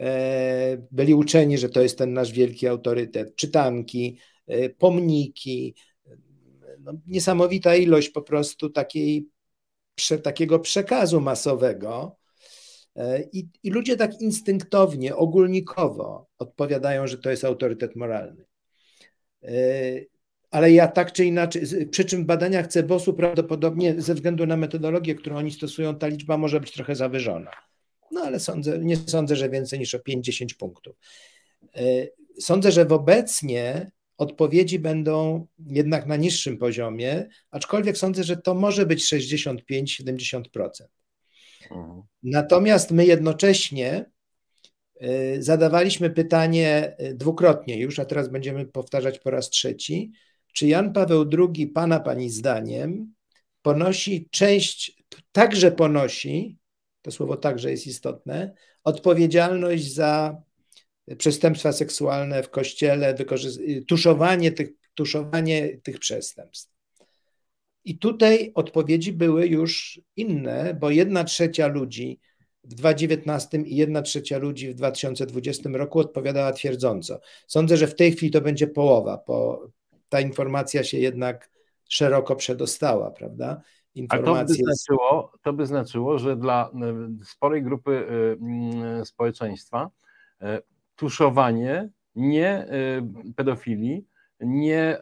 e, 0.00 0.86
byli 0.90 1.14
uczeni, 1.14 1.58
że 1.58 1.68
to 1.68 1.80
jest 1.82 1.98
ten 1.98 2.12
nasz 2.12 2.32
wielki 2.32 2.66
autorytet. 2.66 3.36
Czytanki, 3.36 4.18
e, 4.46 4.68
pomniki, 4.68 5.74
no, 6.78 6.92
niesamowita 7.06 7.76
ilość 7.76 8.08
po 8.08 8.22
prostu 8.22 8.70
takiej, 8.70 9.28
prze, 9.94 10.18
takiego 10.18 10.58
przekazu 10.58 11.20
masowego. 11.20 12.16
E, 12.96 13.22
I, 13.32 13.48
I 13.62 13.70
ludzie 13.70 13.96
tak 13.96 14.20
instynktownie, 14.20 15.16
ogólnikowo 15.16 16.26
odpowiadają, 16.38 17.06
że 17.06 17.18
to 17.18 17.30
jest 17.30 17.44
autorytet 17.44 17.96
moralny 17.96 18.44
ale 20.50 20.72
ja 20.72 20.88
tak 20.88 21.12
czy 21.12 21.24
inaczej, 21.24 21.62
przy 21.90 22.04
czym 22.04 22.22
w 22.22 22.26
badaniach 22.26 22.66
CEBOS-u 22.66 23.14
prawdopodobnie 23.14 24.02
ze 24.02 24.14
względu 24.14 24.46
na 24.46 24.56
metodologię, 24.56 25.14
którą 25.14 25.36
oni 25.36 25.50
stosują, 25.50 25.98
ta 25.98 26.06
liczba 26.06 26.38
może 26.38 26.60
być 26.60 26.72
trochę 26.72 26.94
zawyżona. 26.94 27.50
No 28.12 28.20
ale 28.20 28.40
sądzę, 28.40 28.78
nie 28.78 28.96
sądzę, 28.96 29.36
że 29.36 29.50
więcej 29.50 29.78
niż 29.78 29.94
o 29.94 29.98
5-10 29.98 30.54
punktów. 30.58 30.96
E, 31.76 31.82
sądzę, 32.40 32.72
że 32.72 32.84
w 32.84 32.92
obecnie 32.92 33.90
odpowiedzi 34.18 34.78
będą 34.78 35.46
jednak 35.66 36.06
na 36.06 36.16
niższym 36.16 36.58
poziomie, 36.58 37.28
aczkolwiek 37.50 37.98
sądzę, 37.98 38.24
że 38.24 38.36
to 38.36 38.54
może 38.54 38.86
być 38.86 39.12
65-70%. 39.12 40.42
Mhm. 41.70 42.02
Natomiast 42.22 42.90
my 42.90 43.06
jednocześnie 43.06 44.10
e, 45.00 45.42
zadawaliśmy 45.42 46.10
pytanie 46.10 46.94
e, 46.98 47.14
dwukrotnie 47.14 47.78
już, 47.78 47.98
a 47.98 48.04
teraz 48.04 48.28
będziemy 48.28 48.66
powtarzać 48.66 49.18
po 49.18 49.30
raz 49.30 49.50
trzeci, 49.50 50.12
czy 50.56 50.66
Jan 50.66 50.92
Paweł 50.92 51.30
II, 51.38 51.66
Pana 51.66 52.00
Pani 52.00 52.30
zdaniem, 52.30 53.14
ponosi 53.62 54.28
część, 54.30 55.02
także 55.32 55.72
ponosi, 55.72 56.56
to 57.02 57.10
słowo 57.10 57.36
także 57.36 57.70
jest 57.70 57.86
istotne, 57.86 58.54
odpowiedzialność 58.84 59.94
za 59.94 60.42
przestępstwa 61.18 61.72
seksualne 61.72 62.42
w 62.42 62.50
kościele, 62.50 63.14
tuszowanie 63.88 64.52
tych, 64.52 64.68
tuszowanie 64.94 65.78
tych 65.82 65.98
przestępstw. 65.98 66.72
I 67.84 67.98
tutaj 67.98 68.52
odpowiedzi 68.54 69.12
były 69.12 69.46
już 69.46 70.00
inne, 70.16 70.76
bo 70.80 70.90
jedna 70.90 71.24
trzecia 71.24 71.66
ludzi 71.66 72.20
w 72.64 72.74
2019 72.74 73.58
i 73.58 73.76
jedna 73.76 74.02
trzecia 74.02 74.38
ludzi 74.38 74.68
w 74.68 74.74
2020 74.74 75.70
roku 75.72 75.98
odpowiadała 75.98 76.52
twierdząco. 76.52 77.20
Sądzę, 77.46 77.76
że 77.76 77.86
w 77.86 77.94
tej 77.94 78.12
chwili 78.12 78.32
to 78.32 78.40
będzie 78.40 78.66
połowa, 78.66 79.22
bo 79.26 79.66
ta 80.16 80.20
informacja 80.20 80.84
się 80.84 80.98
jednak 80.98 81.50
szeroko 81.88 82.36
przedostała, 82.36 83.10
prawda? 83.10 83.62
Informacje... 83.94 84.42
A 84.42 84.46
to 84.46 84.46
by, 84.46 84.54
znaczyło, 84.54 85.32
to 85.42 85.52
by 85.52 85.66
znaczyło, 85.66 86.18
że 86.18 86.36
dla 86.36 86.70
e, 86.70 87.24
sporej 87.24 87.62
grupy 87.62 87.90
e, 87.90 88.32
mm, 88.32 89.04
społeczeństwa 89.04 89.90
tuszowanie 90.96 91.88
nie 92.14 92.66
pedofilii 93.36 94.06
nie 94.40 94.98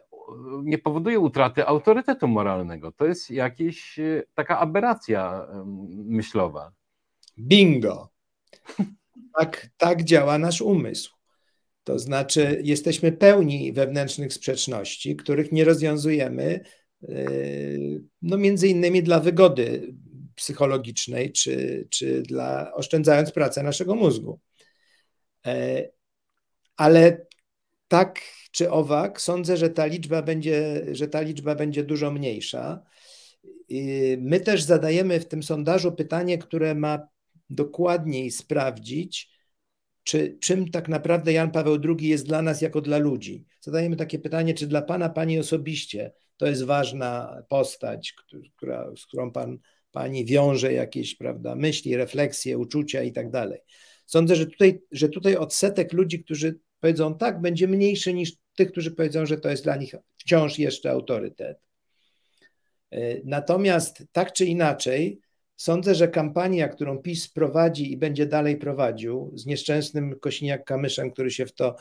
nie 0.63 0.77
powoduje 0.77 1.19
utraty 1.19 1.67
autorytetu 1.67 2.27
moralnego. 2.27 2.91
To 2.91 3.05
jest 3.05 3.31
jakaś 3.31 3.99
taka 4.33 4.59
aberracja 4.59 5.47
myślowa. 5.87 6.71
Bingo. 7.37 8.09
Tak, 9.39 9.67
tak 9.77 10.03
działa 10.03 10.37
nasz 10.37 10.61
umysł. 10.61 11.15
To 11.85 11.99
znaczy, 11.99 12.61
jesteśmy 12.63 13.11
pełni 13.11 13.73
wewnętrznych 13.73 14.33
sprzeczności, 14.33 15.15
których 15.15 15.51
nie 15.51 15.65
rozwiązujemy, 15.65 16.59
e, 17.03 17.15
no 18.21 18.37
między 18.37 18.67
innymi 18.67 19.03
dla 19.03 19.19
wygody 19.19 19.93
psychologicznej, 20.35 21.31
czy, 21.31 21.87
czy 21.89 22.21
dla 22.21 22.73
oszczędzając 22.73 23.31
pracę 23.31 23.63
naszego 23.63 23.95
mózgu. 23.95 24.39
E, 25.45 25.89
ale 26.77 27.25
tak 27.87 28.21
czy 28.51 28.71
owak, 28.71 29.21
sądzę, 29.21 29.57
że 29.57 29.69
ta 29.69 29.85
liczba 29.85 30.21
będzie, 30.21 30.85
że 30.91 31.07
ta 31.07 31.21
liczba 31.21 31.55
będzie 31.55 31.83
dużo 31.83 32.11
mniejsza. 32.11 32.83
My 34.17 34.39
też 34.39 34.63
zadajemy 34.63 35.19
w 35.19 35.27
tym 35.27 35.43
sondażu 35.43 35.91
pytanie, 35.91 36.37
które 36.37 36.75
ma 36.75 37.07
dokładniej 37.49 38.31
sprawdzić, 38.31 39.34
czy, 40.05 40.37
czym 40.41 40.71
tak 40.71 40.89
naprawdę 40.89 41.33
Jan 41.33 41.51
Paweł 41.51 41.77
II 41.83 42.07
jest 42.07 42.25
dla 42.25 42.41
nas 42.41 42.61
jako 42.61 42.81
dla 42.81 42.97
ludzi. 42.97 43.45
Zadajemy 43.61 43.95
takie 43.95 44.19
pytanie, 44.19 44.53
czy 44.53 44.67
dla 44.67 44.81
Pana, 44.81 45.09
Pani 45.09 45.39
osobiście 45.39 46.11
to 46.37 46.47
jest 46.47 46.63
ważna 46.63 47.41
postać, 47.49 48.15
która, 48.55 48.91
z 48.97 49.05
którą 49.05 49.31
Pan, 49.31 49.57
Pani 49.91 50.25
wiąże 50.25 50.73
jakieś 50.73 51.15
prawda, 51.15 51.55
myśli, 51.55 51.97
refleksje, 51.97 52.57
uczucia 52.57 53.03
i 53.03 53.11
tak 53.11 53.31
dalej. 53.31 53.59
Sądzę, 54.05 54.35
że 54.35 54.45
tutaj, 54.45 54.81
że 54.91 55.09
tutaj 55.09 55.35
odsetek 55.35 55.93
ludzi, 55.93 56.23
którzy 56.23 56.59
powiedzą 56.79 57.17
tak, 57.17 57.41
będzie 57.41 57.67
mniejszy 57.67 58.13
niż 58.13 58.31
tych, 58.55 58.71
którzy 58.71 58.91
powiedzą, 58.91 59.25
że 59.25 59.37
to 59.37 59.49
jest 59.49 59.63
dla 59.63 59.75
nich 59.75 59.95
wciąż 60.17 60.59
jeszcze 60.59 60.91
autorytet. 60.91 61.57
E, 62.91 63.21
natomiast 63.23 64.03
tak 64.11 64.33
czy 64.33 64.45
inaczej, 64.45 65.19
sądzę, 65.55 65.95
że 65.95 66.07
kampania, 66.07 66.67
którą 66.67 66.97
PiS 66.97 67.27
prowadzi 67.27 67.91
i 67.91 67.97
będzie 67.97 68.25
dalej 68.25 68.57
prowadził 68.57 69.31
z 69.35 69.45
nieszczęsnym 69.45 70.15
Kosiniak-Kamyszem, 70.19 71.11
który 71.11 71.31
się 71.31 71.45
w 71.45 71.53
to 71.53 71.75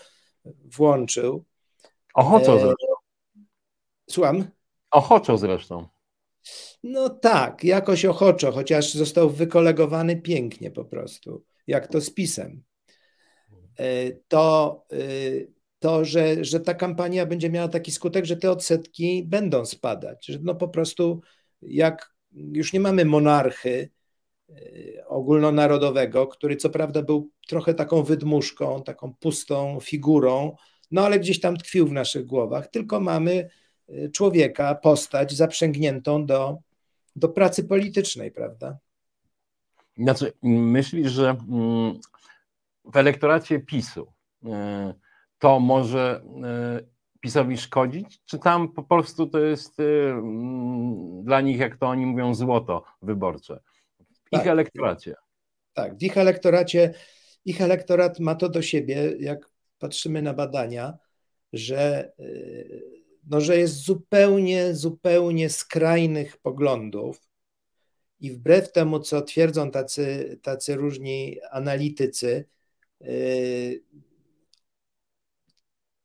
włączył. 0.65 1.45
Ochoczo 2.15 2.57
e, 2.57 2.61
zresztą. 2.61 2.87
Słucham? 4.11 4.45
Ochoczo 4.91 5.39
zresztą. 5.39 5.89
No 6.83 7.09
tak, 7.09 7.65
jakoś 7.65 8.05
ochoczo, 8.05 8.53
chociaż 8.53 8.95
został 8.95 9.31
wykolegowany 9.31 10.17
pięknie 10.17 10.71
po 10.71 10.85
prostu, 10.85 11.45
jak 11.67 11.87
to 11.87 12.01
z 12.01 12.11
PiSem. 12.11 12.63
E, 13.79 14.13
to, 14.29 14.85
e, 14.93 14.97
to 15.79 16.05
że, 16.05 16.45
że 16.45 16.61
ta 16.61 16.75
kampania 16.75 17.27
będzie 17.27 17.51
miała 17.51 17.69
taki 17.69 17.93
skutek, 17.93 18.25
że 18.25 18.37
te 18.37 18.51
odsetki 18.51 19.25
będą 19.27 19.65
spadać. 19.65 20.27
Że 20.27 20.39
no 20.43 20.55
po 20.55 20.69
prostu 20.69 21.21
jak 21.63 22.14
już 22.35 22.73
nie 22.73 22.81
mamy 22.81 23.05
monarchy 23.05 23.91
e, 24.49 24.55
ogólnonarodowego, 25.07 26.27
który 26.27 26.57
co 26.57 26.71
prawda 26.71 27.03
był 27.03 27.31
trochę 27.49 27.75
taką 27.75 28.03
wydmuszką, 28.03 28.83
taką 28.83 29.15
pustą 29.15 29.79
figurą, 29.83 30.57
no 30.91 31.07
ale 31.07 31.21
gdzieś 31.21 31.41
tam 31.41 31.57
tkwił 31.57 31.87
w 31.87 31.93
naszych 31.93 32.27
głowach, 32.27 32.69
tylko 32.69 33.01
mamy 33.01 33.49
człowieka, 34.13 34.75
postać 34.75 35.33
zaprzęgniętą 35.33 36.27
do, 36.27 36.59
do 37.17 37.29
pracy 37.29 37.65
politycznej, 37.65 38.31
prawda? 38.31 38.79
Znaczy, 39.99 40.33
myślisz, 40.43 41.13
że 41.13 41.31
mm, 41.31 42.01
w 42.85 42.97
elektoracie 42.97 43.61
PiSu 43.61 44.13
e, 44.47 44.95
to 45.39 45.61
może 45.61 46.23
e, 46.45 46.94
PiSowi 47.25 47.57
szkodzić, 47.57 48.21
czy 48.25 48.39
tam 48.39 48.73
po 48.73 48.83
prostu 48.83 49.27
to 49.27 49.39
jest 49.39 49.81
e, 49.81 50.11
mm, 50.11 51.25
dla 51.25 51.41
nich, 51.41 51.59
jak 51.59 51.77
to 51.77 51.87
oni 51.87 52.07
mówią, 52.07 52.35
złoto 52.35 52.85
wyborcze? 53.03 53.61
W 54.27 54.31
tak, 54.31 54.41
ich 54.41 54.47
elektoracie. 54.47 55.15
Tak, 55.73 55.99
w 55.99 56.03
ich 56.03 56.19
elektoracie, 56.19 56.95
ich 57.45 57.61
elektorat 57.61 58.21
ma 58.21 58.35
to 58.35 58.49
do 58.49 58.63
siebie, 58.63 59.15
jak 59.19 59.51
patrzymy 59.79 60.23
na 60.23 60.35
badania, 60.35 60.99
że, 61.53 62.13
no, 63.31 63.41
że 63.41 63.59
jest 63.59 63.75
zupełnie, 63.75 64.75
zupełnie 64.75 65.51
skrajnych 65.51 66.37
poglądów. 66.37 67.29
I 68.21 68.31
wbrew 68.31 68.73
temu, 68.73 69.01
co 69.01 69.23
twierdzą 69.23 69.71
tacy, 69.71 70.39
tacy 70.43 70.75
różni 70.75 71.39
analitycy, 71.51 72.45
Yy, 73.01 73.83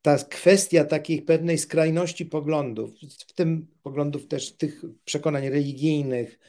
ta 0.02 0.18
kwestia 0.18 0.86
takiej 0.86 1.22
pewnej 1.22 1.58
skrajności 1.58 2.26
poglądów, 2.26 2.91
w 3.28 3.34
tym 3.34 3.68
poglądów 3.84 4.28
też 4.28 4.58
tych 4.58 4.82
przekonań 5.06 5.50
religijnych, 5.50 6.39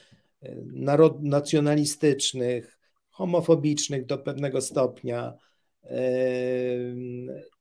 narod, 0.72 1.22
nacjonalistycznych, 1.22 2.78
homofobicznych 3.10 4.06
do 4.06 4.18
pewnego 4.18 4.60
stopnia 4.60 5.34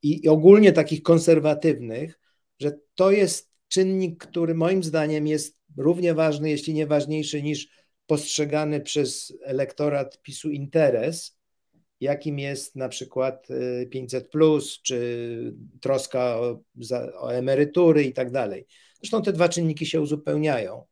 i 0.02 0.30
ogólnie 0.30 0.74
takich 0.74 1.04
konserwatywnych, 1.04 2.20
że 2.60 2.72
to 2.96 3.12
jest 3.12 3.52
czynnik, 3.68 4.26
który 4.26 4.56
moim 4.56 4.84
zdaniem 4.84 5.28
jest 5.28 5.60
równie 5.78 6.14
ważny, 6.14 6.50
jeśli 6.50 6.74
nie 6.74 6.88
ważniejszy 6.88 7.44
niż 7.44 7.70
postrzegany 8.08 8.82
przez 8.82 9.34
elektorat 9.44 10.22
PiSu 10.22 10.50
interes, 10.50 11.39
jakim 12.02 12.40
jest 12.40 12.76
na 12.76 12.90
przykład 12.90 13.48
500, 13.90 14.36
y, 14.36 14.40
czy 14.84 15.54
troska 15.82 16.40
o, 16.40 16.62
za, 16.80 17.14
o 17.20 17.34
emerytury 17.34 18.04
i 18.04 18.14
tak 18.14 18.32
dalej. 18.32 18.66
Zresztą 19.02 19.22
te 19.22 19.34
dwa 19.34 19.50
czynniki 19.50 19.86
się 19.86 20.02
uzupełniają. 20.02 20.84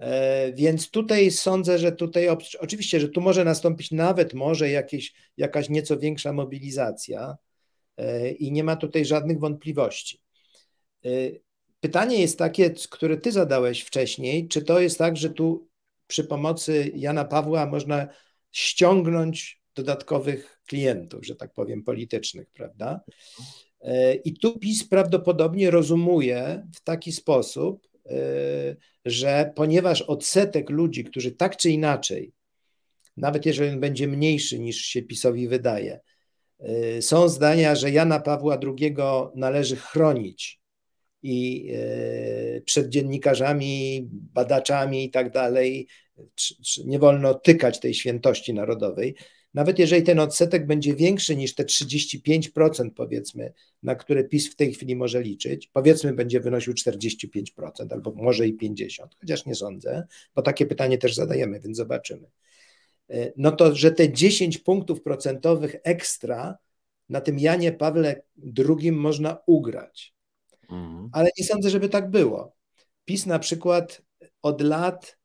E, 0.00 0.52
więc 0.52 0.90
tutaj 0.90 1.30
sądzę, 1.30 1.78
że 1.78 1.92
tutaj 1.92 2.28
oczywiście, 2.60 3.00
że 3.00 3.08
tu 3.08 3.20
może 3.20 3.44
nastąpić 3.44 3.90
nawet 3.90 4.34
może 4.34 4.70
jakieś, 4.70 5.14
jakaś 5.36 5.68
nieco 5.68 5.98
większa 5.98 6.32
mobilizacja 6.32 7.36
e, 7.96 8.30
i 8.30 8.52
nie 8.52 8.64
ma 8.64 8.76
tutaj 8.76 9.04
żadnych 9.04 9.38
wątpliwości. 9.38 10.20
E, 11.04 11.08
pytanie 11.80 12.20
jest 12.20 12.38
takie, 12.38 12.70
które 12.90 13.16
ty 13.16 13.32
zadałeś 13.32 13.82
wcześniej, 13.82 14.48
czy 14.48 14.62
to 14.62 14.80
jest 14.80 14.98
tak, 14.98 15.16
że 15.16 15.30
tu 15.30 15.68
przy 16.06 16.24
pomocy 16.24 16.90
Jana 16.94 17.24
Pawła 17.24 17.66
można 17.66 18.08
ściągnąć 18.50 19.59
dodatkowych 19.74 20.60
klientów, 20.66 21.26
że 21.26 21.36
tak 21.36 21.52
powiem, 21.52 21.82
politycznych, 21.82 22.50
prawda? 22.50 23.00
E, 23.80 24.14
I 24.14 24.34
tu 24.34 24.58
PiS 24.58 24.88
prawdopodobnie 24.88 25.70
rozumuje 25.70 26.66
w 26.74 26.80
taki 26.80 27.12
sposób, 27.12 27.88
e, 28.06 28.76
że 29.04 29.52
ponieważ 29.56 30.02
odsetek 30.02 30.70
ludzi, 30.70 31.04
którzy 31.04 31.32
tak 31.32 31.56
czy 31.56 31.70
inaczej, 31.70 32.32
nawet 33.16 33.46
jeżeli 33.46 33.70
on 33.70 33.80
będzie 33.80 34.08
mniejszy 34.08 34.58
niż 34.58 34.76
się 34.76 35.02
PiSowi 35.02 35.48
wydaje, 35.48 36.00
e, 36.58 37.02
są 37.02 37.28
zdania, 37.28 37.74
że 37.74 37.90
Jana 37.90 38.20
Pawła 38.20 38.58
II 38.62 38.96
należy 39.34 39.76
chronić 39.76 40.60
i 41.22 41.72
przed 42.64 42.88
dziennikarzami, 42.88 44.08
badaczami 44.12 45.04
i 45.04 45.10
tak 45.10 45.30
dalej, 45.30 45.88
nie 46.84 46.98
wolno 46.98 47.34
tykać 47.34 47.80
tej 47.80 47.94
świętości 47.94 48.54
narodowej, 48.54 49.14
nawet 49.54 49.78
jeżeli 49.78 50.02
ten 50.02 50.20
odsetek 50.20 50.66
będzie 50.66 50.94
większy 50.94 51.36
niż 51.36 51.54
te 51.54 51.64
35%, 51.64 52.90
powiedzmy, 52.96 53.52
na 53.82 53.94
które 53.94 54.24
PiS 54.24 54.52
w 54.52 54.56
tej 54.56 54.74
chwili 54.74 54.96
może 54.96 55.22
liczyć, 55.22 55.70
powiedzmy, 55.72 56.12
będzie 56.12 56.40
wynosił 56.40 56.72
45% 56.72 57.46
albo 57.90 58.12
może 58.14 58.48
i 58.48 58.58
50%, 58.58 58.86
chociaż 59.20 59.46
nie 59.46 59.54
sądzę, 59.54 60.06
bo 60.34 60.42
takie 60.42 60.66
pytanie 60.66 60.98
też 60.98 61.14
zadajemy, 61.14 61.60
więc 61.60 61.76
zobaczymy. 61.76 62.30
E, 63.10 63.32
no 63.36 63.52
to, 63.52 63.74
że 63.74 63.92
te 63.92 64.12
10 64.12 64.58
punktów 64.58 65.02
procentowych 65.02 65.76
ekstra 65.82 66.58
na 67.08 67.20
tym 67.20 67.38
Janie 67.38 67.72
Pawle 67.72 68.22
II 68.78 68.92
można 68.92 69.38
ugrać. 69.46 70.14
Mhm. 70.70 71.08
Ale 71.12 71.30
nie 71.38 71.44
sądzę, 71.44 71.70
żeby 71.70 71.88
tak 71.88 72.10
było. 72.10 72.56
PiS 73.04 73.26
na 73.26 73.38
przykład 73.38 74.02
od 74.42 74.60
lat 74.60 75.19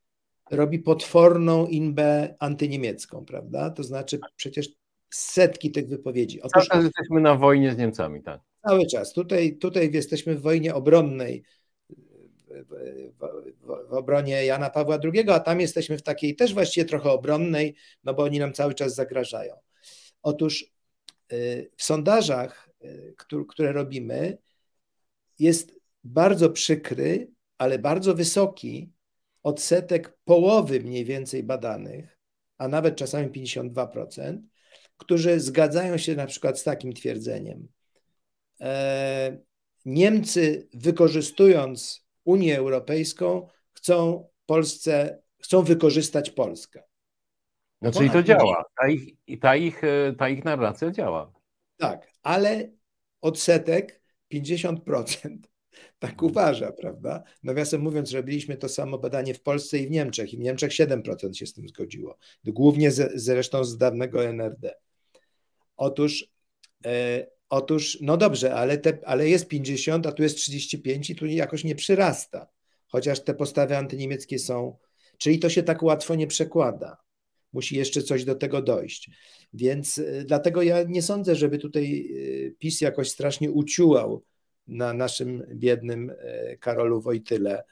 robi 0.52 0.80
potworną 0.80 1.68
inbę 1.68 2.36
antyniemiecką, 2.40 3.26
prawda? 3.26 3.70
To 3.70 3.84
znaczy 3.84 4.20
przecież 4.36 4.70
setki 5.14 5.72
tych 5.72 5.88
wypowiedzi. 5.88 6.40
Cały 6.40 6.52
Otóż 6.54 6.68
czas 6.68 6.84
jesteśmy 6.84 7.22
na 7.22 7.36
wojnie 7.36 7.74
z 7.74 7.78
Niemcami, 7.78 8.24
tak. 8.24 8.42
cały 8.68 8.88
czas. 8.88 9.14
Tutaj, 9.14 9.58
tutaj 9.58 9.92
jesteśmy 9.94 10.36
w 10.36 10.42
wojnie 10.42 10.76
obronnej, 10.76 11.44
w, 11.90 12.76
w, 13.20 13.90
w, 13.90 13.94
obronie 13.94 14.46
Jana 14.46 14.70
Pawła 14.70 15.00
II, 15.04 15.30
a 15.30 15.40
tam 15.40 15.62
jesteśmy 15.62 15.98
w 15.98 16.02
takiej 16.02 16.36
też 16.36 16.54
właściwie 16.54 16.86
trochę 16.86 17.12
obronnej, 17.12 17.76
no 18.04 18.14
bo 18.14 18.24
oni 18.24 18.40
nam 18.40 18.54
cały 18.54 18.74
czas 18.74 18.96
zagrażają. 18.96 19.56
Otóż 20.22 20.74
y, 21.34 21.72
w 21.78 21.84
sondażach, 21.84 22.70
y, 22.84 23.14
któ- 23.18 23.46
które 23.46 23.72
robimy, 23.72 24.38
jest 25.40 25.80
bardzo 26.04 26.50
przykry, 26.50 27.32
ale 27.58 27.80
bardzo 27.80 28.16
wysoki 28.16 28.95
odsetek 29.46 30.18
połowy 30.24 30.80
mniej 30.80 31.06
więcej 31.06 31.44
badanych, 31.44 32.20
a 32.58 32.68
nawet 32.68 32.96
czasami 32.96 33.30
52%, 33.30 34.38
którzy 34.98 35.40
zgadzają 35.40 35.98
się 35.98 36.16
na 36.16 36.26
przykład 36.26 36.60
z 36.60 36.64
takim 36.64 36.94
twierdzeniem. 36.94 37.68
E, 38.62 39.38
Niemcy, 39.86 40.70
wykorzystując 40.74 42.06
Unię 42.24 42.58
Europejską, 42.58 43.48
chcą 43.74 44.28
Polsce, 44.46 45.22
chcą 45.44 45.62
wykorzystać 45.62 46.30
Polskę. 46.30 46.84
No 47.82 47.92
czyli 47.92 48.10
to 48.10 48.24
działa. 48.24 48.66
Ta 48.82 48.88
ich, 48.88 49.14
ta, 49.42 49.56
ich, 49.56 49.84
e, 49.84 50.14
ta 50.18 50.30
ich 50.30 50.46
narracja 50.46 50.92
działa. 50.92 51.34
Tak, 51.78 52.12
ale 52.24 52.72
odsetek 53.22 54.02
50% 54.34 55.38
tak 56.00 56.24
uważa, 56.24 56.72
prawda? 56.72 57.24
Nawiasem 57.44 57.82
mówiąc, 57.82 58.12
robiliśmy 58.12 58.58
to 58.58 58.70
samo 58.70 58.98
badanie 58.98 59.34
w 59.34 59.42
Polsce 59.42 59.80
i 59.80 59.88
w 59.88 59.92
Niemczech, 59.92 60.34
i 60.34 60.38
w 60.38 60.40
Niemczech 60.40 60.72
7% 60.72 61.34
się 61.34 61.46
z 61.46 61.54
tym 61.54 61.68
zgodziło. 61.68 62.18
Głównie 62.46 62.92
z, 62.92 63.12
zresztą 63.16 63.64
z 63.64 63.78
dawnego 63.78 64.26
NRD. 64.26 64.74
Otóż, 65.78 66.28
e, 66.86 67.28
otóż 67.50 67.98
no 68.02 68.18
dobrze, 68.18 68.56
ale, 68.56 68.78
te, 68.78 68.98
ale 69.06 69.30
jest 69.30 69.48
50, 69.48 70.08
a 70.08 70.12
tu 70.12 70.24
jest 70.24 70.38
35 70.38 71.10
i 71.10 71.16
tu 71.16 71.26
jakoś 71.26 71.64
nie 71.64 71.76
przyrasta. 71.76 72.48
Chociaż 72.88 73.24
te 73.24 73.34
postawy 73.34 73.78
antyniemieckie 73.78 74.40
są, 74.40 74.78
czyli 75.18 75.40
to 75.40 75.50
się 75.50 75.64
tak 75.64 75.84
łatwo 75.84 76.16
nie 76.16 76.28
przekłada. 76.28 76.98
Musi 77.54 77.78
jeszcze 77.78 78.02
coś 78.02 78.26
do 78.26 78.36
tego 78.36 78.62
dojść. 78.62 79.10
Więc 79.54 79.98
e, 79.98 80.24
dlatego 80.26 80.62
ja 80.62 80.84
nie 80.84 81.02
sądzę, 81.02 81.36
żeby 81.36 81.58
tutaj 81.58 82.12
e, 82.48 82.52
PiS 82.52 82.82
jakoś 82.82 83.10
strasznie 83.10 83.52
uciułał 83.52 84.24
na 84.68 84.94
naszym 84.94 85.44
biednym 85.54 86.12
e, 86.20 86.58
Karolu 86.58 87.02
Wojtyle. 87.02 87.64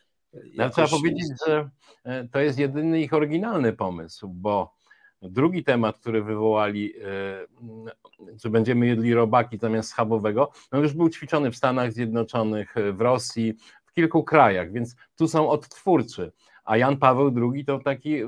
No, 0.56 0.70
trzeba 0.70 0.88
powiedzieć, 0.88 1.28
że 1.48 1.70
e, 2.04 2.28
to 2.28 2.40
jest 2.40 2.60
jedyny 2.60 3.02
ich 3.02 3.14
oryginalny 3.14 3.74
pomysł, 3.74 4.28
bo 4.28 4.74
drugi 5.22 5.64
temat, 5.64 5.98
który 5.98 6.24
wywołali, 6.24 6.94
e, 6.98 8.38
czy 8.42 8.50
będziemy 8.50 8.88
jedli 8.88 9.14
robaki 9.14 9.58
zamiast 9.58 9.90
schabowego, 9.90 10.52
no 10.72 10.80
już 10.80 10.94
był 10.94 11.10
ćwiczony 11.10 11.52
w 11.52 11.56
Stanach 11.56 11.92
Zjednoczonych, 11.92 12.78
e, 12.78 12.92
w 12.92 13.02
Rosji, 13.02 13.54
w 13.86 13.94
kilku 13.94 14.24
krajach, 14.24 14.72
więc 14.72 14.96
tu 15.16 15.28
są 15.28 15.50
odtwórczy. 15.50 16.32
A 16.66 16.78
Jan 16.78 16.98
Paweł 16.98 17.52
II 17.54 17.66
to 17.66 17.80
taki 17.80 18.24
e, 18.24 18.28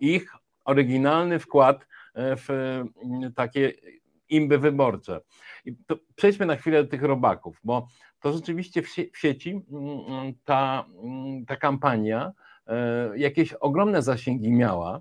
ich 0.00 0.32
oryginalny 0.64 1.38
wkład 1.38 1.86
e, 2.14 2.36
w 2.36 2.50
e, 2.50 2.84
takie 3.34 3.72
imby 4.32 4.58
wyborcze. 4.58 5.20
I 5.64 5.76
przejdźmy 6.14 6.46
na 6.46 6.56
chwilę 6.56 6.84
do 6.84 6.90
tych 6.90 7.02
robaków, 7.02 7.60
bo 7.64 7.86
to 8.20 8.32
rzeczywiście 8.32 8.82
w, 8.82 8.86
w 9.12 9.18
sieci 9.18 9.50
mm, 9.72 10.34
ta, 10.44 10.84
mm, 11.02 11.46
ta 11.46 11.56
kampania 11.56 12.32
e, 12.66 13.18
jakieś 13.18 13.52
ogromne 13.52 14.02
zasięgi 14.02 14.52
miała, 14.52 15.00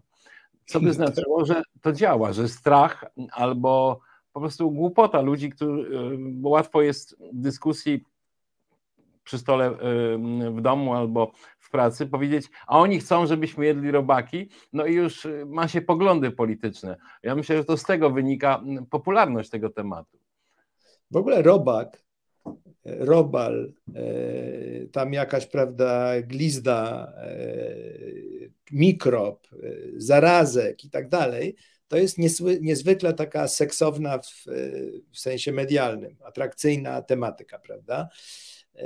co 0.66 0.80
by 0.80 0.94
znaczyło, 0.94 1.46
że 1.46 1.62
to 1.82 1.92
działa, 1.92 2.34
że 2.34 2.48
strach 2.48 3.06
albo 3.32 4.00
po 4.34 4.40
prostu 4.40 4.72
głupota 4.72 5.22
ludzi, 5.22 5.50
którzy, 5.50 5.98
e, 5.98 6.18
bo 6.18 6.50
łatwo 6.50 6.82
jest 6.82 7.18
w 7.34 7.42
dyskusji 7.42 8.04
przy 9.24 9.38
stole 9.38 9.66
e, 9.66 9.78
w 10.52 10.62
domu 10.62 10.94
albo 10.94 11.32
w 11.60 11.70
pracy 11.70 12.08
powiedzieć, 12.08 12.46
a 12.68 12.80
oni 12.80 13.00
chcą, 13.00 13.26
żebyśmy 13.26 13.66
jedli 13.66 13.92
robaki, 13.92 14.50
no 14.74 14.86
i 14.86 14.94
już 14.94 15.26
e, 15.26 15.46
ma 15.46 15.68
się 15.68 15.82
poglądy 15.82 16.32
polityczne. 16.32 16.98
Ja 17.24 17.36
myślę, 17.36 17.58
że 17.58 17.66
to 17.66 17.78
z 17.78 17.84
tego 17.84 18.10
wynika 18.10 18.64
m, 18.66 18.86
popularność 18.86 19.50
tego 19.50 19.70
tematu. 19.70 20.18
W 21.12 21.16
ogóle 21.16 21.42
robak, 21.42 22.04
e, 22.46 22.52
robal, 23.06 23.74
e, 23.96 24.04
tam 24.88 25.14
jakaś, 25.14 25.46
prawda, 25.46 26.22
glizda, 26.22 27.14
e, 27.18 27.76
mikrob, 28.72 29.48
zarazek 29.98 30.86
i 30.86 30.90
tak 30.90 31.10
dalej, 31.10 31.56
to 31.88 31.98
jest 31.98 32.18
niezwykle 32.62 33.14
taka 33.14 33.48
seksowna 33.48 34.18
w, 34.18 34.46
w 35.12 35.20
sensie 35.20 35.52
medialnym, 35.52 36.16
atrakcyjna 36.24 37.02
tematyka, 37.02 37.60
prawda? 37.60 38.10
E, 38.76 38.84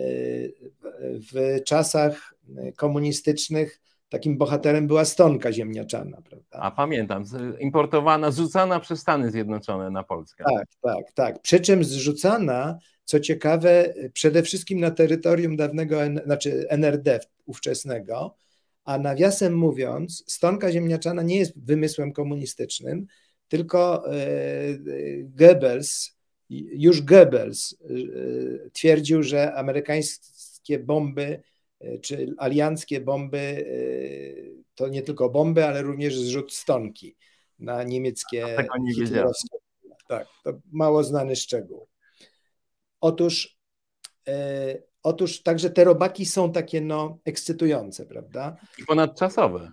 W 1.33 1.63
czasach 1.63 2.35
komunistycznych 2.75 3.81
takim 4.09 4.37
bohaterem 4.37 4.87
była 4.87 5.05
stonka 5.05 5.51
ziemniaczana, 5.53 6.21
prawda? 6.21 6.59
A 6.59 6.71
pamiętam, 6.71 7.23
importowana, 7.59 8.31
zrzucana 8.31 8.79
przez 8.79 8.99
Stany 8.99 9.31
Zjednoczone 9.31 9.89
na 9.89 10.03
Polskę. 10.03 10.43
Tak, 10.43 10.67
tak, 10.81 11.11
tak. 11.13 11.41
Przy 11.41 11.59
czym 11.59 11.83
zrzucana, 11.83 12.79
co 13.03 13.19
ciekawe, 13.19 13.93
przede 14.13 14.43
wszystkim 14.43 14.79
na 14.79 14.91
terytorium 14.91 15.55
dawnego, 15.55 15.99
znaczy 16.25 16.65
NRD 16.69 17.19
ówczesnego, 17.45 18.35
a 18.85 18.97
nawiasem 18.97 19.57
mówiąc, 19.57 20.23
stonka 20.27 20.71
ziemniaczana 20.71 21.21
nie 21.21 21.37
jest 21.37 21.59
wymysłem 21.59 22.11
komunistycznym, 22.11 23.07
tylko 23.47 24.11
e, 24.13 24.17
Goebbels, 25.23 26.14
już 26.49 27.01
Goebbels 27.01 27.73
e, 27.73 28.69
twierdził, 28.69 29.23
że 29.23 29.53
amerykańskie 29.53 30.79
bomby 30.79 31.41
e, 31.79 31.97
czy 31.99 32.33
alianckie 32.37 33.01
bomby 33.01 33.65
to 34.75 34.87
nie 34.87 35.01
tylko 35.01 35.29
bomby, 35.29 35.65
ale 35.65 35.81
również 35.81 36.19
zrzut 36.19 36.53
stonki 36.53 37.15
na 37.59 37.83
niemieckie 37.83 38.41
tego 38.57 38.77
nie 38.77 38.89
wiedziałem. 38.89 39.07
hitlerowskie 39.07 39.57
tak, 40.07 40.27
to 40.43 40.53
mało 40.71 41.03
znany 41.03 41.35
szczegół. 41.35 41.87
Otóż, 43.01 43.57
e, 44.27 44.77
otóż 45.03 45.43
także 45.43 45.69
te 45.69 45.83
robaki 45.83 46.25
są 46.25 46.51
takie 46.51 46.81
no 46.81 47.19
ekscytujące, 47.25 48.05
prawda? 48.05 48.57
I 48.77 48.85
ponadczasowe, 48.85 49.71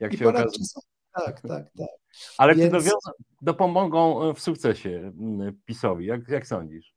jak 0.00 0.14
I 0.14 0.18
się 0.18 0.24
ponad 0.24 0.42
okazuje. 0.42 0.58
czasem- 0.66 0.82
Tak, 1.24 1.40
tak, 1.40 1.66
tak. 1.78 1.88
Ale 2.38 2.54
czy 2.54 2.60
więc- 2.60 2.72
dowiozą, 2.72 3.10
dopomogą 3.42 4.34
w 4.34 4.40
sukcesie 4.40 5.12
mm, 5.20 5.60
PiSowi? 5.64 6.06
Jak, 6.06 6.28
jak 6.28 6.46
sądzisz? 6.46 6.94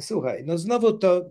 Słuchaj, 0.00 0.42
no 0.46 0.58
znowu 0.58 0.98
to 0.98 1.30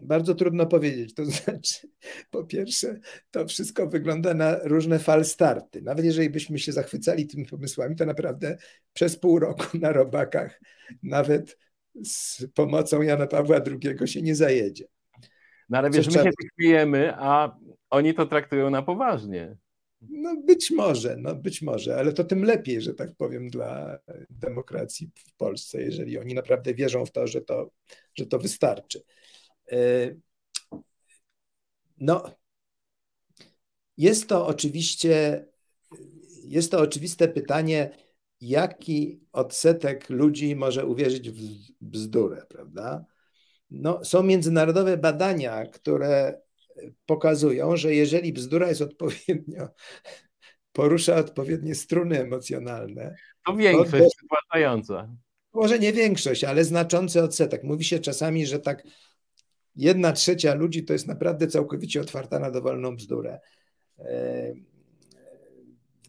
bardzo 0.00 0.34
trudno 0.34 0.66
powiedzieć. 0.66 1.14
To 1.14 1.24
znaczy, 1.44 1.88
po 2.30 2.44
pierwsze, 2.44 3.00
to 3.30 3.46
wszystko 3.46 3.86
wygląda 3.86 4.34
na 4.34 4.58
różne 4.58 4.98
falstarty. 4.98 5.82
Nawet 5.82 6.04
jeżeli 6.04 6.30
byśmy 6.30 6.58
się 6.58 6.72
zachwycali 6.72 7.26
tymi 7.26 7.46
pomysłami, 7.46 7.96
to 7.96 8.06
naprawdę 8.06 8.56
przez 8.92 9.18
pół 9.18 9.38
roku 9.38 9.78
na 9.78 9.92
robakach, 9.92 10.60
nawet 11.02 11.58
z 12.04 12.46
pomocą 12.54 13.02
Jana 13.02 13.26
Pawła 13.26 13.60
II 13.66 14.08
się 14.08 14.22
nie 14.22 14.34
zajedzie. 14.34 14.84
No 15.68 15.78
ale 15.78 15.90
wiesz, 15.90 16.06
Coś 16.06 16.16
my 16.16 16.22
się 16.22 16.30
śmiejemy, 16.54 17.12
a 17.16 17.56
oni 17.90 18.14
to 18.14 18.26
traktują 18.26 18.70
na 18.70 18.82
poważnie. 18.82 19.56
No 20.10 20.36
być 20.46 20.70
może, 20.70 21.16
no 21.16 21.34
być 21.34 21.62
może, 21.62 21.96
ale 21.96 22.12
to 22.12 22.24
tym 22.24 22.44
lepiej, 22.44 22.80
że 22.82 22.94
tak 22.94 23.16
powiem, 23.16 23.50
dla 23.50 23.98
demokracji 24.30 25.10
w 25.14 25.34
Polsce, 25.36 25.82
jeżeli 25.82 26.18
oni 26.18 26.34
naprawdę 26.34 26.74
wierzą 26.74 27.06
w 27.06 27.12
to, 27.12 27.26
że 27.26 27.40
to, 27.40 27.70
że 28.14 28.26
to 28.26 28.38
wystarczy. 28.38 29.02
E, 29.72 29.76
No, 31.98 32.24
jest 33.96 34.28
to 34.28 34.46
oczywiście, 34.46 35.44
jest 36.44 36.70
to 36.70 36.80
oczywiste 36.80 37.28
pytanie, 37.28 37.90
jaki 38.40 39.20
odsetek 39.32 40.10
ludzi 40.10 40.56
może 40.56 40.86
uwierzyć 40.86 41.30
w 41.30 41.42
bzdurę, 41.80 42.46
prawda? 42.48 43.04
No, 43.70 44.04
są 44.04 44.22
międzynarodowe 44.22 44.96
badania, 44.96 45.66
które 45.66 46.40
pokazują, 47.06 47.76
że 47.76 47.94
jeżeli 47.94 48.32
bzdura 48.32 48.68
jest 48.68 48.80
odpowiednio, 48.82 49.68
porusza 50.72 51.16
odpowiednie 51.16 51.74
struny 51.74 52.20
emocjonalne, 52.20 53.14
To 53.46 53.56
większość 53.56 54.16
przypłacająca. 54.16 55.16
może 55.52 55.78
nie 55.78 55.92
większość, 55.92 56.44
ale 56.44 56.64
znaczący 56.64 57.22
odsetek. 57.22 57.64
Mówi 57.64 57.84
się 57.84 57.98
czasami, 57.98 58.46
że 58.46 58.58
tak 58.58 58.82
jedna 59.76 60.12
trzecia 60.12 60.54
ludzi 60.54 60.84
to 60.84 60.92
jest 60.92 61.06
naprawdę 61.06 61.46
całkowicie 61.46 62.00
otwarta 62.00 62.38
na 62.38 62.50
dowolną 62.50 62.96
bzdurę. 62.96 63.40
E, 63.98 64.52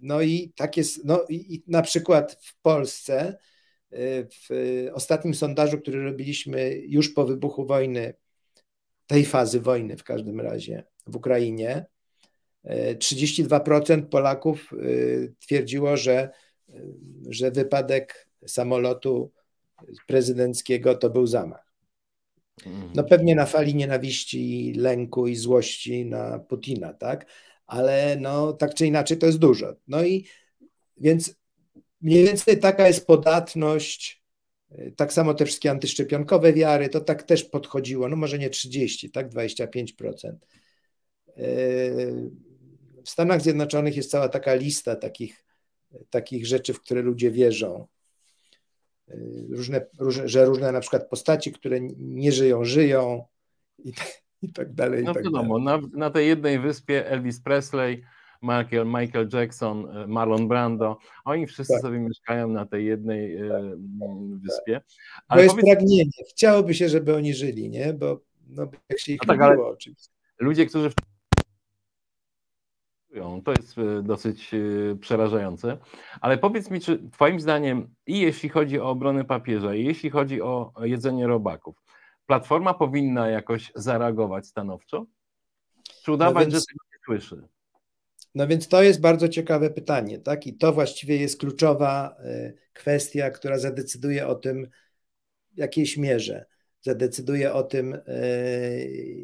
No 0.01 0.21
i 0.21 0.53
tak 0.55 0.77
jest, 0.77 1.05
no 1.05 1.25
i 1.29 1.55
i 1.55 1.63
na 1.67 1.81
przykład 1.81 2.39
w 2.41 2.61
Polsce 2.61 3.37
e, 3.91 3.97
w 4.25 4.49
ostatnim 4.93 5.33
sondażu, 5.33 5.77
który 5.79 6.03
robiliśmy 6.03 6.75
już 6.87 7.09
po 7.09 7.25
wybuchu 7.25 7.65
wojny, 7.65 8.13
tej 9.07 9.25
fazy 9.25 9.59
wojny 9.59 9.97
w 9.97 10.03
każdym 10.03 10.41
razie 10.41 10.83
w 11.07 11.15
Ukrainie, 11.15 11.85
e, 12.63 12.95
32% 12.95 14.09
Polaków 14.09 14.73
e, 14.73 14.77
twierdziło, 15.39 15.97
że, 15.97 16.29
e, 16.69 16.73
że 17.29 17.51
wypadek 17.51 18.29
samolotu 18.47 19.31
prezydenckiego 20.07 20.95
to 20.95 21.09
był 21.09 21.27
zamach. 21.27 21.73
Mhm. 22.65 22.91
No 22.95 23.03
pewnie 23.03 23.35
na 23.35 23.45
fali 23.45 23.75
nienawiści, 23.75 24.73
lęku 24.77 25.27
i 25.27 25.35
złości 25.35 26.05
na 26.05 26.39
Putina, 26.39 26.93
tak? 26.93 27.25
Ale 27.67 28.17
no 28.19 28.53
tak 28.53 28.73
czy 28.73 28.87
inaczej 28.87 29.17
to 29.17 29.25
jest 29.25 29.37
dużo. 29.37 29.75
No 29.87 30.03
i 30.03 30.25
więc 30.97 31.35
mniej 32.01 32.23
więcej 32.25 32.59
taka 32.59 32.87
jest 32.87 33.07
podatność, 33.07 34.22
tak 34.95 35.13
samo 35.13 35.33
te 35.33 35.45
wszystkie 35.45 35.71
antyszczepionkowe 35.71 36.53
wiary, 36.53 36.89
to 36.89 37.01
tak 37.01 37.23
też 37.23 37.43
podchodziło, 37.43 38.09
no 38.09 38.15
może 38.15 38.39
nie 38.39 38.49
30, 38.49 39.11
tak 39.11 39.29
25%. 39.29 40.35
W 43.05 43.09
Stanach 43.09 43.41
Zjednoczonych 43.41 43.95
jest 43.97 44.11
cała 44.11 44.29
taka 44.29 44.53
lista 44.53 44.95
takich, 44.95 45.45
takich 46.09 46.45
rzeczy, 46.47 46.73
w 46.73 46.79
które 46.81 47.01
ludzie 47.01 47.31
wierzą. 47.31 47.87
Różne, 49.49 49.85
różne, 49.99 50.29
że 50.29 50.45
różne 50.45 50.71
na 50.71 50.79
przykład 50.79 51.09
postaci, 51.09 51.51
które 51.51 51.79
nie 51.97 52.31
żyją, 52.31 52.65
żyją 52.65 53.25
i, 53.79 53.93
tak- 53.93 54.23
i 54.41 54.53
tak 54.53 54.73
dalej. 54.73 55.01
i 55.01 55.05
No 55.05 55.13
tak 55.13 55.23
wiadomo, 55.23 55.59
dalej. 55.59 55.81
na, 55.93 55.97
na 55.97 56.09
tej 56.09 56.27
jednej 56.27 56.59
wyspie 56.59 57.07
Elvis 57.09 57.41
Presley, 57.41 58.03
Michael, 58.43 58.85
Michael 58.85 59.29
Jackson, 59.33 59.97
e, 59.97 60.07
Marlon 60.07 60.47
Brando, 60.47 60.97
oni 61.25 61.47
wszyscy 61.47 61.73
Tak. 61.73 61.81
sobie 61.81 61.99
mieszkają 61.99 62.47
na 62.47 62.65
tej 62.65 62.85
jednej 62.85 63.35
e, 63.37 63.55
m, 63.55 64.39
wyspie. 64.43 64.79
To 64.81 65.23
Ale 65.27 65.43
jest 65.43 65.55
powiedz, 65.55 65.75
pragnienie. 65.75 66.11
Chciałoby 66.29 66.73
się, 66.73 66.89
żeby 66.89 67.15
oni 67.15 67.33
żyli, 67.33 67.69
nie? 67.69 67.93
Bo 67.93 68.19
no, 68.49 68.67
jak 68.89 68.99
się 68.99 69.13
ich 69.13 69.19
No 69.27 69.33
tak, 69.33 69.41
ale- 69.41 69.51
lubiło, 69.51 69.69
oczywiście. 69.69 70.09
ludzie, 70.39 70.65
którzy 70.65 70.89
w 70.89 70.93
to 73.45 73.51
jest 73.51 73.77
e, 73.77 74.03
dosyć 74.03 74.51
przerażające. 74.99 75.77
Ale 76.21 76.37
powiedz 76.37 76.71
mi, 76.71 76.79
czy 76.81 77.09
Twoim 77.11 77.39
zdaniem, 77.39 77.95
i 78.07 78.19
jeśli 78.19 78.49
chodzi 78.49 78.79
o 78.79 78.89
obronę 78.89 79.25
papieża, 79.25 79.75
i 79.75 79.85
jeśli 79.85 80.09
chodzi 80.09 80.41
o 80.41 80.73
jedzenie 80.81 81.27
robaków, 81.27 81.75
Platforma 82.25 82.73
powinna 82.73 83.29
jakoś 83.29 83.71
zareagować 83.75 84.47
stanowczo? 84.47 85.05
Czy 86.03 86.11
udawać, 86.11 86.43
więc- 86.43 86.53
że 86.53 86.59
tego 86.61 86.85
nie 86.91 86.99
słyszy? 87.05 87.47
No 88.35 88.47
więc 88.47 88.67
to 88.67 88.83
jest 88.83 89.01
bardzo 89.01 89.29
ciekawe 89.29 89.69
pytanie, 89.69 90.19
tak? 90.19 90.47
I 90.47 90.53
to 90.57 90.73
właściwie 90.73 91.17
jest 91.17 91.39
kluczowa 91.39 92.17
y, 92.25 92.53
kwestia, 92.73 93.31
która 93.31 93.59
zadecyduje 93.59 94.27
o 94.27 94.35
tym 94.35 94.67
w 95.53 95.57
jakiejś 95.57 95.97
mierze. 95.97 96.45
Zadecyduje 96.81 97.53
o 97.53 97.63
tym, 97.63 97.93
y, 97.93 97.99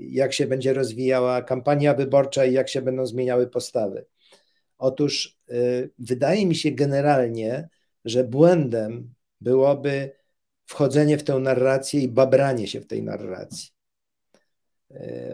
jak 0.10 0.34
się 0.34 0.48
będzie 0.48 0.74
rozwijała 0.74 1.42
kampania 1.42 1.94
wyborcza 1.94 2.46
i 2.46 2.54
jak 2.54 2.70
się 2.70 2.82
będą 2.82 3.06
zmieniały 3.06 3.48
postawy. 3.48 4.06
Otóż 4.78 5.40
y, 5.50 5.92
wydaje 6.00 6.46
mi 6.46 6.56
się 6.56 6.72
generalnie, 6.72 7.70
że 8.06 8.24
błędem 8.24 9.14
byłoby 9.42 10.12
wchodzenie 10.66 11.18
w 11.18 11.24
tę 11.24 11.40
narrację 11.40 12.02
i 12.02 12.08
babranie 12.08 12.68
się 12.68 12.82
w 12.82 12.88
tej 12.88 13.04
narracji. 13.04 13.70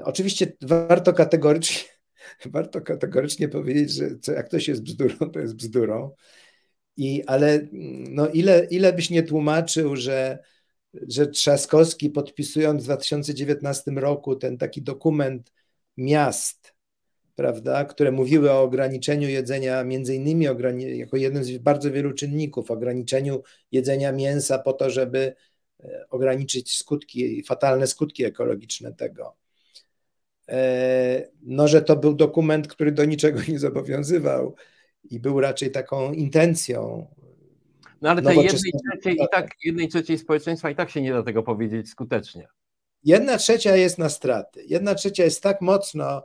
Oczywiście 0.04 0.54
warto 0.62 1.14
kategorycznie 1.14 1.95
warto 2.46 2.82
kategorycznie 2.82 3.48
powiedzieć, 3.48 3.92
że 3.92 4.20
co, 4.20 4.32
jak 4.32 4.48
ktoś 4.48 4.68
jest 4.68 4.84
bzdurą, 4.84 5.30
to 5.34 5.40
jest 5.40 5.56
bzdurą. 5.56 6.12
I, 6.98 7.24
ale 7.28 7.68
no 8.10 8.28
ile, 8.30 8.68
ile 8.72 8.94
byś 8.94 9.10
nie 9.10 9.24
tłumaczył, 9.24 9.96
że, 9.96 10.40
że 10.94 11.28
Trzaskowski 11.28 12.10
podpisując 12.10 12.82
w 12.82 12.86
2019 12.86 13.92
roku 13.92 14.36
ten 14.36 14.58
taki 14.58 14.82
dokument 14.82 15.52
miast, 15.98 16.76
prawda, 17.36 17.86
które 17.86 18.12
mówiły 18.12 18.52
o 18.52 18.62
ograniczeniu 18.62 19.30
jedzenia, 19.30 19.84
między 19.84 20.16
innymi 20.16 20.50
ograni- 20.50 20.98
jako 20.98 21.18
jeden 21.18 21.44
z 21.44 21.58
bardzo 21.58 21.92
wielu 21.92 22.14
czynników, 22.14 22.72
ograniczeniu 22.72 23.44
jedzenia 23.72 24.12
mięsa 24.12 24.60
po 24.60 24.74
to, 24.74 24.90
żeby 24.90 25.36
e, 25.80 26.06
ograniczyć 26.10 26.78
skutki, 26.78 27.44
fatalne 27.44 27.88
skutki 27.88 28.26
ekologiczne 28.26 28.94
tego 28.94 29.45
no, 31.42 31.68
że 31.68 31.82
to 31.82 31.96
był 31.96 32.14
dokument, 32.14 32.68
który 32.68 32.92
do 32.92 33.06
niczego 33.06 33.40
nie 33.48 33.60
zobowiązywał 33.60 34.56
i 35.04 35.20
był 35.20 35.42
raczej 35.42 35.72
taką 35.72 36.14
intencją. 36.14 37.08
No 38.02 38.10
ale 38.10 38.22
tej 38.22 38.38
jednej 38.38 38.72
trzeciej, 38.92 39.16
i 39.16 39.28
tak, 39.32 39.52
jednej 39.64 39.88
trzeciej 39.88 40.18
społeczeństwa 40.18 40.70
i 40.70 40.76
tak 40.76 40.90
się 40.90 41.02
nie 41.02 41.14
da 41.14 41.24
tego 41.24 41.44
powiedzieć 41.44 41.90
skutecznie. 41.90 42.48
Jedna 43.04 43.38
trzecia 43.38 43.76
jest 43.76 43.98
na 43.98 44.10
straty. 44.10 44.64
Jedna 44.68 44.96
trzecia 44.96 45.24
jest 45.24 45.44
tak 45.44 45.62
mocno, 45.62 46.24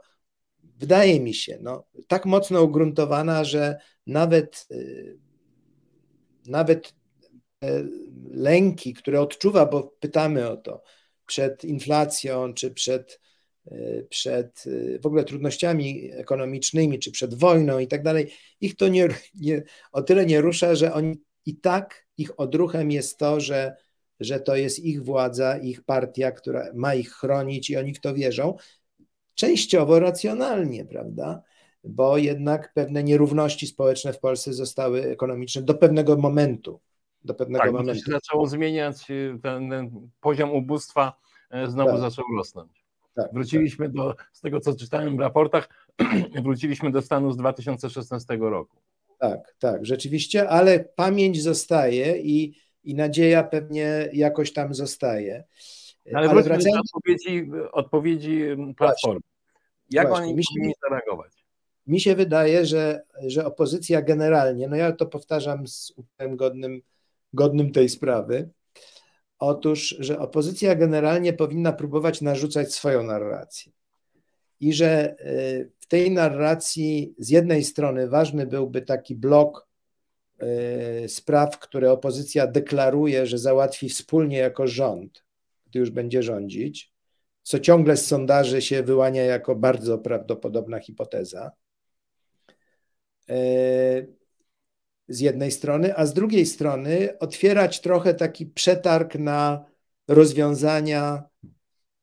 wydaje 0.79 1.21
mi 1.21 1.35
się, 1.35 1.59
no, 1.61 1.85
tak 2.09 2.27
mocno 2.27 2.63
ugruntowana, 2.63 3.45
że 3.45 3.79
nawet, 4.07 4.67
y, 4.71 5.19
nawet 6.47 6.95
te 7.59 7.85
lęki, 8.31 8.95
które 8.95 9.21
odczuwa, 9.21 9.67
bo 9.67 9.83
pytamy 10.01 10.51
o 10.51 10.57
to, 10.57 10.83
przed 11.27 11.65
inflacją, 11.65 12.55
czy 12.55 12.71
przed, 12.71 13.21
przed 14.09 14.65
w 15.03 15.07
ogóle 15.07 15.25
trudnościami 15.25 16.11
ekonomicznymi, 16.13 16.99
czy 16.99 17.11
przed 17.11 17.35
wojną 17.35 17.79
i 17.79 17.87
tak 17.87 18.03
dalej, 18.03 18.33
ich 18.61 18.77
to 18.77 18.89
nie, 18.89 19.09
nie, 19.35 19.63
o 19.93 20.03
tyle 20.03 20.27
nie 20.27 20.41
rusza, 20.41 20.75
że 20.75 20.93
oni 20.93 21.21
i 21.47 21.57
tak 21.57 22.07
ich 22.17 22.41
odruchem 22.41 22.91
jest 22.91 23.19
to, 23.19 23.41
że 23.41 23.77
że 24.21 24.41
to 24.41 24.57
jest 24.57 24.79
ich 24.79 25.05
władza, 25.05 25.59
ich 25.59 25.83
partia, 25.83 26.31
która 26.31 26.65
ma 26.75 26.95
ich 26.95 27.11
chronić 27.11 27.71
i 27.71 27.77
oni 27.77 27.95
w 27.95 28.01
to 28.01 28.15
wierzą. 28.15 28.57
Częściowo 29.35 30.01
racjonalnie, 30.01 30.85
prawda? 30.85 31.43
Bo 31.85 32.19
jednak 32.19 32.73
pewne 32.75 33.05
nierówności 33.05 33.67
społeczne 33.67 34.13
w 34.13 34.19
Polsce 34.19 34.53
zostały 34.53 35.03
ekonomiczne 35.03 35.63
do 35.63 35.75
pewnego 35.75 36.17
momentu. 36.17 36.81
Do 37.25 37.35
pewnego 37.35 37.65
Tak, 37.65 37.73
to 37.73 37.79
się 37.79 37.83
momentu. 37.83 38.11
zaczęło 38.11 38.47
zmieniać, 38.47 39.07
ten, 39.43 39.71
ten 39.71 40.09
poziom 40.21 40.51
ubóstwa 40.51 41.13
e, 41.51 41.71
znowu 41.71 41.91
Tak. 41.91 42.01
zaczął 42.01 42.25
rosnąć. 42.37 42.80
Tak, 43.23 43.33
Wróciliśmy 43.33 43.89
do, 43.89 44.15
z 44.33 44.41
tego 44.41 44.61
co 44.61 44.77
czytałem 44.77 45.17
w 45.17 45.21
raportach, 45.21 45.69
wróciliśmy 46.45 46.91
do 46.91 47.03
stanu 47.03 47.33
z 47.33 47.37
2016 47.37 48.37
roku. 48.41 48.77
tak, 49.19 49.55
tak, 49.59 49.87
rzeczywiście, 49.87 50.49
ale 50.49 50.81
pamięć 50.81 51.43
zostaje 51.43 52.19
i, 52.19 52.55
i 52.85 52.95
nadzieja 52.95 53.43
pewnie 53.45 54.09
jakoś 54.13 54.53
tam 54.53 54.75
zostaje. 54.75 55.45
Ale, 56.15 56.19
Ale 56.19 56.29
wróćmy 56.29 56.43
do 56.43 56.55
wracając, 56.55 56.91
odpowiedzi, 56.95 57.51
odpowiedzi 57.73 58.43
Platformy. 58.77 59.21
Jak 59.91 60.09
Właśnie, 60.09 60.25
oni 60.27 60.35
mi 60.35 60.45
się- 60.45 60.49
powinni 60.57 60.75
zareagować? 60.89 61.45
mi 61.87 62.01
się 62.01 62.15
wydaje, 62.15 62.67
że, 62.67 63.03
że 63.27 63.45
opozycja 63.47 64.03
generalnie, 64.03 64.69
no 64.69 64.77
ja 64.77 64.93
to 64.93 65.07
powtarzam 65.07 65.67
z 65.69 65.93
uporem 65.97 66.37
godnym, 66.37 66.83
godnym 67.33 67.73
tej 67.73 67.89
sprawy, 67.89 68.49
otóż, 69.41 69.97
że 69.99 70.19
opozycja 70.19 70.75
generalnie 70.75 71.33
powinna 71.33 71.73
próbować 71.73 72.21
narzucać 72.21 72.75
swoją 72.75 73.03
narrację. 73.03 73.73
I 74.61 74.73
że 74.73 75.17
y, 75.21 75.73
w 75.79 75.87
tej 75.87 76.11
narracji 76.11 77.15
z 77.19 77.29
jednej 77.29 77.65
strony 77.65 78.09
ważny 78.09 78.47
byłby 78.47 78.83
taki 78.83 79.15
blok 79.15 79.69
y, 81.05 81.09
spraw, 81.09 81.59
które 81.59 81.93
opozycja 81.93 82.47
deklaruje, 82.47 83.27
że 83.27 83.39
załatwi 83.39 83.89
wspólnie 83.89 84.39
jako 84.39 84.67
rząd, 84.67 85.25
gdy 85.67 85.79
już 85.79 85.91
będzie 85.91 86.23
rządzić, 86.23 86.93
co 87.43 87.59
ciągle 87.59 87.97
z 87.97 88.07
sondaży 88.07 88.63
się 88.63 88.83
wyłania 88.83 89.23
jako 89.23 89.57
bardzo 89.57 89.99
prawdopodobna 89.99 90.81
hipoteza 90.81 91.51
z 95.11 95.21
jednej 95.21 95.51
strony, 95.51 95.97
a 95.97 96.07
z 96.07 96.15
drugiej 96.15 96.47
strony 96.47 97.19
otwierać 97.19 97.81
trochę 97.81 98.15
taki 98.15 98.47
przetarg 98.47 99.15
na 99.15 99.65
rozwiązania 100.09 101.23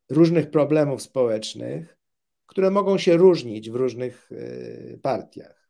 różnych 0.10 0.51
problemów 0.51 1.01
społecznych, 1.01 1.97
które 2.45 2.72
mogą 2.72 2.97
się 2.97 3.18
różnić 3.18 3.72
w 3.72 3.76
różnych 3.76 4.30
e, 4.32 4.97
partiach. 4.97 5.70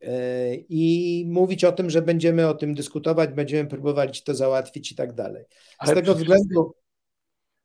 E, 0.00 0.54
I 0.54 1.24
mówić 1.28 1.64
o 1.64 1.72
tym, 1.72 1.90
że 1.90 2.02
będziemy 2.02 2.48
o 2.48 2.54
tym 2.54 2.74
dyskutować, 2.74 3.30
będziemy 3.30 3.68
próbowali 3.68 4.12
to 4.24 4.34
załatwić 4.34 4.92
i 4.92 4.94
tak 4.94 5.12
dalej. 5.12 5.44
Z 5.50 5.74
Ale 5.78 5.94
tego 5.94 6.14
względu. 6.14 6.74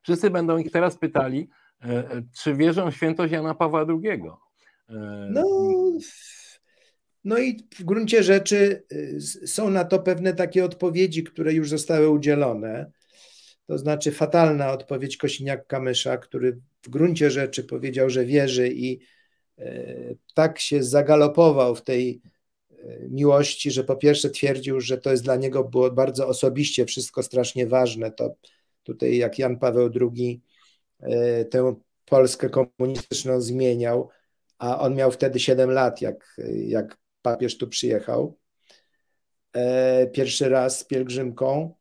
Wszyscy 0.01 0.29
będą 0.29 0.57
ich 0.57 0.71
teraz 0.71 0.97
pytali, 0.97 1.49
e, 1.81 2.21
czy 2.43 2.55
wierzą 2.55 2.91
w 2.91 2.95
świętość 2.95 3.33
Jana 3.33 3.55
Pawła 3.55 3.85
II. 3.89 4.21
No, 5.29 5.43
no 7.23 7.39
i 7.39 7.67
w 7.75 7.83
gruncie 7.83 8.23
rzeczy 8.23 8.83
y, 8.91 9.47
są 9.47 9.69
na 9.69 9.85
to 9.85 9.99
pewne 9.99 10.33
takie 10.33 10.65
odpowiedzi, 10.65 11.23
które 11.23 11.53
już 11.53 11.69
zostały 11.69 12.09
udzielone. 12.09 12.91
To 13.67 13.77
znaczy 13.77 14.11
fatalna 14.11 14.71
odpowiedź 14.71 15.17
Kosiniak-Kamysza, 15.17 16.19
który 16.19 16.59
w 16.81 16.89
gruncie 16.89 17.31
rzeczy 17.31 17.63
powiedział, 17.63 18.09
że 18.09 18.25
wierzy 18.25 18.69
i 18.69 18.99
y, 19.59 20.17
tak 20.33 20.59
się 20.59 20.83
zagalopował 20.83 21.75
w 21.75 21.81
tej 21.81 22.21
y, 22.71 23.07
miłości, 23.11 23.71
że 23.71 23.83
po 23.83 23.95
pierwsze 23.95 24.29
twierdził, 24.29 24.81
że 24.81 24.97
to 24.97 25.11
jest 25.11 25.23
dla 25.23 25.35
niego 25.35 25.63
było 25.63 25.91
bardzo 25.91 26.27
osobiście 26.27 26.85
wszystko 26.85 27.23
strasznie 27.23 27.67
ważne. 27.67 28.11
To 28.11 28.35
tutaj 28.83 29.17
jak 29.17 29.39
Jan 29.39 29.59
Paweł 29.59 29.89
II 30.01 30.41
tę 31.51 31.75
Polskę 32.05 32.49
komunistyczną 32.49 33.41
zmieniał, 33.41 34.09
a 34.57 34.79
on 34.79 34.95
miał 34.95 35.11
wtedy 35.11 35.39
7 35.39 35.71
lat, 35.71 36.01
jak, 36.01 36.35
jak 36.67 36.97
papież 37.23 37.57
tu 37.57 37.67
przyjechał. 37.67 38.37
e, 39.53 40.07
pierwszy 40.07 40.49
raz 40.49 40.79
z 40.79 40.83
pielgrzymką, 40.83 41.75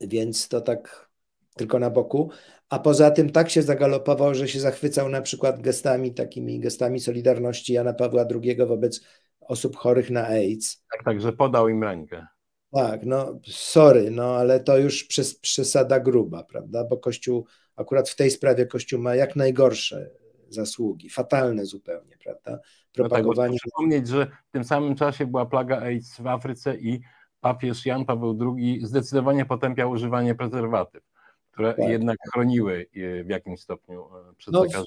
więc 0.00 0.48
to 0.48 0.60
tak 0.60 1.10
tylko 1.56 1.78
na 1.78 1.90
boku. 1.90 2.30
A 2.68 2.78
poza 2.78 3.10
tym 3.10 3.30
tak 3.30 3.50
się 3.50 3.62
zagalopował, 3.62 4.34
że 4.34 4.48
się 4.48 4.60
zachwycał 4.60 5.08
na 5.08 5.22
przykład 5.22 5.60
gestami, 5.60 6.14
takimi 6.14 6.60
gestami 6.60 7.00
solidarności 7.00 7.72
Jana 7.72 7.92
Pawła 7.92 8.26
II 8.42 8.56
wobec 8.56 9.00
osób 9.40 9.76
chorych 9.76 10.10
na 10.10 10.26
AIDS. 10.26 10.84
Tak, 10.92 11.04
tak, 11.04 11.20
że 11.20 11.32
podał 11.32 11.68
im 11.68 11.82
rękę. 11.82 12.26
Tak, 12.72 13.06
no 13.06 13.40
sorry, 13.46 14.10
no 14.10 14.36
ale 14.36 14.60
to 14.60 14.78
już 14.78 15.04
przez, 15.04 15.38
przesada 15.38 16.00
gruba, 16.00 16.44
prawda? 16.44 16.84
Bo 16.84 16.96
Kościół, 16.98 17.46
akurat 17.76 18.08
w 18.08 18.16
tej 18.16 18.30
sprawie 18.30 18.66
Kościół 18.66 19.00
ma 19.00 19.14
jak 19.14 19.36
najgorsze 19.36 20.10
zasługi, 20.48 21.10
fatalne 21.10 21.66
zupełnie, 21.66 22.16
prawda? 22.24 22.58
Propagowanie. 22.92 23.52
No 23.52 23.54
tak, 23.54 23.60
przypomnieć, 23.60 24.08
że 24.08 24.26
w 24.26 24.50
tym 24.50 24.64
samym 24.64 24.96
czasie 24.96 25.26
była 25.26 25.46
plaga 25.46 25.80
AIDS 25.80 26.20
w 26.20 26.26
Afryce 26.26 26.76
i 26.76 27.00
papież 27.40 27.86
Jan 27.86 28.04
Paweł 28.04 28.56
II 28.58 28.86
zdecydowanie 28.86 29.44
potępiał 29.44 29.90
używanie 29.90 30.34
prezerwatyw, 30.34 31.02
które 31.50 31.74
tak. 31.74 31.88
jednak 31.88 32.18
chroniły 32.32 32.86
w 33.24 33.28
jakimś 33.28 33.60
stopniu 33.60 34.02
e, 34.02 34.34
przed 34.34 34.54
no, 34.54 34.60
zakażeniem. 34.60 34.86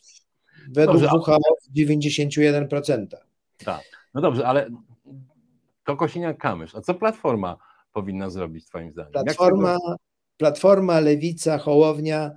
Według 0.70 0.98
WHO 0.98 1.38
w 1.70 1.78
91%. 1.78 3.06
Tak, 3.66 3.84
no 4.14 4.22
dobrze, 4.22 4.48
ale 4.48 4.70
to 5.86 5.96
Kosiniak-Kamysz. 5.96 6.78
A 6.78 6.82
co 6.82 6.94
Platforma 6.94 7.58
powinna 7.94 8.30
zrobić 8.30 8.66
twoim 8.66 8.92
zdaniem? 8.92 9.12
Platforma, 9.12 9.78
Platforma 10.38 11.00
Lewica, 11.00 11.58
Hołownia 11.58 12.32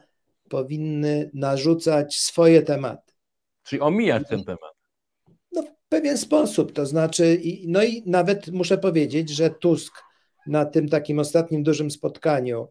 powinny 0.49 1.31
narzucać 1.35 2.19
swoje 2.19 2.63
tematy. 2.63 3.12
Czyli 3.65 3.81
omijać 3.83 4.29
ten 4.29 4.45
temat. 4.45 4.73
No, 5.53 5.63
w 5.63 5.89
pewien 5.89 6.19
sposób, 6.19 6.73
to 6.73 6.87
znaczy, 6.87 7.41
no 7.67 7.83
i 7.83 8.03
nawet 8.07 8.49
muszę 8.49 8.79
powiedzieć, 8.79 9.31
że 9.31 9.51
Tusk 9.51 10.03
na 10.47 10.65
tym 10.65 10.89
takim 10.89 11.19
ostatnim 11.19 11.63
dużym 11.63 11.91
spotkaniu 11.91 12.69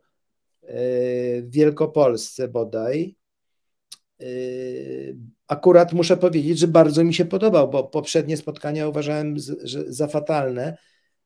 e, 0.61 0.67
w 1.41 1.51
Wielkopolsce 1.51 2.47
bodaj, 2.47 3.15
e, 4.19 4.25
akurat 5.47 5.93
muszę 5.93 6.17
powiedzieć, 6.17 6.59
że 6.59 6.67
bardzo 6.67 7.03
mi 7.03 7.13
się 7.13 7.25
podobał, 7.25 7.69
bo 7.69 7.83
poprzednie 7.83 8.37
spotkania 8.37 8.87
uważałem 8.87 9.35
za 9.87 10.07
fatalne, 10.07 10.77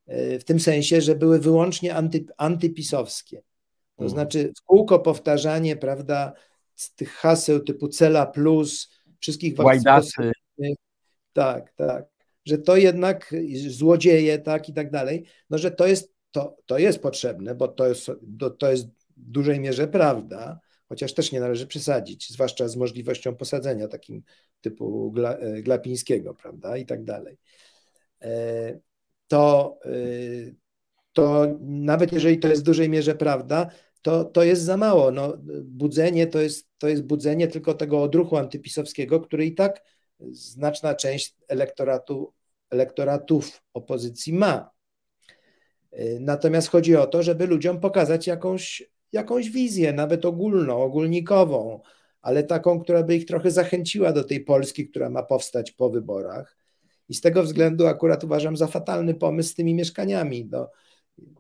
e, 0.07 0.39
w 0.39 0.43
tym 0.43 0.59
sensie, 0.59 1.01
że 1.01 1.15
były 1.15 1.39
wyłącznie 1.39 1.95
anty, 1.95 2.25
antypisowskie. 2.37 3.37
To 3.95 4.03
mhm. 4.03 4.09
znaczy 4.09 4.51
w 4.57 4.61
kółko 4.61 4.99
powtarzanie, 4.99 5.75
prawda, 5.75 6.33
tych 6.95 7.11
haseł 7.11 7.59
typu 7.59 7.87
Cela 7.87 8.25
Plus, 8.25 8.94
wszystkich 9.19 9.59
Łajdacy. 9.59 10.31
Tak, 11.33 11.73
tak. 11.75 12.05
Że 12.45 12.57
to 12.57 12.77
jednak 12.77 13.35
złodzieje, 13.67 14.39
tak 14.39 14.69
i 14.69 14.73
tak 14.73 14.91
dalej, 14.91 15.25
no 15.49 15.57
że 15.57 15.71
to 15.71 15.87
jest, 15.87 16.13
to, 16.31 16.57
to 16.65 16.77
jest 16.77 16.99
potrzebne, 16.99 17.55
bo 17.55 17.67
to 17.67 17.87
jest, 17.87 18.11
to 18.59 18.71
jest 18.71 18.87
w 19.17 19.31
dużej 19.31 19.59
mierze 19.59 19.87
prawda, 19.87 20.59
chociaż 20.89 21.13
też 21.13 21.31
nie 21.31 21.39
należy 21.39 21.67
przesadzić, 21.67 22.29
zwłaszcza 22.29 22.67
z 22.67 22.75
możliwością 22.75 23.35
posadzenia 23.35 23.87
takim 23.87 24.23
typu 24.61 25.11
Gla, 25.11 25.37
e, 25.37 25.61
Glapińskiego, 25.61 26.33
prawda, 26.33 26.77
i 26.77 26.85
tak 26.85 27.03
dalej. 27.03 27.37
E, 28.21 28.79
to, 29.27 29.77
e, 29.85 29.89
to 31.13 31.47
nawet 31.61 32.13
jeżeli 32.13 32.39
to 32.39 32.47
jest 32.47 32.61
w 32.61 32.65
dużej 32.65 32.89
mierze 32.89 33.15
prawda, 33.15 33.69
to, 34.01 34.25
to 34.25 34.43
jest 34.43 34.61
za 34.61 34.77
mało. 34.77 35.11
No, 35.11 35.37
budzenie 35.63 36.27
to 36.27 36.41
jest, 36.41 36.67
to 36.85 36.89
jest 36.89 37.03
budzenie 37.03 37.47
tylko 37.47 37.73
tego 37.73 38.01
odruchu 38.01 38.37
antypisowskiego, 38.37 39.19
który 39.19 39.45
i 39.45 39.55
tak 39.55 39.83
znaczna 40.31 40.95
część 40.95 41.35
elektoratu, 41.47 42.33
elektoratów 42.69 43.61
opozycji 43.73 44.33
ma. 44.33 44.69
Natomiast 46.19 46.67
chodzi 46.67 46.95
o 46.95 47.07
to, 47.07 47.23
żeby 47.23 47.47
ludziom 47.47 47.79
pokazać 47.79 48.27
jakąś, 48.27 48.83
jakąś 49.11 49.49
wizję, 49.49 49.93
nawet 49.93 50.25
ogólną, 50.25 50.83
ogólnikową, 50.83 51.81
ale 52.21 52.43
taką, 52.43 52.79
która 52.79 53.03
by 53.03 53.15
ich 53.15 53.25
trochę 53.25 53.51
zachęciła 53.51 54.11
do 54.11 54.23
tej 54.23 54.39
Polski, 54.39 54.87
która 54.89 55.09
ma 55.09 55.23
powstać 55.23 55.71
po 55.71 55.89
wyborach. 55.89 56.57
I 57.09 57.13
z 57.13 57.21
tego 57.21 57.43
względu 57.43 57.87
akurat 57.87 58.23
uważam 58.23 58.57
za 58.57 58.67
fatalny 58.67 59.13
pomysł 59.13 59.49
z 59.49 59.55
tymi 59.55 59.73
mieszkaniami. 59.73 60.47
No, 60.51 60.69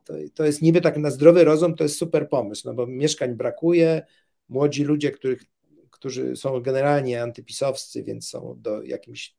to, 0.03 0.13
to 0.33 0.45
jest 0.45 0.61
niby 0.61 0.81
tak 0.81 0.97
na 0.97 1.11
zdrowy 1.11 1.43
rozum, 1.43 1.75
to 1.75 1.83
jest 1.83 1.97
super 1.97 2.29
pomysł, 2.29 2.67
no 2.67 2.73
bo 2.73 2.87
mieszkań 2.87 3.35
brakuje, 3.35 4.01
młodzi 4.49 4.83
ludzie, 4.83 5.11
których, 5.11 5.43
którzy 5.91 6.35
są 6.35 6.59
generalnie 6.59 7.21
antypisowscy, 7.21 8.03
więc 8.03 8.29
są 8.29 8.55
do 8.57 8.83
jakimś 8.83 9.35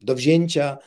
do 0.00 0.14
wzięcia, 0.14 0.78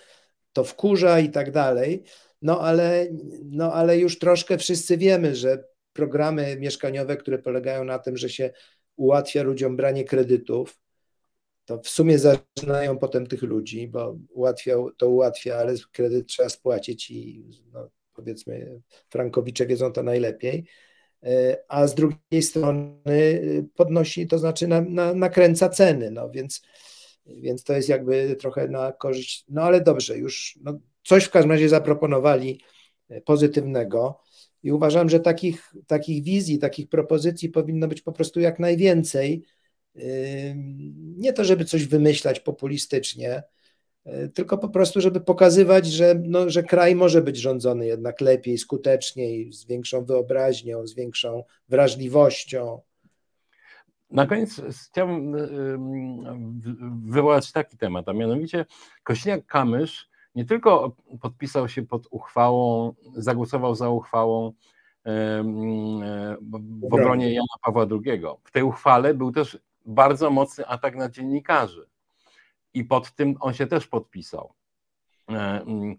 to 0.54 0.64
wkurza 0.64 1.20
i 1.20 1.30
tak 1.30 1.52
dalej. 1.52 2.04
No 2.42 2.62
ale, 2.62 3.08
no 3.46 3.74
ale 3.74 3.98
już 3.98 4.20
troszkę 4.20 4.58
wszyscy 4.58 4.98
wiemy, 4.98 5.36
że 5.36 5.64
programy 5.94 6.58
mieszkaniowe, 6.60 7.18
które 7.18 7.40
polegają 7.40 7.84
na 7.84 8.00
tym, 8.00 8.18
że 8.18 8.30
się 8.30 8.52
ułatwia 8.96 9.44
ludziom 9.44 9.78
branie 9.78 10.04
kredytów, 10.04 10.80
to 11.66 11.82
w 11.82 11.90
sumie 11.90 12.20
zaczynają 12.20 12.98
potem 12.98 13.28
tych 13.28 13.42
ludzi, 13.42 13.88
bo 13.88 14.18
ułatwia, 14.30 14.76
to 14.98 15.10
ułatwia, 15.10 15.56
ale 15.56 15.76
kredyt 15.92 16.28
trzeba 16.28 16.50
spłacić 16.50 17.12
i 17.12 17.46
no, 17.74 17.90
powiedzmy 18.14 18.82
frankowicze 19.10 19.66
wiedzą 19.66 19.92
to 19.92 20.04
najlepiej, 20.04 20.68
a 21.68 21.88
z 21.88 21.96
drugiej 21.96 22.42
strony 22.42 23.02
podnosi, 23.76 24.28
to 24.28 24.40
znaczy 24.40 24.68
na, 24.68 24.82
na, 24.82 25.14
nakręca 25.14 25.70
ceny, 25.70 26.12
no 26.12 26.30
więc, 26.30 26.62
więc 27.26 27.64
to 27.64 27.74
jest 27.74 27.90
jakby 27.90 28.36
trochę 28.36 28.68
na 28.68 28.92
korzyść, 28.92 29.46
no 29.50 29.62
ale 29.62 29.82
dobrze, 29.82 30.18
już 30.18 30.60
no, 30.62 30.80
coś 31.04 31.24
w 31.24 31.30
każdym 31.30 31.52
razie 31.52 31.70
zaproponowali 31.70 32.62
pozytywnego 33.26 34.20
i 34.64 34.72
uważam, 34.72 35.10
że 35.10 35.20
takich, 35.20 35.74
takich 35.88 36.24
wizji, 36.24 36.60
takich 36.60 36.90
propozycji 36.90 37.50
powinno 37.50 37.88
być 37.88 38.02
po 38.02 38.12
prostu 38.12 38.40
jak 38.40 38.60
najwięcej, 38.60 39.46
nie 41.18 41.34
to, 41.34 41.44
żeby 41.44 41.66
coś 41.66 41.86
wymyślać 41.86 42.40
populistycznie, 42.40 43.44
E, 43.44 43.57
tylko 44.34 44.58
po 44.58 44.70
prostu, 44.70 45.02
żeby 45.02 45.22
pokazywać, 45.22 45.88
że, 45.88 46.22
no, 46.24 46.50
że 46.50 46.64
kraj 46.64 46.96
może 46.96 47.22
być 47.22 47.38
rządzony 47.38 47.86
jednak 47.86 48.22
lepiej, 48.22 48.58
skuteczniej, 48.58 49.54
z 49.54 49.66
większą 49.66 50.06
wyobraźnią, 50.06 50.88
z 50.88 50.96
większą 50.96 51.44
wrażliwością. 51.70 52.82
Na 54.12 54.28
koniec 54.28 54.62
chciałbym 54.92 55.36
e, 55.36 55.40
wywołać 57.06 57.52
taki 57.52 57.78
temat, 57.78 58.10
a 58.10 58.14
mianowicie 58.14 58.66
Kośniak-Kamysz 59.10 60.06
nie 60.36 60.46
tylko 60.46 60.96
podpisał 61.22 61.70
się 61.70 61.86
pod 61.86 62.08
uchwałą, 62.12 62.94
zagłosował 63.16 63.76
za 63.76 63.90
uchwałą 63.90 64.48
e, 64.48 65.44
w 66.82 66.94
obronie 66.94 67.34
Jana 67.34 67.46
Pawła 67.66 67.88
II. 67.92 68.22
W 68.44 68.52
tej 68.52 68.64
uchwale 68.64 69.14
był 69.14 69.32
też 69.32 69.58
bardzo 69.86 70.30
mocny 70.30 70.68
atak 70.68 70.96
na 70.96 71.10
dziennikarzy 71.10 71.88
i 72.78 72.84
pod 72.84 73.16
tym 73.16 73.36
on 73.40 73.54
się 73.54 73.68
też 73.68 73.88
podpisał. 73.88 74.54
E, 75.30 75.34
mm, 75.34 75.96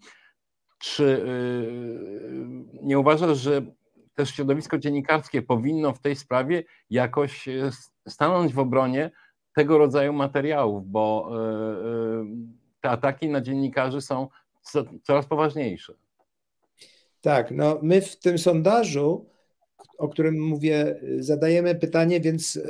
czy 0.78 1.04
y, 1.04 2.38
nie 2.82 2.98
uważasz, 2.98 3.38
że 3.38 3.62
też 4.14 4.30
środowisko 4.30 4.78
dziennikarskie 4.78 5.42
powinno 5.42 5.92
w 5.92 6.00
tej 6.00 6.16
sprawie 6.16 6.64
jakoś 6.90 7.48
e, 7.48 7.70
stanąć 8.08 8.54
w 8.54 8.58
obronie 8.58 9.10
tego 9.54 9.78
rodzaju 9.78 10.12
materiałów, 10.12 10.90
bo 10.90 11.30
e, 11.32 12.26
te 12.80 12.90
ataki 12.90 13.28
na 13.28 13.40
dziennikarzy 13.40 14.00
są 14.00 14.28
coraz 15.02 15.26
poważniejsze. 15.26 15.94
Tak, 17.20 17.50
no 17.50 17.78
my 17.82 18.00
w 18.00 18.18
tym 18.18 18.38
sondażu, 18.38 19.26
o 19.98 20.08
którym 20.08 20.40
mówię, 20.40 21.00
zadajemy 21.18 21.74
pytanie, 21.74 22.20
więc 22.20 22.60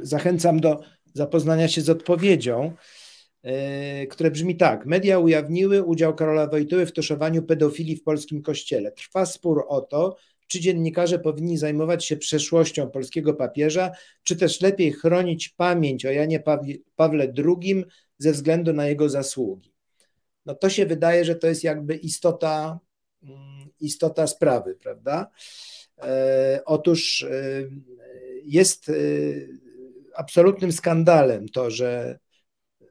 zachęcam 0.00 0.60
do 0.60 0.80
zapoznania 1.14 1.68
się 1.68 1.80
z 1.80 1.90
odpowiedzią. 1.90 2.76
E, 3.44 4.06
które 4.06 4.30
brzmi 4.30 4.56
tak. 4.56 4.86
Media 4.86 5.18
ujawniły 5.18 5.82
udział 5.82 6.14
Karola 6.14 6.46
Wojtyły 6.46 6.86
w 6.86 6.92
tuszowaniu 6.92 7.42
pedofilii 7.42 7.96
w 7.96 8.02
polskim 8.02 8.42
kościele. 8.42 8.92
Trwa 8.92 9.26
spór 9.26 9.64
o 9.68 9.80
to, 9.80 10.16
czy 10.46 10.60
dziennikarze 10.60 11.18
powinni 11.18 11.58
zajmować 11.58 12.04
się 12.04 12.16
przeszłością 12.16 12.90
polskiego 12.90 13.34
papieża, 13.34 13.90
czy 14.22 14.36
też 14.36 14.60
lepiej 14.60 14.92
chronić 14.92 15.48
pamięć 15.48 16.06
o 16.06 16.10
Janie 16.10 16.42
Pawle 16.96 17.32
II 17.60 17.84
ze 18.18 18.32
względu 18.32 18.72
na 18.72 18.86
jego 18.86 19.08
zasługi. 19.08 19.72
No 20.46 20.54
to 20.54 20.70
się 20.70 20.86
wydaje, 20.86 21.24
że 21.24 21.34
to 21.34 21.46
jest 21.46 21.64
jakby 21.64 21.94
istota, 21.94 22.78
mm, 23.22 23.68
istota 23.80 24.26
sprawy, 24.26 24.76
prawda? 24.82 25.30
E, 26.02 26.62
otóż 26.64 27.22
e, 27.22 27.62
jest 28.44 28.92
absolutnym 30.14 30.72
skandalem 30.72 31.48
to, 31.48 31.70
że 31.70 32.18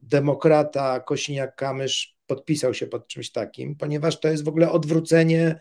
demokrata 0.07 0.99
Kosiniak-Kamysz 0.99 2.07
podpisał 2.27 2.73
się 2.73 2.87
pod 2.87 3.07
czymś 3.07 3.31
takim, 3.31 3.75
ponieważ 3.75 4.19
to 4.19 4.27
jest 4.27 4.43
w 4.43 4.47
ogóle 4.47 4.71
odwrócenie, 4.71 5.59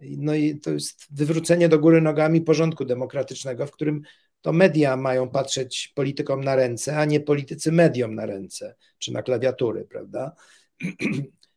no 0.00 0.34
i 0.34 0.58
to 0.58 0.70
jest 0.70 1.06
wywrócenie 1.10 1.68
do 1.68 1.78
góry 1.78 2.00
nogami 2.00 2.40
porządku 2.40 2.84
demokratycznego, 2.84 3.66
w 3.66 3.70
którym 3.70 4.02
to 4.40 4.52
media 4.52 4.96
mają 4.96 5.28
patrzeć 5.28 5.92
politykom 5.94 6.44
na 6.44 6.56
ręce, 6.56 6.96
a 6.96 7.04
nie 7.04 7.20
politycy 7.20 7.72
mediom 7.72 8.14
na 8.14 8.26
ręce 8.26 8.74
czy 8.98 9.12
na 9.12 9.22
klawiatury, 9.22 9.84
prawda? 9.84 10.34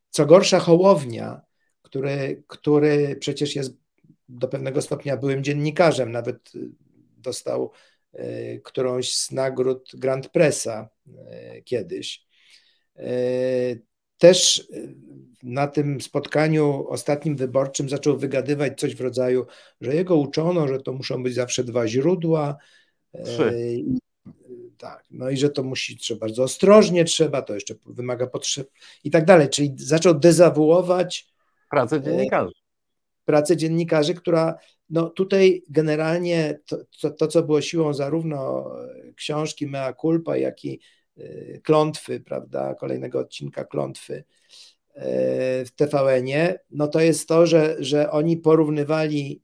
Co 0.09 0.25
gorsza, 0.25 0.59
Hołownia, 0.59 1.41
który, 1.81 2.43
który 2.47 3.15
przecież 3.15 3.55
jest 3.55 3.77
do 4.29 4.47
pewnego 4.47 4.81
stopnia 4.81 5.17
byłym 5.17 5.43
dziennikarzem, 5.43 6.11
nawet 6.11 6.55
y, 6.55 6.69
dostał 7.17 7.71
którąś 8.63 9.15
z 9.15 9.31
nagród 9.31 9.91
Grand 9.93 10.29
Pressa 10.29 10.89
y, 11.07 11.61
kiedyś. 11.61 12.25
Też 14.17 14.67
na 15.43 15.67
tym 15.67 16.01
spotkaniu 16.01 16.87
ostatnim 16.89 17.35
wyborczym 17.35 17.89
zaczął 17.89 18.17
wygadywać 18.17 18.79
coś 18.79 18.95
w 18.95 19.01
rodzaju, 19.01 19.45
że 19.81 19.95
jego 19.95 20.15
uczono, 20.15 20.67
że 20.67 20.81
to 20.81 20.93
muszą 20.93 21.23
być 21.23 21.33
zawsze 21.33 21.63
dwa 21.63 21.87
źródła. 21.87 22.57
Trzy. 23.25 23.83
Tak, 24.77 25.03
no 25.11 25.29
i 25.29 25.37
że 25.37 25.49
to 25.49 25.63
musi, 25.63 25.97
trzeba 25.97 26.19
bardzo 26.19 26.43
ostrożnie 26.43 27.05
trzeba, 27.05 27.41
to 27.41 27.53
jeszcze 27.53 27.75
wymaga 27.85 28.27
potrzeb 28.27 28.69
i 29.03 29.11
tak 29.11 29.25
dalej. 29.25 29.49
Czyli 29.49 29.73
zaczął 29.77 30.19
dezawuować 30.19 31.27
Pracę 31.69 32.01
dziennikarzy. 32.01 32.58
Pracę 33.29 33.57
dziennikarzy, 33.57 34.13
która 34.13 34.55
no 34.89 35.09
tutaj 35.09 35.63
generalnie 35.69 36.59
to, 36.65 36.77
to, 37.01 37.11
to, 37.11 37.27
co 37.27 37.43
było 37.43 37.61
siłą 37.61 37.93
zarówno 37.93 38.71
książki 39.15 39.67
Mea 39.67 39.93
Culpa, 39.93 40.37
jak 40.37 40.65
i 40.65 40.79
y, 41.17 41.61
klątwy, 41.63 42.19
prawda, 42.19 42.75
kolejnego 42.75 43.19
odcinka 43.19 43.63
klątwy 43.65 44.13
y, 44.13 44.23
w 45.65 45.71
TVN-ie, 45.75 46.59
no 46.71 46.87
to 46.87 46.99
jest 46.99 47.27
to, 47.27 47.47
że, 47.47 47.75
że 47.79 48.11
oni 48.11 48.37
porównywali 48.37 49.43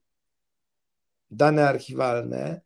dane 1.32 1.70
archiwalne, 1.70 2.62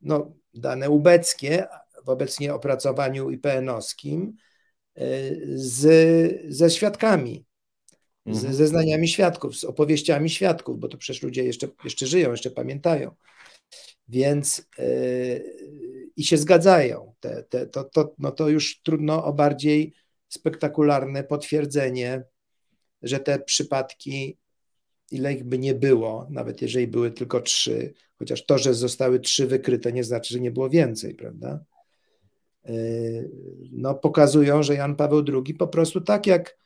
no 0.00 0.32
dane 0.54 0.90
ubeckie 0.90 1.66
w 2.04 2.08
obecnie 2.08 2.54
opracowaniu 2.54 3.30
IPN-owskim 3.30 4.32
y, 4.98 5.42
z, 5.54 5.86
ze 6.48 6.70
świadkami 6.70 7.45
z 8.26 8.38
Mhm. 8.38 8.54
zeznaniami 8.54 9.08
świadków, 9.08 9.56
z 9.56 9.64
opowieściami 9.64 10.30
świadków, 10.30 10.78
bo 10.80 10.88
to 10.88 10.98
przecież 10.98 11.22
ludzie 11.22 11.44
jeszcze, 11.44 11.68
jeszcze 11.84 12.06
żyją, 12.06 12.30
jeszcze 12.30 12.50
pamiętają. 12.50 13.14
Więc 14.08 14.66
yy, 14.78 15.44
i 16.16 16.24
się 16.24 16.36
zgadzają. 16.36 17.14
Te, 17.20 17.42
te, 17.42 17.66
to, 17.66 17.84
to, 17.84 18.14
no 18.18 18.30
to 18.30 18.48
już 18.48 18.82
trudno 18.82 19.24
o 19.24 19.32
bardziej 19.32 19.92
spektakularne 20.28 21.24
potwierdzenie, 21.24 22.24
że 23.02 23.20
te 23.20 23.38
przypadki, 23.38 24.38
ile 25.10 25.32
ich 25.32 25.44
by 25.44 25.58
nie 25.58 25.74
było, 25.74 26.26
nawet 26.30 26.62
jeżeli 26.62 26.86
były 26.86 27.10
tylko 27.10 27.40
trzy, 27.40 27.94
chociaż 28.18 28.46
to, 28.46 28.58
że 28.58 28.74
zostały 28.74 29.20
trzy 29.20 29.46
wykryte, 29.46 29.92
nie 29.92 30.04
znaczy, 30.04 30.34
że 30.34 30.40
nie 30.40 30.50
było 30.50 30.70
więcej, 30.70 31.14
prawda? 31.14 31.64
Yy, 32.64 33.30
no, 33.72 33.94
pokazują, 33.94 34.62
że 34.62 34.74
Jan 34.74 34.96
Paweł 34.96 35.24
II 35.28 35.54
po 35.54 35.68
prostu 35.68 36.00
tak 36.00 36.26
jak 36.26 36.65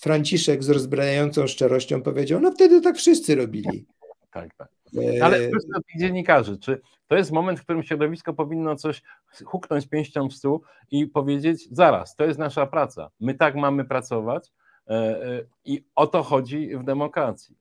Franciszek 0.00 0.62
z 0.62 0.70
rozbrajającą 0.70 1.46
szczerością 1.46 2.02
powiedział, 2.02 2.40
no 2.40 2.52
wtedy 2.52 2.80
tak 2.80 2.96
wszyscy 2.96 3.34
robili. 3.34 3.86
Tak, 4.30 4.54
tak. 4.54 4.68
E, 5.16 5.24
Ale 5.24 5.38
tych 5.48 6.00
dziennikarzy, 6.00 6.58
czy 6.58 6.80
to 7.06 7.16
jest 7.16 7.32
moment, 7.32 7.60
w 7.60 7.62
którym 7.62 7.82
środowisko 7.82 8.34
powinno 8.34 8.76
coś 8.76 9.02
huknąć 9.44 9.88
pięścią 9.88 10.28
w 10.28 10.34
stół 10.34 10.62
i 10.90 11.06
powiedzieć, 11.06 11.68
zaraz, 11.70 12.16
to 12.16 12.24
jest 12.24 12.38
nasza 12.38 12.66
praca, 12.66 13.10
my 13.20 13.34
tak 13.34 13.54
mamy 13.54 13.84
pracować 13.84 14.52
e, 14.88 14.92
e, 14.92 15.44
i 15.64 15.84
o 15.94 16.06
to 16.06 16.22
chodzi 16.22 16.76
w 16.76 16.84
demokracji. 16.84 17.56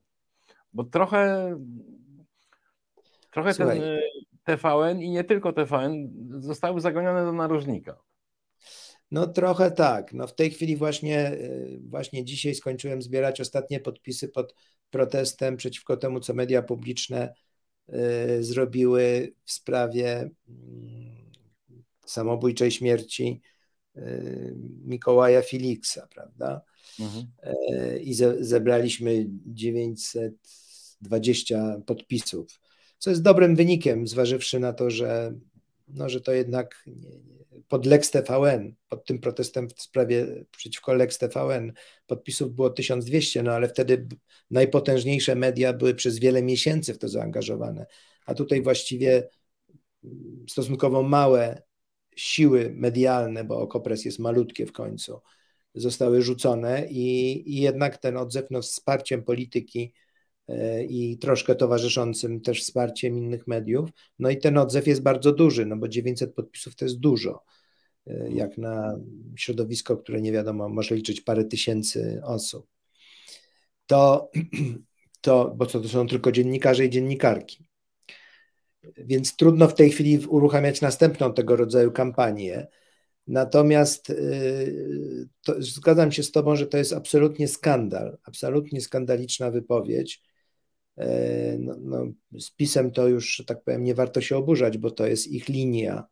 Bo 0.74 0.84
trochę, 0.84 1.56
trochę 3.32 3.54
ten 3.54 3.68
Słuchaj. 3.68 3.80
e, 3.80 4.02
TVN 4.44 5.02
i 5.02 5.10
nie 5.10 5.24
tylko 5.24 5.54
TVN 5.54 6.10
zostały 6.40 6.82
zagonione 6.82 7.26
do 7.26 7.34
narożnika. 7.34 7.98
No 9.12 9.28
trochę 9.28 9.72
tak. 9.72 10.14
No 10.14 10.28
w 10.28 10.36
tej 10.36 10.52
chwili 10.52 10.76
właśnie, 10.76 11.32
y, 11.32 11.80
właśnie 11.84 12.26
dzisiaj 12.26 12.56
skończyłem 12.56 13.02
zbierać 13.02 13.42
ostatnie 13.42 13.80
podpisy 13.80 14.28
pod 14.28 14.56
protestem 14.90 15.58
przeciwko 15.58 15.98
temu, 15.98 16.20
co 16.20 16.34
media 16.34 16.62
publiczne 16.62 17.34
y, 17.90 18.44
zrobiły 18.44 19.34
w 19.46 19.52
sprawie 19.52 20.30
mm, 20.50 21.32
samobójczej 22.06 22.72
śmierci 22.72 23.42
y, 23.98 24.56
Mikołaja 24.86 25.42
Filiksa, 25.42 26.08
prawda? 26.08 26.62
E, 27.44 28.00
I 28.00 28.14
ze, 28.14 28.44
zebraliśmy 28.44 29.26
920 29.46 31.82
podpisów, 31.86 32.60
co 32.98 33.10
jest 33.10 33.22
dobrym 33.22 33.56
wynikiem, 33.56 34.08
zważywszy 34.08 34.60
na 34.60 34.74
to, 34.74 34.90
że, 34.90 35.34
no, 35.90 36.10
że 36.10 36.22
to 36.22 36.32
jednak 36.32 36.86
pod 37.68 37.86
Lex 37.86 38.12
TVN, 38.12 38.76
pod 38.90 39.06
tym 39.06 39.20
protestem 39.20 39.70
w 39.70 39.82
sprawie 39.82 40.46
przeciwko 40.52 40.94
Lex 40.94 41.18
TVN 41.18 41.74
podpisów 42.08 42.56
było 42.56 42.70
1200, 42.70 43.44
no 43.44 43.52
ale 43.52 43.70
wtedy 43.70 44.08
najpotężniejsze 44.52 45.36
media 45.36 45.74
były 45.74 45.96
przez 45.96 46.20
wiele 46.20 46.44
miesięcy 46.44 46.94
w 46.94 46.98
to 46.98 47.10
zaangażowane, 47.10 47.86
a 48.26 48.34
tutaj 48.34 48.62
właściwie 48.62 49.30
mm, 50.04 50.46
stosunkowo 50.50 51.04
małe 51.04 51.62
siły 52.16 52.72
medialne, 52.76 53.44
bo 53.44 53.62
Okopres 53.62 54.06
jest 54.06 54.20
malutkie 54.20 54.66
w 54.66 54.72
końcu, 54.72 55.22
zostały 55.76 56.22
rzucone 56.22 56.88
i, 56.90 57.44
i 57.54 57.62
jednak 57.62 57.98
ten 57.98 58.18
odzew 58.18 58.46
no, 58.52 58.62
wsparciem 58.62 59.24
polityki 59.24 59.94
i 60.90 61.18
troszkę 61.18 61.56
towarzyszącym 61.56 62.42
też 62.42 62.62
wsparciem 62.64 63.18
innych 63.18 63.48
mediów. 63.48 63.90
No 64.20 64.30
i 64.30 64.38
ten 64.38 64.58
odzew 64.58 64.88
jest 64.88 65.02
bardzo 65.02 65.32
duży, 65.32 65.66
no 65.66 65.78
bo 65.78 65.88
900 65.88 66.34
podpisów 66.34 66.76
to 66.76 66.86
jest 66.86 67.00
dużo. 67.00 67.44
e, 68.08 68.32
Jak 68.32 68.58
na 68.58 69.00
środowisko, 69.38 69.98
które 69.98 70.22
nie 70.22 70.32
wiadomo, 70.32 70.70
może 70.70 70.96
liczyć 70.96 71.22
parę 71.22 71.46
tysięcy 71.46 72.22
osób. 72.24 72.68
To, 73.88 74.32
to 75.22 75.54
bo 75.58 75.66
to, 75.66 75.80
to 75.80 75.88
są 75.90 76.08
tylko 76.08 76.32
dziennikarze 76.32 76.86
i 76.86 76.90
dziennikarki. 76.90 77.66
Więc 78.98 79.36
trudno 79.36 79.68
w 79.68 79.76
tej 79.76 79.90
chwili 79.92 80.20
uruchamiać 80.28 80.82
następną 80.82 81.34
tego 81.34 81.56
rodzaju 81.56 81.92
kampanię. 81.92 82.68
Natomiast 83.28 84.10
y, 84.10 85.30
to, 85.46 85.56
zgadzam 85.60 86.12
się 86.12 86.24
z 86.24 86.32
Tobą, 86.32 86.56
że 86.56 86.68
to 86.68 86.78
jest 86.78 86.94
absolutnie 86.94 87.48
skandal, 87.48 88.18
absolutnie 88.24 88.82
skandaliczna 88.82 89.52
wypowiedź. 89.52 90.29
E, 91.00 91.58
No, 91.60 91.76
no, 91.80 92.06
z 92.40 92.52
pisem 92.52 92.92
to 92.92 93.08
już, 93.08 93.44
tak 93.48 93.64
powiem, 93.64 93.84
nie 93.84 93.96
warto 93.96 94.22
się 94.22 94.38
oburzać, 94.38 94.78
bo 94.78 94.92
to 94.92 95.08
jest 95.08 95.28
ich 95.28 95.50
linia 95.50 96.04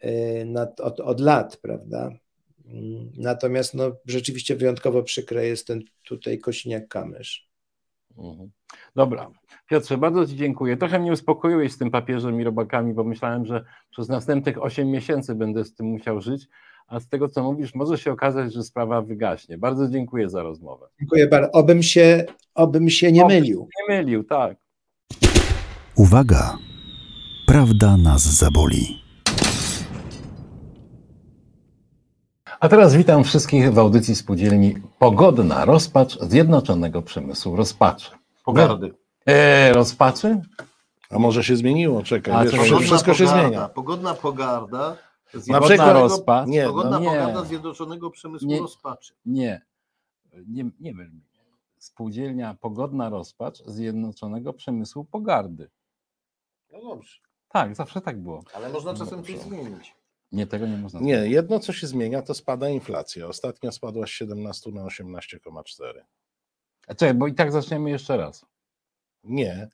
e, 0.00 0.44
nad, 0.44 0.80
od, 0.80 1.00
od 1.00 1.20
lat, 1.20 1.56
prawda? 1.56 2.10
Natomiast 3.16 3.74
no, 3.74 3.96
rzeczywiście 4.06 4.56
wyjątkowo 4.56 5.02
przykre 5.02 5.46
jest 5.46 5.66
ten 5.66 5.80
tutaj 6.04 6.38
Kosiniak-Kamysz. 6.38 7.38
Mhm. 8.18 8.50
Dobra. 8.96 9.30
Piotrze, 9.68 9.98
bardzo 9.98 10.26
Ci 10.26 10.36
dziękuję. 10.36 10.76
Trochę 10.76 10.98
mnie 10.98 11.12
uspokoiłeś 11.12 11.72
z 11.72 11.78
tym 11.78 11.90
papieżem 11.90 12.40
i 12.40 12.44
robakami, 12.44 12.94
bo 12.94 13.04
myślałem, 13.04 13.46
że 13.46 13.64
przez 13.90 14.08
następnych 14.08 14.62
8 14.62 14.90
miesięcy 14.90 15.34
będę 15.34 15.64
z 15.64 15.74
tym 15.74 15.86
musiał 15.86 16.20
żyć, 16.20 16.48
a 16.88 17.00
z 17.00 17.08
tego, 17.08 17.28
co 17.28 17.42
mówisz, 17.42 17.74
może 17.74 17.98
się 17.98 18.12
okazać, 18.12 18.52
że 18.52 18.62
sprawa 18.62 19.02
wygaśnie. 19.02 19.58
Bardzo 19.58 19.88
dziękuję 19.88 20.30
za 20.30 20.42
rozmowę. 20.42 20.86
Dziękuję 21.00 21.26
bardzo. 21.28 21.52
Obym 21.52 21.82
się, 21.82 22.24
obym 22.54 22.90
się 22.90 23.12
nie 23.12 23.24
Obyś 23.24 23.34
mylił. 23.34 23.68
Nie 23.78 23.96
mylił, 23.96 24.24
tak. 24.24 24.56
Uwaga! 25.96 26.58
Prawda 27.46 27.96
nas 27.96 28.22
zaboli. 28.22 29.02
A 32.60 32.68
teraz 32.68 32.96
witam 32.96 33.24
wszystkich 33.24 33.72
w 33.72 33.78
audycji 33.78 34.14
spółdzielni 34.14 34.74
Pogodna 34.98 35.64
Rozpacz 35.64 36.18
Zjednoczonego 36.20 37.02
Przemysłu 37.02 37.56
Rozpaczy. 37.56 38.10
Pogardy. 38.44 38.94
E, 39.26 39.72
rozpaczy? 39.72 40.40
A 41.10 41.18
może 41.18 41.44
się 41.44 41.56
zmieniło? 41.56 42.02
Czekaj, 42.02 42.34
A, 42.34 42.44
wiesz, 42.44 42.52
wszystko, 42.52 42.80
wszystko 42.80 43.14
się 43.14 43.24
pogarda, 43.24 43.48
zmienia. 43.48 43.68
Pogodna 43.68 44.14
pogarda. 44.14 44.96
Na 45.34 45.40
Pogodna 45.40 45.60
przykład- 45.68 45.96
rozpacz? 45.96 46.48
Nie, 46.48 46.64
Pogodna 46.66 47.00
no 47.00 47.10
pogarda 47.10 47.44
Zjednoczonego 47.44 48.10
Przemysłu 48.10 48.48
Nie. 48.48 48.60
Rozpaczy. 48.60 49.14
Nie, 49.24 49.62
nie, 50.46 50.70
nie 50.80 50.94
myl 50.94 51.10
mnie. 51.10 51.20
Spółdzielnia 51.78 52.54
Pogodna 52.60 53.08
Rozpacz 53.08 53.58
Zjednoczonego 53.66 54.52
Przemysłu 54.52 55.04
Pogardy. 55.04 55.70
No 56.72 56.80
dobrze, 56.80 57.20
Tak, 57.48 57.76
zawsze 57.76 58.00
tak 58.00 58.20
było. 58.22 58.42
ale 58.54 58.68
można 58.68 58.92
No 58.92 58.98
czasem 58.98 59.24
coś 59.24 59.32
dobrze. 59.34 59.48
zmienić. 59.48 59.94
Nie, 60.32 60.46
tego 60.46 60.66
nie 60.66 60.76
można 60.76 61.00
Nie, 61.00 61.12
jedno 61.14 61.58
co 61.60 61.72
się 61.72 61.86
zmienia, 61.86 62.22
to 62.22 62.34
spada 62.34 62.68
inflacja. 62.68 63.26
Ostatnio 63.26 63.72
spadła 63.72 64.06
z 64.06 64.10
17 64.10 64.70
na 64.70 64.82
18,4. 64.84 66.04
A 66.86 66.94
Czekaj, 66.94 67.14
bo 67.14 67.26
i 67.26 67.34
tak 67.34 67.52
zaczniemy 67.52 67.90
jeszcze 67.90 68.16
raz. 68.16 68.46
Nie. 69.24 69.68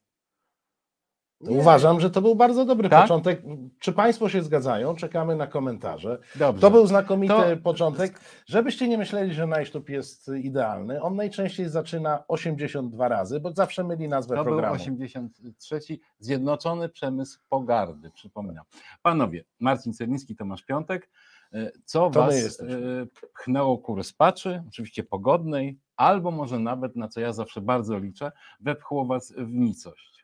To 1.44 1.50
Nie. 1.50 1.58
Uważam, 1.58 2.00
że 2.00 2.10
to 2.10 2.22
był 2.22 2.34
bardzo 2.34 2.64
dobry 2.64 2.88
Tak? 2.88 3.02
początek. 3.02 3.42
Czy 3.78 3.92
Państwo 3.92 4.28
się 4.28 4.42
zgadzają? 4.42 4.96
Czekamy 4.96 5.36
na 5.36 5.46
komentarze. 5.46 6.18
Dobrze. 6.36 6.60
To 6.60 6.70
był 6.70 6.86
znakomity 6.86 7.34
To- 7.34 7.62
początek. 7.62 8.20
Żebyście 8.46 8.88
nie 8.88 8.98
myśleli, 8.98 9.34
że 9.34 9.46
najsztub 9.46 9.88
jest 9.88 10.30
idealny. 10.42 11.02
On 11.02 11.16
najczęściej 11.16 11.68
zaczyna 11.68 12.24
82 12.28 13.08
razy, 13.08 13.40
bo 13.40 13.52
zawsze 13.52 13.84
myli 13.84 14.08
nazwę 14.08 14.36
To 14.36 14.44
był 14.44 14.52
programu. 14.52 14.74
83. 14.74 15.80
Zjednoczony 16.18 16.88
Przemysł 16.88 17.40
Pogardy, 17.48 18.10
przypominam. 18.10 18.64
Panowie, 19.02 19.44
Marcin 19.60 19.92
Cerniński, 19.92 20.36
Tomasz 20.36 20.62
Piątek. 20.62 21.10
E, 21.52 21.70
Co 21.84 22.10
To 22.10 22.20
was 22.20 22.60
e, 22.60 22.64
pchnęło 23.34 23.78
ku 23.78 23.94
rozpaczy, 23.94 24.62
oczywiście 24.68 25.04
pogodnej, 25.04 25.78
albo 25.96 26.30
może 26.30 26.58
nawet, 26.58 26.96
na 26.96 27.08
co 27.08 27.20
ja 27.20 27.32
zawsze 27.32 27.60
bardzo 27.60 27.98
liczę, 27.98 28.32
wepchło 28.60 29.04
was 29.06 29.32
w 29.36 29.52
nicość. 29.54 30.17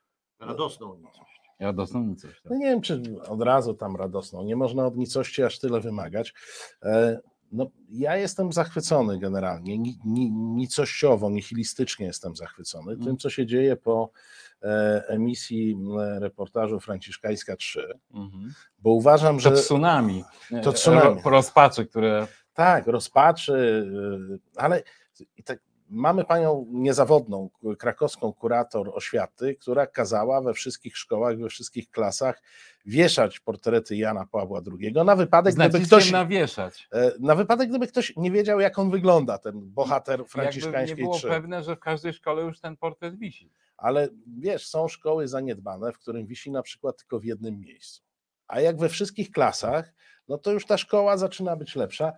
Radosną 0.47 0.97
nicość. 0.97 1.41
Radosną 1.61 2.03
nicość. 2.05 2.43
Tak? 2.43 2.51
No 2.53 2.57
nie 2.59 2.67
wiem, 2.67 2.81
czy 2.81 3.03
od 3.29 3.43
razu 3.43 3.75
tam 3.75 3.97
radosną. 3.97 4.43
Nie 4.45 4.57
można 4.57 4.87
od 4.87 4.97
nicości 4.97 5.43
aż 5.43 5.59
tyle 5.59 5.81
wymagać. 5.81 6.35
E, 6.83 7.19
No, 7.53 7.67
ja 7.91 8.17
jestem 8.17 8.53
zachwycony 8.53 9.19
generalnie, 9.19 9.79
ni, 9.79 9.99
ni, 10.05 10.31
nicościowo, 10.31 11.31
nihilistycznie 11.31 12.07
jestem 12.07 12.37
zachwycony 12.37 12.93
Mm. 12.93 13.05
tym, 13.05 13.17
co 13.17 13.31
się 13.31 13.47
dzieje 13.47 13.77
po 13.77 14.11
e, 14.63 15.03
emisji 15.09 15.77
reportażu 16.19 16.81
Franciszkańska 16.81 17.57
3, 17.57 17.99
Mhm. 18.15 18.53
bo 18.79 18.91
uważam, 18.91 19.41
że 19.41 19.51
To 19.51 19.57
tsunami. 19.57 20.25
To 20.63 20.73
tsunami. 20.73 21.21
Ro- 21.25 21.31
Rozpaczy, 21.31 21.87
które 21.87 22.27
tak, 22.55 22.87
rozpaczy, 22.87 23.53
y, 23.53 24.39
ale 24.57 24.83
i 25.37 25.43
tak, 25.43 25.59
mamy 25.89 26.25
panią 26.25 26.67
niezawodną, 26.71 27.51
krakowską 27.79 28.33
kurator 28.33 28.91
oświaty, 28.95 29.55
która 29.55 29.87
kazała 29.87 30.41
we 30.41 30.55
wszystkich 30.55 30.97
szkołach, 30.97 31.39
we 31.39 31.49
wszystkich 31.49 31.91
klasach 31.91 32.43
wieszać 32.87 33.41
portrety 33.41 33.97
Jana 33.97 34.27
Pawła 34.27 34.61
II 34.81 34.93
na 34.93 35.17
wypadek, 35.17 35.55
gdyby 35.55 35.81
ktoś, 35.81 36.11
nawieszać. 36.11 36.89
e, 36.93 37.13
na 37.21 37.35
wypadek, 37.35 37.69
gdyby 37.69 37.87
ktoś 37.87 38.17
nie 38.17 38.31
wiedział, 38.31 38.61
jak 38.61 38.79
on 38.79 38.91
wygląda, 38.91 39.39
ten 39.39 39.61
bohater 39.71 40.25
Jakby 40.37 40.87
nie 40.87 40.97
było 40.97 41.19
3. 41.19 41.29
pewne, 41.29 41.63
że 41.63 41.77
w 41.77 41.81
każdej 41.81 42.13
szkole 42.13 42.43
już 42.43 42.61
ten 42.61 42.77
portret 42.77 43.19
wisi. 43.19 43.51
Ale 43.77 44.09
wiesz, 44.39 44.67
są 44.67 44.89
szkoły 44.89 45.29
zaniedbane, 45.29 45.93
w 45.93 45.99
którym 45.99 46.27
wisi 46.27 46.51
na 46.51 46.63
przykład 46.63 46.97
tylko 46.97 47.21
w 47.21 47.25
jednym 47.25 47.61
miejscu. 47.61 48.03
A 48.49 48.61
jak 48.61 48.79
we 48.79 48.89
wszystkich 48.89 49.31
klasach, 49.31 49.93
no 50.29 50.39
to 50.39 50.53
już 50.53 50.67
ta 50.67 50.79
szkoła 50.79 51.17
zaczyna 51.17 51.57
być 51.57 51.77
lepsza. 51.77 52.13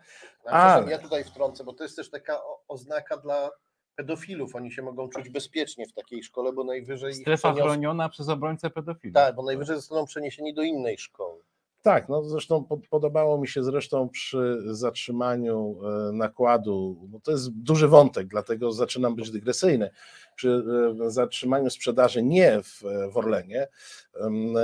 Ale... 0.47 0.90
Ja 0.90 0.98
tutaj 0.98 1.24
wtrącę, 1.24 1.64
bo 1.64 1.73
to 1.73 1.85
jest 1.85 1.97
też 1.97 2.10
taka 2.10 2.40
oznaka 2.68 3.16
dla 3.16 3.51
pedofilów. 3.94 4.55
Oni 4.55 4.73
się 4.73 4.82
mogą 4.82 5.09
czuć 5.09 5.28
bezpiecznie 5.28 5.86
w 5.86 5.93
takiej 5.93 6.23
szkole, 6.23 6.52
bo 6.52 6.64
najwyżej 6.64 7.14
Strefa 7.14 7.52
przenios... 7.52 7.70
chroniona 7.70 8.09
przez 8.09 8.28
obrońcę 8.28 8.70
pedofilów. 8.70 9.14
Tak, 9.14 9.35
bo 9.35 9.43
najwyżej 9.43 9.77
zostaną 9.77 10.06
przeniesieni 10.06 10.55
do 10.55 10.62
innej 10.62 10.98
szkoły. 10.98 11.43
Tak, 11.86 12.08
no 12.08 12.22
zresztą 12.22 12.64
po- 12.64 12.80
podobało 12.90 13.38
mi 13.38 13.48
się 13.48 13.64
zresztą 13.64 14.08
przy 14.08 14.62
zatrzymaniu 14.66 15.78
e, 15.84 16.12
nakładu, 16.12 16.96
bo 17.08 17.20
to 17.20 17.30
jest 17.30 17.50
duży 17.50 17.88
wątek, 17.88 18.26
dlatego 18.26 18.72
zaczynam 18.72 19.14
być 19.16 19.30
dygresyjny, 19.30 19.90
przy 20.34 20.64
e, 21.06 21.10
zatrzymaniu 21.10 21.70
sprzedaży 21.70 22.22
nie 22.22 22.62
w, 22.62 22.82
w 23.12 23.16
Orlenie, 23.16 23.68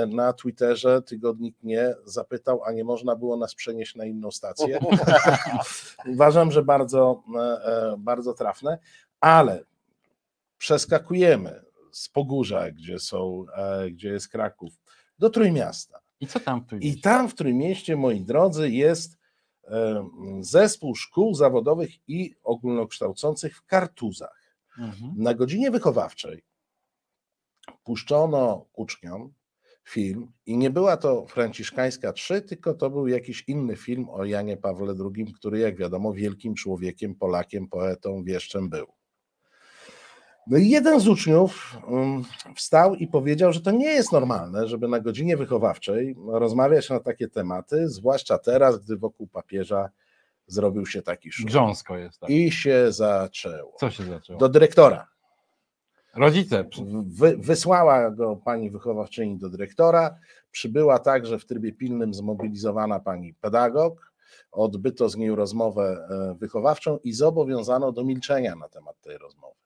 na 0.07 0.33
Twitterze 0.33 1.01
tygodnik 1.01 1.55
nie 1.63 1.95
zapytał, 2.05 2.63
a 2.63 2.71
nie 2.71 2.83
można 2.83 3.15
było 3.15 3.37
nas 3.37 3.55
przenieść 3.55 3.95
na 3.95 4.05
inną 4.05 4.31
stację. 4.31 4.79
Uważam, 6.13 6.51
że 6.51 6.63
bardzo, 6.63 7.23
e, 7.35 7.39
e, 7.39 7.95
bardzo 7.97 8.33
trafne, 8.33 8.79
ale 9.19 9.63
przeskakujemy 10.57 11.61
z 11.91 12.09
Pogórza, 12.09 12.71
gdzie 12.71 12.99
są, 12.99 13.45
e, 13.55 13.91
gdzie 13.91 14.09
jest 14.09 14.27
Kraków, 14.27 14.73
do 15.19 15.29
Trójmiasta. 15.29 16.02
I 16.23 16.27
co 16.27 16.39
tam 16.39 16.65
tu 16.65 16.77
I 16.77 17.01
tam 17.01 17.29
w 17.29 17.35
Trójmieście, 17.35 17.95
moi 17.95 18.21
drodzy, 18.21 18.69
jest 18.69 19.17
e, 19.63 20.09
zespół 20.39 20.95
szkół 20.95 21.35
zawodowych 21.35 22.09
i 22.09 22.35
ogólnokształcących 22.43 23.57
w 23.57 23.65
Kartuzach. 23.65 24.55
Mhm. 24.79 25.13
Na 25.17 25.33
godzinie 25.33 25.71
wychowawczej 25.71 26.43
puszczono 27.83 28.65
uczniom 28.73 29.33
film 29.89 30.31
i 30.45 30.57
nie 30.57 30.69
była 30.69 30.97
to 30.97 31.25
Franciszkańska 31.25 32.13
3, 32.13 32.41
tylko 32.41 32.73
to 32.73 32.89
był 32.89 33.07
jakiś 33.07 33.43
inny 33.47 33.75
film 33.75 34.09
o 34.09 34.25
Janie 34.25 34.57
Pawle 34.57 34.93
II, 35.15 35.33
który 35.33 35.59
jak 35.59 35.77
wiadomo 35.77 36.13
wielkim 36.13 36.55
człowiekiem, 36.55 37.15
Polakiem, 37.15 37.67
poetą, 37.67 38.23
wieszczem 38.23 38.69
był. 38.69 38.85
No 40.47 40.57
i 40.57 40.69
jeden 40.69 40.99
z 40.99 41.07
uczniów 41.07 41.77
um, 41.87 42.23
wstał 42.55 42.95
i 42.95 43.07
powiedział, 43.07 43.53
że 43.53 43.61
to 43.61 43.71
nie 43.71 43.93
jest 43.93 44.11
normalne, 44.11 44.67
żeby 44.67 44.87
na 44.87 44.99
godzinie 44.99 45.37
wychowawczej 45.37 46.15
rozmawiać 46.27 46.89
na 46.89 46.99
takie 46.99 47.27
tematy, 47.27 47.89
zwłaszcza 47.89 48.37
teraz, 48.37 48.77
gdy 48.77 48.97
wokół 48.97 49.27
papieża 49.27 49.89
zrobił 50.47 50.85
się 50.85 51.01
taki 51.01 51.31
szum. 51.31 51.45
Grząsko 51.45 51.97
jest 51.97 52.19
tak. 52.19 52.29
I 52.29 52.51
się 52.51 52.91
zaczęło. 52.91 53.73
Co 53.79 53.91
się 53.91 54.03
zaczęło? 54.03 54.39
Do 54.39 54.49
dyrektora. 54.49 55.07
Rodzice. 56.15 56.65
Wy, 57.05 57.37
wysłała 57.37 58.11
go 58.11 58.35
pani 58.35 58.69
wychowawczyni 58.69 59.37
do 59.37 59.49
dyrektora. 59.49 60.15
Przybyła 60.51 60.99
także 60.99 61.39
w 61.39 61.45
trybie 61.45 61.71
pilnym 61.71 62.13
zmobilizowana 62.13 62.99
pani 62.99 63.33
pedagog. 63.33 64.13
Odbyto 64.51 65.09
z 65.09 65.17
nią 65.17 65.35
rozmowę 65.35 66.07
e, 66.09 66.35
wychowawczą 66.39 66.97
i 66.97 67.13
zobowiązano 67.13 67.91
do 67.91 68.03
milczenia 68.03 68.55
na 68.55 68.69
temat 68.69 69.01
tej 69.01 69.17
rozmowy. 69.17 69.62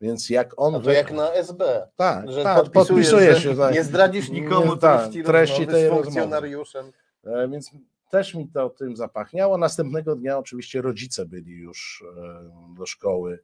Więc 0.00 0.30
jak 0.30 0.54
on. 0.56 0.72
No 0.72 0.80
to 0.80 0.92
jak 0.92 1.12
na 1.12 1.32
SB, 1.32 1.88
tak, 1.96 2.32
że 2.32 2.42
tak, 2.42 2.70
podpisuje 2.70 3.40
się. 3.40 3.56
Tak. 3.56 3.74
nie 3.74 3.84
zdradzisz 3.84 4.30
nikomu 4.30 4.74
Nie, 4.74 4.80
tak, 4.80 5.00
treści, 5.00 5.22
treści 5.24 5.66
tej 5.66 5.86
z 5.86 5.90
funkcjonariuszem. 5.90 6.92
E, 7.24 7.48
Więc 7.48 7.70
też 8.10 8.34
mi 8.34 8.48
to 8.48 8.70
tym 8.70 8.96
zapachniało. 8.96 9.58
Następnego 9.58 10.16
dnia 10.16 10.38
oczywiście 10.38 10.82
rodzice 10.82 11.26
byli 11.26 11.52
już 11.52 12.04
e, 12.16 12.74
do 12.76 12.86
szkoły 12.86 13.38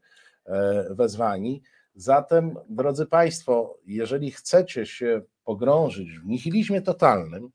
e, 0.47 0.87
wezwani. 0.95 1.62
Zatem, 1.95 2.57
drodzy 2.69 3.07
Państwo, 3.07 3.79
jeżeli 3.87 4.31
chcecie 4.31 4.87
się 4.87 5.23
pogrążyć 5.45 6.19
w 6.19 6.27
nihilizmie 6.27 6.83
totalnym, 6.83 7.51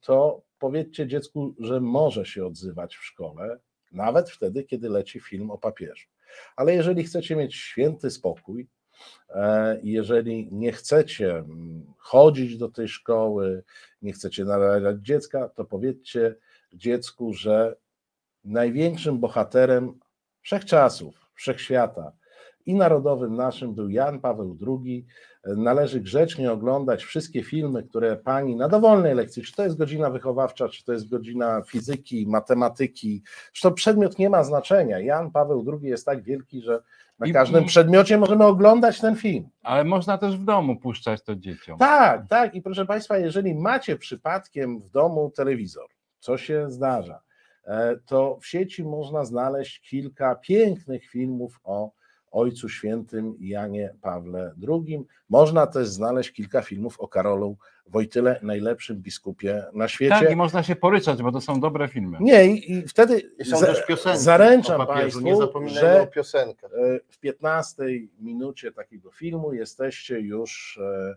to 0.00 0.42
powiedzcie 0.58 1.06
dziecku, 1.06 1.54
że 1.58 1.80
może 1.80 2.26
się 2.26 2.46
odzywać 2.46 2.96
w 2.96 3.04
szkole, 3.04 3.58
nawet 3.92 4.30
wtedy, 4.30 4.64
kiedy 4.64 4.88
leci 4.88 5.20
film 5.20 5.50
o 5.50 5.58
papieżu. 5.58 6.08
Ale 6.56 6.74
jeżeli 6.74 7.04
chcecie 7.04 7.36
mieć 7.36 7.54
święty 7.54 8.10
spokój, 8.10 8.68
e, 9.28 9.80
jeżeli 9.82 10.48
nie 10.52 10.72
chcecie 10.72 11.30
mm, 11.30 11.94
chodzić 11.98 12.58
do 12.58 12.68
tej 12.68 12.88
szkoły, 12.88 13.64
nie 14.02 14.12
chcecie 14.12 14.44
narażać 14.44 14.96
dziecka, 15.00 15.48
to 15.48 15.64
powiedzcie 15.64 16.34
dziecku, 16.72 17.32
że 17.32 17.76
największym 18.44 19.18
bohaterem 19.18 19.98
wszechczasów, 20.42 21.30
wszechświata 21.34 22.12
i 22.68 22.74
narodowym 22.74 23.36
naszym 23.36 23.74
był 23.74 23.88
Jan 23.88 24.20
Paweł 24.20 24.58
II. 24.66 25.06
Należy 25.44 26.00
grzecznie 26.00 26.52
oglądać 26.52 27.04
wszystkie 27.04 27.42
filmy, 27.42 27.82
które 27.82 28.16
pani 28.16 28.56
na 28.56 28.68
dowolnej 28.68 29.14
lekcji, 29.14 29.42
czy 29.42 29.54
to 29.56 29.64
jest 29.64 29.78
godzina 29.78 30.10
wychowawcza, 30.10 30.68
czy 30.68 30.84
to 30.84 30.92
jest 30.92 31.08
godzina 31.08 31.62
fizyki, 31.66 32.26
matematyki, 32.26 33.22
zresztą 33.52 33.74
przedmiot 33.74 34.18
nie 34.18 34.30
ma 34.30 34.44
znaczenia. 34.44 34.98
Jan 34.98 35.30
Paweł 35.30 35.64
II 35.72 35.90
jest 35.90 36.06
tak 36.06 36.22
wielki, 36.22 36.62
że 36.62 36.82
na 37.18 37.32
każdym 37.32 37.64
przedmiocie 37.64 38.18
możemy 38.18 38.44
oglądać 38.44 39.00
ten 39.00 39.16
film. 39.16 39.48
Ale 39.62 39.84
można 39.84 40.18
też 40.18 40.36
w 40.36 40.44
domu 40.44 40.76
puszczać 40.76 41.22
to 41.22 41.36
dzieciom. 41.36 41.78
Tak, 41.78 42.26
tak. 42.28 42.54
I 42.54 42.62
proszę 42.62 42.86
Państwa, 42.86 43.18
jeżeli 43.18 43.54
macie 43.54 43.96
przypadkiem 43.96 44.78
w 44.78 44.90
domu 44.90 45.30
telewizor, 45.36 45.86
co 46.18 46.38
się 46.38 46.70
zdarza, 46.70 47.20
e, 47.64 47.96
to 48.06 48.38
w 48.40 48.46
sieci 48.46 48.84
można 48.84 49.24
znaleźć 49.24 49.80
kilka 49.90 50.34
pięknych 50.34 51.06
filmów 51.06 51.60
o 51.64 51.97
Ojcu 52.30 52.68
Świętym 52.68 53.34
Janie 53.40 53.94
Pawle 54.00 54.54
II. 54.68 55.06
Można 55.28 55.66
też 55.66 55.88
znaleźć 55.88 56.32
kilka 56.32 56.62
filmów 56.62 57.00
o 57.00 57.08
Karolu 57.08 57.56
Wojtyle, 57.90 58.40
najlepszym 58.42 58.96
biskupie 58.96 59.64
na 59.72 59.88
świecie. 59.88 60.10
Tak, 60.20 60.30
i 60.32 60.36
można 60.36 60.62
się 60.62 60.76
poryczać, 60.76 61.22
bo 61.22 61.32
to 61.32 61.40
są 61.40 61.60
dobre 61.60 61.88
filmy. 61.88 62.18
Nie, 62.20 62.46
i, 62.46 62.72
i 62.72 62.82
wtedy 62.88 63.22
I 63.38 63.44
są 63.44 63.58
za- 63.58 63.66
też 63.66 63.86
piosenki 63.86 64.18
zaręczam 64.18 64.78
papieżu, 64.86 65.00
Państwu, 65.00 65.20
nie 65.20 65.36
zapominajmy 65.36 65.80
że 65.80 66.02
o 66.02 66.06
piosenkach. 66.06 66.70
E, 66.74 67.00
w 67.08 67.18
15 67.18 67.82
minucie 68.20 68.72
takiego 68.72 69.10
filmu 69.10 69.52
jesteście 69.52 70.20
już 70.20 70.80
e, 70.82 71.14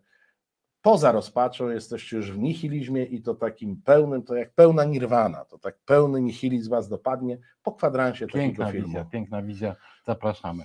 poza 0.81 1.11
rozpaczą, 1.11 1.69
jesteście 1.69 2.17
już 2.17 2.31
w 2.31 2.37
nihilizmie 2.39 3.03
i 3.03 3.21
to 3.21 3.35
takim 3.35 3.81
pełnym, 3.85 4.23
to 4.23 4.35
jak 4.35 4.53
pełna 4.53 4.83
nirwana, 4.83 5.45
to 5.45 5.57
tak 5.57 5.77
pełny 5.85 6.21
nihilizm 6.21 6.69
was 6.69 6.89
dopadnie 6.89 7.37
po 7.63 7.71
kwadransie 7.71 8.27
Piękna 8.27 8.65
takiego 8.65 8.85
wizja, 8.85 8.99
filmu. 8.99 9.11
piękna 9.11 9.41
wizja. 9.41 9.75
Zapraszamy. 10.05 10.63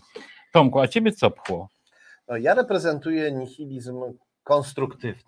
Tomku, 0.57 0.81
a 0.81 0.89
ciebie 0.89 1.13
co 1.13 1.31
pchło? 1.31 1.69
No, 2.29 2.37
ja 2.37 2.55
reprezentuję 2.55 3.33
nihilizm 3.33 4.03
konstruktywny. 4.45 5.23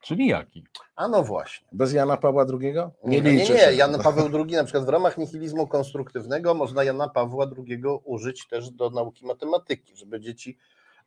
Czyli 0.00 0.26
jaki? 0.26 0.64
A 0.96 1.08
no 1.08 1.22
właśnie. 1.22 1.68
Bez 1.72 1.92
Jana 1.92 2.16
Pawła 2.16 2.46
II? 2.60 2.74
Nie, 3.04 3.20
nie, 3.20 3.46
się. 3.46 3.54
nie. 3.54 3.72
Jan 3.72 4.02
Paweł 4.02 4.28
II, 4.34 4.56
na 4.56 4.64
przykład 4.64 4.84
w 4.84 4.88
ramach 4.88 5.18
nihilizmu 5.18 5.66
konstruktywnego 5.66 6.54
można 6.54 6.84
Jana 6.84 7.08
Pawła 7.08 7.46
II 7.68 7.82
użyć 8.04 8.48
też 8.48 8.70
do 8.70 8.90
nauki 8.90 9.26
matematyki, 9.26 9.96
żeby 9.96 10.20
dzieci 10.20 10.58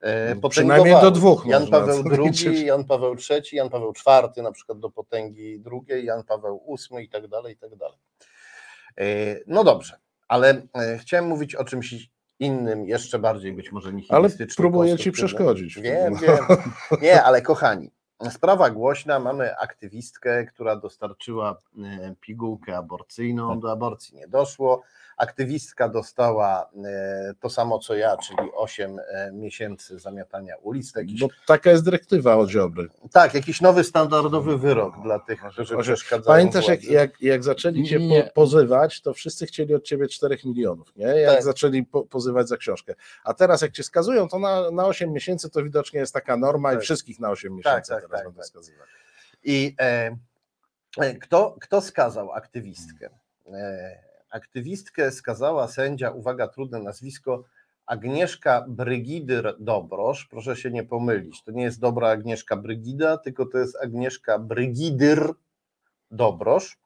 e, 0.02 0.49
Przynajmniej 0.49 1.02
do 1.02 1.11
dwóch 1.11 1.45
Jan 1.45 1.61
można 1.61 1.80
Paweł 1.80 2.03
II. 2.11 2.65
Jan 2.65 2.85
Paweł 2.85 3.15
III, 3.30 3.56
Jan 3.56 3.69
Paweł 3.69 3.93
IV 3.93 4.43
na 4.43 4.52
przykład 4.52 4.80
do 4.80 4.89
potęgi 4.89 5.60
drugiej, 5.60 6.06
Jan 6.06 6.23
Paweł 6.23 6.77
VIII 6.89 7.06
i 7.06 7.10
tak 7.10 7.27
dalej, 7.27 7.53
i 7.53 7.57
tak 7.57 7.76
dalej. 7.76 7.98
E, 8.99 9.06
No 9.48 9.64
dobrze, 9.64 9.99
ale 10.27 10.61
e, 10.73 10.98
chciałem 10.98 11.27
mówić 11.27 11.56
o 11.56 11.64
czymś 11.64 12.11
innym, 12.41 12.85
jeszcze 12.85 13.19
bardziej 13.19 13.53
być 13.53 13.72
może 13.72 13.89
Ale 13.89 13.95
nihilistycznym. 13.95 14.55
próbuję 14.57 14.97
ci 14.97 15.11
przeszkodzić. 15.11 15.80
Wiem, 15.80 16.15
wiem. 16.15 16.38
Nie, 17.01 17.23
ale 17.23 17.41
kochani, 17.41 17.91
sprawa 18.30 18.69
głośna, 18.69 19.19
mamy 19.19 19.57
aktywistkę, 19.57 20.45
która 20.45 20.76
dostarczyła 20.76 21.57
e, 21.84 22.15
pigułkę 22.22 22.77
aborcyjną, 22.77 23.59
do 23.59 23.72
aborcji 23.72 24.18
nie 24.18 24.27
doszło, 24.27 24.84
Aktywistka 25.22 25.89
dostała 25.89 26.69
e, 26.85 27.34
to 27.39 27.49
samo 27.49 27.80
co 27.80 27.95
ja, 27.95 28.18
czyli 28.18 28.49
8 28.53 28.99
e, 28.99 29.31
miesięcy 29.34 29.99
zamiatania 29.99 30.56
ulic. 30.57 30.95
Jakiś, 30.95 31.19
Bo 31.19 31.27
taka 31.48 31.72
jest 31.72 31.84
dyrektywa 31.85 32.35
o 32.35 32.49
Ziobry. 32.49 32.89
tak, 33.11 33.34
jakiś 33.34 33.61
nowy 33.61 33.84
standardowy 33.84 34.57
wyrok 34.57 35.02
dla 35.03 35.19
tych, 35.19 35.41
którzy 35.53 35.77
przeszkadzają 35.77 36.38
Pamiętasz, 36.38 36.68
jak, 36.68 36.84
jak, 36.84 37.22
jak 37.22 37.43
zaczęli 37.43 37.84
cię 37.84 37.99
po, 37.99 38.31
pozywać, 38.34 39.02
to 39.02 39.14
wszyscy 39.14 39.45
chcieli 39.45 39.76
od 39.76 39.84
ciebie 39.84 40.07
4 40.07 40.38
milionów, 40.45 40.95
nie? 40.95 41.06
Jak 41.06 41.35
Tak. 41.35 41.43
zaczęli 41.43 41.84
po, 41.85 42.03
pozywać 42.03 42.48
za 42.48 42.57
książkę. 42.57 42.93
A 43.23 43.34
teraz, 43.34 43.61
jak 43.61 43.72
cię 43.72 43.84
skazują, 43.84 44.27
to 44.27 44.39
na, 44.39 44.72
na 44.72 44.85
8 44.85 45.14
miesięcy 45.14 45.49
to 45.49 45.64
widocznie 45.64 45.99
jest 45.99 46.14
taka 46.14 46.38
norma 46.38 46.72
i 46.72 46.76
Tak. 46.76 46.84
wszystkich 46.84 47.19
na 47.19 47.30
8 47.30 47.56
miesięcy 47.56 47.89
tak, 47.89 48.02
teraz 48.02 48.11
tak, 48.11 48.23
będą 48.23 48.38
tak. 48.38 48.45
skazywać. 48.45 48.88
I 49.43 49.76
e, 49.80 50.18
e, 50.98 51.14
kto, 51.15 51.56
kto 51.61 51.81
skazał 51.81 52.31
aktywistkę? 52.31 53.10
E, 53.53 54.11
aktywistkę 54.32 55.12
skazała 55.12 55.68
sędzia, 55.68 56.12
uwaga, 56.12 56.48
trudne 56.48 56.80
nazwisko, 56.80 57.44
Agnieszka 57.86 58.66
Brygidyr 58.68 59.56
Dobrosz. 59.60 60.28
Proszę 60.30 60.56
się 60.56 60.72
nie 60.72 60.84
pomylić, 60.84 61.44
to 61.44 61.52
nie 61.52 61.64
jest 61.64 61.80
dobra 61.80 62.10
Agnieszka 62.10 62.58
Brygida, 62.58 63.18
tylko 63.18 63.45
to 63.45 63.58
jest 63.58 63.78
Agnieszka 63.84 64.40
Brygidyr 64.40 65.34
Dobrosz, 66.12 66.78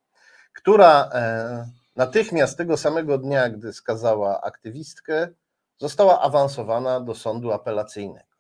która 0.53 1.09
e, 1.13 1.69
natychmiast 1.95 2.57
tego 2.57 2.77
samego 2.77 3.17
dnia, 3.17 3.49
gdy 3.49 3.73
skazała 3.73 4.41
aktywistkę, 4.41 5.27
została 5.77 6.21
awansowana 6.21 6.99
do 6.99 7.15
sądu 7.15 7.51
apelacyjnego. 7.51 8.35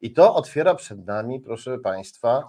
I 0.00 0.12
to 0.12 0.34
otwiera 0.34 0.74
przed 0.74 1.06
nami, 1.06 1.40
proszę 1.40 1.78
Państwa, 1.78 2.46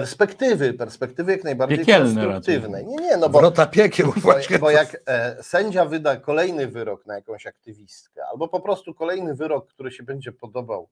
perspektywy, 0.00 0.72
perspektywy 0.72 1.32
jak 1.32 1.44
najbardziej 1.44 1.78
Piekielne 1.78 2.26
raczej. 2.26 2.62
Nie, 2.86 2.96
nie, 2.96 3.16
no 3.16 3.28
bo, 3.28 3.38
Wrota 3.38 3.66
piekieł 3.66 4.06
bo, 4.06 4.20
właśnie. 4.20 4.58
bo 4.58 4.70
jak 4.70 5.02
e, 5.06 5.42
sędzia 5.42 5.84
wyda 5.84 6.16
kolejny 6.16 6.66
wyrok 6.66 7.06
na 7.06 7.14
jakąś 7.14 7.46
aktywistkę, 7.46 8.26
albo 8.26 8.48
po 8.48 8.60
prostu 8.60 8.94
kolejny 8.94 9.34
wyrok, 9.34 9.68
który 9.68 9.90
się 9.90 10.02
będzie 10.02 10.32
podobał 10.32 10.88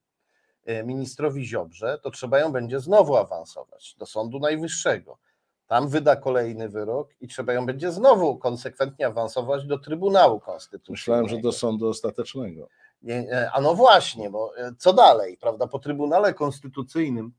e, 0.64 0.84
ministrowi 0.84 1.46
Ziobrze, 1.46 1.98
to 2.02 2.10
trzeba 2.10 2.38
ją 2.38 2.52
będzie 2.52 2.80
znowu 2.80 3.16
awansować 3.16 3.94
do 3.98 4.06
Sądu 4.06 4.38
Najwyższego. 4.38 5.18
Tam 5.66 5.88
wyda 5.88 6.16
kolejny 6.16 6.68
wyrok 6.68 7.08
i 7.20 7.28
trzeba 7.28 7.52
ją 7.52 7.66
będzie 7.66 7.92
znowu 7.92 8.38
konsekwentnie 8.38 9.06
awansować 9.06 9.66
do 9.66 9.78
Trybunału 9.78 10.40
Konstytucyjnego. 10.40 10.92
Myślałem, 10.92 11.28
że 11.28 11.38
do 11.38 11.52
sądu 11.52 11.88
ostatecznego. 11.88 12.68
Nie, 13.02 13.22
nie, 13.22 13.50
a 13.50 13.60
no 13.60 13.74
właśnie, 13.74 14.30
bo 14.30 14.56
e, 14.56 14.72
co 14.78 14.92
dalej, 14.92 15.36
prawda? 15.40 15.66
Po 15.66 15.78
Trybunale 15.78 16.34
Konstytucyjnym 16.34 17.32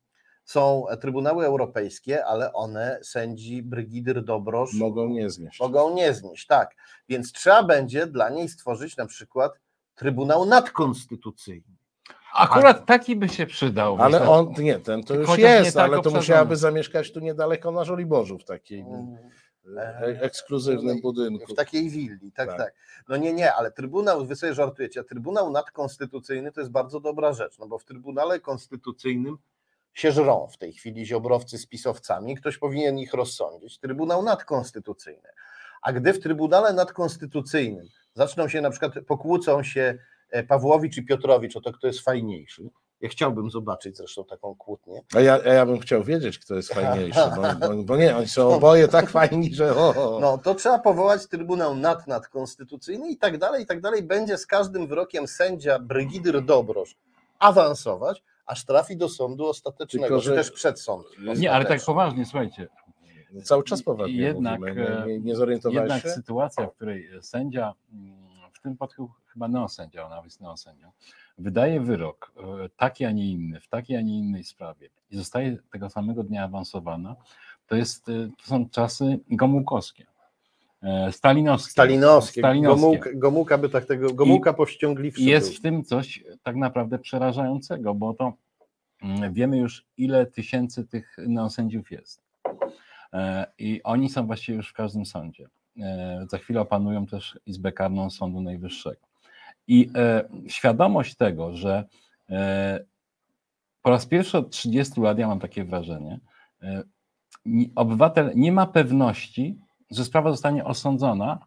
są 0.45 0.87
e, 0.87 0.97
Trybunały 0.97 1.45
Europejskie, 1.45 2.25
ale 2.25 2.53
one 2.53 2.99
sędzi 3.01 3.63
Brygidyr 3.63 4.23
Dobrosz 4.23 4.73
Mogą 4.73 5.09
nie 5.09 5.29
znieść. 5.29 5.59
mogą 5.59 5.93
nie 5.95 6.13
znieść, 6.13 6.47
tak. 6.47 6.75
Więc 7.09 7.31
trzeba 7.31 7.63
będzie 7.63 8.07
dla 8.07 8.29
niej 8.29 8.49
stworzyć 8.49 8.97
na 8.97 9.05
przykład 9.05 9.51
Trybunał 9.95 10.45
Nadkonstytucyjny. 10.45 11.75
Akurat 12.35 12.85
taki 12.85 13.15
by 13.15 13.29
się 13.29 13.45
przydał. 13.45 13.97
Ale 14.01 14.19
myślę. 14.19 14.33
on, 14.33 14.53
nie, 14.57 14.79
ten 14.79 15.03
to 15.03 15.15
już 15.15 15.37
jest, 15.37 15.73
tak 15.75 15.91
ale 15.91 16.01
to 16.01 16.09
musiałaby 16.11 16.55
zamieszkać 16.55 17.11
tu 17.11 17.19
niedaleko 17.19 17.71
na 17.71 17.83
Żoliborzu, 17.83 18.37
w 18.39 18.45
takiej 18.45 18.79
Mm, 18.81 19.17
e, 19.77 20.21
ekskluzywnym 20.21 21.01
budynku. 21.01 21.53
W 21.53 21.55
takiej 21.55 21.89
willi, 21.89 22.31
tak, 22.31 22.47
Tak. 22.49 22.57
tak, 22.57 22.73
No 23.09 23.17
nie, 23.17 23.33
nie, 23.33 23.53
ale 23.53 23.71
Trybunał, 23.71 24.25
wy 24.25 24.35
sobie 24.35 24.53
żartujecie, 24.53 24.99
a 24.99 25.03
Trybunał 25.03 25.51
Nadkonstytucyjny 25.51 26.51
to 26.51 26.61
jest 26.61 26.71
bardzo 26.71 26.99
dobra 26.99 27.33
rzecz, 27.33 27.59
no 27.59 27.67
bo 27.67 27.79
w 27.79 27.85
Trybunale 27.85 28.39
Konstytucyjnym 28.39 29.37
się 29.93 30.11
żrą 30.11 30.47
w 30.51 30.57
tej 30.57 30.73
chwili 30.73 31.05
ziobrowcy 31.05 31.57
z 31.57 31.65
pisowcami, 31.65 32.35
ktoś 32.35 32.57
powinien 32.57 32.99
ich 32.99 33.13
rozsądzić. 33.13 33.79
Trybunał 33.79 34.23
Nadkonstytucyjny. 34.23 35.29
A 35.81 35.93
gdy 35.93 36.13
w 36.13 36.19
Trybunale 36.19 36.73
Nadkonstytucyjnym 36.73 37.87
zaczną 38.13 38.47
się 38.47 38.61
na 38.61 38.69
przykład, 38.69 38.93
pokłócą 39.07 39.63
się 39.63 39.97
e, 40.29 40.43
Pawłowicz 40.43 40.97
i 40.97 41.05
Piotrowicz 41.05 41.55
o 41.55 41.61
to, 41.61 41.71
kto 41.71 41.87
jest 41.87 41.99
fajniejszy, 41.99 42.69
ja 43.03 43.09
chciałbym 43.09 43.49
zobaczyć 43.49 43.97
zresztą 43.97 44.23
taką 44.25 44.55
kłótnię, 44.55 45.01
A 45.15 45.19
ja, 45.19 45.39
a 45.45 45.53
ja 45.53 45.65
bym 45.65 45.79
chciał 45.79 46.03
wiedzieć, 46.03 46.39
kto 46.39 46.55
jest 46.55 46.73
fajniejszy, 46.73 47.19
bo, 47.35 47.67
bo, 47.67 47.83
bo 47.83 47.97
nie, 47.97 48.17
oni 48.17 48.27
są 48.27 48.49
oboje 48.55 48.87
tak 48.87 49.09
fajni, 49.09 49.55
że 49.55 49.75
o. 49.75 50.19
No 50.21 50.37
to 50.37 50.55
trzeba 50.55 50.79
powołać 50.79 51.27
Trybunał 51.27 51.75
nad 51.75 52.07
nadkonstytucyjny 52.07 53.09
i 53.09 53.17
tak 53.17 53.37
dalej, 53.37 53.63
i 53.63 53.65
tak 53.65 53.81
dalej. 53.81 54.03
Będzie 54.03 54.37
z 54.37 54.45
każdym 54.45 54.87
wyrokiem 54.87 55.27
sędzia 55.27 55.79
Brygidyr 55.79 56.45
Dobrosz 56.45 56.95
awansować, 57.39 58.23
aż 58.45 58.65
trafi 58.65 58.97
do 58.97 59.09
sądu 59.09 59.45
ostatecznego, 59.47 60.07
Tylko, 60.07 60.21
czy 60.21 60.25
że- 60.29 60.35
też 60.35 60.51
przed 60.51 60.79
sąd. 60.81 61.05
Nie, 61.37 61.51
ale 61.53 61.65
tak 61.65 61.85
poważnie, 61.85 62.25
słuchajcie. 62.25 62.67
cały 63.43 63.63
czas 63.63 63.83
poważnie 63.83 64.15
Jednak, 64.15 64.59
mówimy. 64.59 64.87
e, 64.97 65.07
Nie, 65.07 65.13
nie, 65.13 65.19
nie 65.19 65.35
zorientowałeś 65.35 65.81
Jednak 65.89 66.03
się? 66.03 66.09
sytuacja, 66.09 66.67
w 66.67 66.73
której 66.75 67.09
sędzia, 67.21 67.73
mm, 67.93 68.13
w 68.53 68.59
tym 68.61 68.71
przypadku 68.73 69.11
chyba 69.33 69.47
neosędzia, 69.47 70.05
ona 70.05 70.21
jest 70.23 70.41
neosędzią, 70.41 70.91
wydaje 71.37 71.81
wyrok 71.81 72.31
e, 72.37 72.69
taki, 72.77 73.05
a 73.05 73.11
nie 73.11 73.31
inny, 73.31 73.59
w 73.59 73.67
takiej, 73.67 73.97
a 73.97 74.01
nie 74.01 74.17
innej 74.17 74.43
sprawie 74.43 74.89
i 75.11 75.17
zostaje 75.17 75.57
tego 75.71 75.89
samego 75.89 76.23
dnia 76.23 76.43
awansowana, 76.43 77.15
to, 77.67 77.75
jest, 77.75 78.09
e, 78.09 78.29
to 78.37 78.45
są 78.47 78.69
czasy 78.69 79.19
gomułkowskie, 79.31 80.03
e, 80.03 80.07
stalinowskie. 81.11 81.71
Stalinowskie. 81.71 82.41
Stalinowskie. 82.41 82.81
Gomułka, 82.81 83.09
Gomułka 83.13 83.57
by 83.57 83.69
tak 83.69 83.85
tego, 83.85 84.13
Gomułka 84.13 84.53
powściągliwszy 84.53 85.21
I 85.21 85.25
jest 85.25 85.47
był. 85.49 85.57
w 85.57 85.61
tym 85.61 85.83
coś 85.83 86.23
tak 86.43 86.55
naprawdę 86.55 86.99
przerażającego, 86.99 87.93
bo 87.95 88.13
to 88.13 88.33
mm, 89.03 89.33
wiemy 89.33 89.57
już, 89.57 89.85
ile 89.97 90.25
tysięcy 90.25 90.87
tych 90.87 91.15
neosędziów 91.27 91.91
jest. 91.91 92.21
E, 93.13 93.45
I 93.57 93.81
oni 93.83 94.09
są 94.09 94.25
właściwie 94.27 94.55
już 94.55 94.69
w 94.69 94.73
każdym 94.73 95.05
sądzie. 95.05 95.47
E, 95.81 96.25
Za 96.29 96.37
chwilę 96.37 96.61
opanują 96.61 97.05
też 97.05 97.39
Izbę 97.45 97.71
Karną 97.71 98.09
Sądu 98.09 98.41
Najwyższego. 98.41 99.01
I 99.67 99.89
e, 99.95 100.23
świadomość 100.47 101.15
tego, 101.15 101.53
że 101.55 101.83
e, 102.29 102.79
po 103.81 103.89
raz 103.89 104.05
pierwszy 104.05 104.37
od 104.37 104.49
30 104.51 105.01
lat, 105.01 105.17
ja 105.17 105.27
mam 105.27 105.39
takie 105.39 105.63
wrażenie, 105.65 106.19
e, 106.61 106.83
ni- 107.45 107.71
obywatel 107.75 108.31
nie 108.35 108.51
ma 108.51 108.65
pewności, 108.67 109.57
że 109.95 110.05
sprawa 110.05 110.31
zostanie 110.31 110.65
osądzona, 110.65 111.39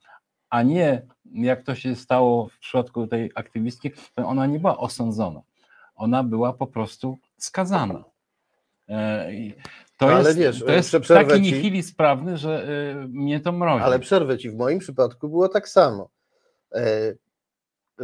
a 0.51 0.62
nie 0.62 1.06
jak 1.24 1.62
to 1.62 1.74
się 1.74 1.94
stało 1.94 2.48
w 2.48 2.59
przypadku 2.59 3.06
tej 3.06 3.31
aktywistki, 3.35 3.90
to 4.14 4.27
ona 4.27 4.47
nie 4.47 4.60
była 4.60 4.78
osądzona. 4.78 5.43
Ona 5.94 6.23
była 6.24 6.52
po 6.52 6.66
prostu 6.66 7.18
skazana. 7.36 8.05
E, 8.89 9.31
To 9.97 10.06
No, 10.06 10.12
ale 10.12 10.28
jest, 10.28 10.39
wiesz, 10.39 10.60
to 10.60 10.73
jest 10.73 10.97
taki 11.09 11.40
nihilizm 11.40 11.94
prawny, 11.94 12.36
że 12.36 12.68
e, 12.93 12.94
mnie 13.09 13.40
to 13.40 13.52
mrozi. 13.52 13.85
Ale 13.85 13.98
przerwę 13.98 14.39
ci, 14.39 14.51
w 14.51 14.56
moim 14.56 14.78
przypadku 14.78 15.28
było 15.28 15.48
tak 15.48 15.68
samo. 15.68 16.10
E, 16.74 17.14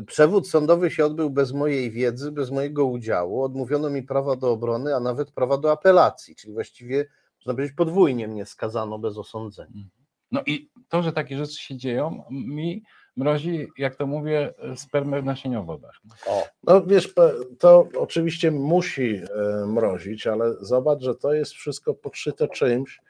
Przewód 0.06 0.48
sądowy 0.48 0.90
się 0.90 1.06
odbył 1.06 1.30
bez 1.30 1.52
mojej 1.52 1.90
wiedzy, 1.90 2.32
bez 2.32 2.50
mojego 2.50 2.86
udziału. 2.86 3.42
Odmówiono 3.42 3.90
mi 3.90 4.02
prawa 4.02 4.36
do 4.36 4.50
obrony, 4.50 4.96
a 4.96 5.00
nawet 5.00 5.30
prawa 5.30 5.58
do 5.58 5.72
apelacji, 5.72 6.36
czyli 6.36 6.52
właściwie, 6.52 7.06
można 7.36 7.54
powiedzieć, 7.54 7.76
podwójnie 7.76 8.28
mnie 8.28 8.46
skazano 8.46 8.98
bez 8.98 9.18
osądzenia. 9.18 9.84
No 10.32 10.42
i 10.46 10.70
to, 10.88 11.02
że 11.02 11.12
takie 11.12 11.36
rzeczy 11.38 11.56
się 11.62 11.76
dzieją, 11.76 12.24
mi 12.30 12.82
mrozi, 13.16 13.66
jak 13.78 13.96
to 13.96 14.06
mówię, 14.06 14.54
spermę 14.76 15.22
w 15.22 15.24
nasieniowodach. 15.24 16.00
O, 16.26 16.44
No 16.64 16.86
wiesz, 16.86 17.14
to 17.58 17.88
oczywiście 17.98 18.50
musi 18.50 19.14
e, 19.14 19.66
mrozić, 19.66 20.26
ale 20.26 20.54
zobacz, 20.60 21.02
że 21.02 21.14
to 21.14 21.32
jest 21.32 21.52
wszystko 21.52 21.94
podszyte 21.94 22.48
czymś, 22.48 23.00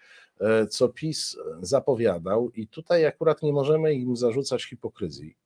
e, 0.41 0.67
co 0.67 0.89
PiS 0.89 1.37
zapowiadał 1.61 2.51
i 2.51 2.67
tutaj 2.69 3.07
akurat 3.07 3.43
nie 3.43 3.53
możemy 3.53 3.95
im 3.95 4.17
zarzucać 4.17 4.65
hipokryzji. 4.65 5.37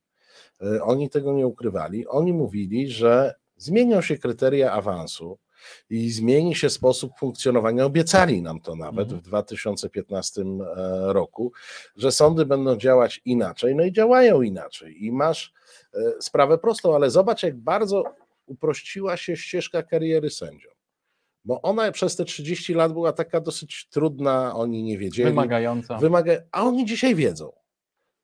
E, 0.63 0.83
Oni 0.83 1.11
tego 1.11 1.33
nie 1.33 1.47
ukrywali. 1.47 2.07
Oni 2.07 2.33
mówili, 2.33 2.89
że 2.91 3.35
zmienią 3.57 4.01
się 4.01 4.19
kryteria 4.19 4.73
awansu 4.73 5.39
i 5.91 6.11
zmieni 6.11 6.55
się 6.55 6.71
sposób 6.71 7.13
funkcjonowania. 7.19 7.85
Obiecali 7.85 8.43
nam 8.43 8.61
to 8.61 8.77
nawet 8.77 9.03
Mhm. 9.03 9.21
w 9.21 9.25
2015 9.25 10.43
e, 10.43 11.13
roku, 11.13 11.53
że 11.97 12.13
sądy 12.13 12.47
będą 12.47 12.77
działać 12.77 13.21
inaczej. 13.25 13.75
No 13.75 13.85
i 13.85 13.93
działają 13.93 14.43
inaczej. 14.43 15.05
I 15.05 15.13
masz 15.13 15.53
e, 15.95 15.99
sprawę 16.21 16.59
prostą, 16.59 16.95
ale 16.95 17.11
zobacz, 17.11 17.43
jak 17.43 17.57
bardzo 17.57 18.05
uprościła 18.47 19.17
się 19.17 19.37
ścieżka 19.37 19.83
kariery 19.83 20.31
sędziom. 20.31 20.73
Bo 21.45 21.63
ona 21.63 21.93
przez 21.93 22.17
te 22.17 22.25
30 22.25 22.75
lat 22.75 22.93
była 22.93 23.13
taka 23.13 23.41
dosyć 23.41 23.89
trudna, 23.91 24.55
oni 24.55 24.83
nie 24.83 24.99
wiedzieli. 24.99 25.29
Wymagająca. 25.31 25.99
Wymaga, 25.99 26.33
a 26.53 26.63
oni 26.63 26.87
dzisiaj 26.87 27.15
wiedzą. 27.15 27.53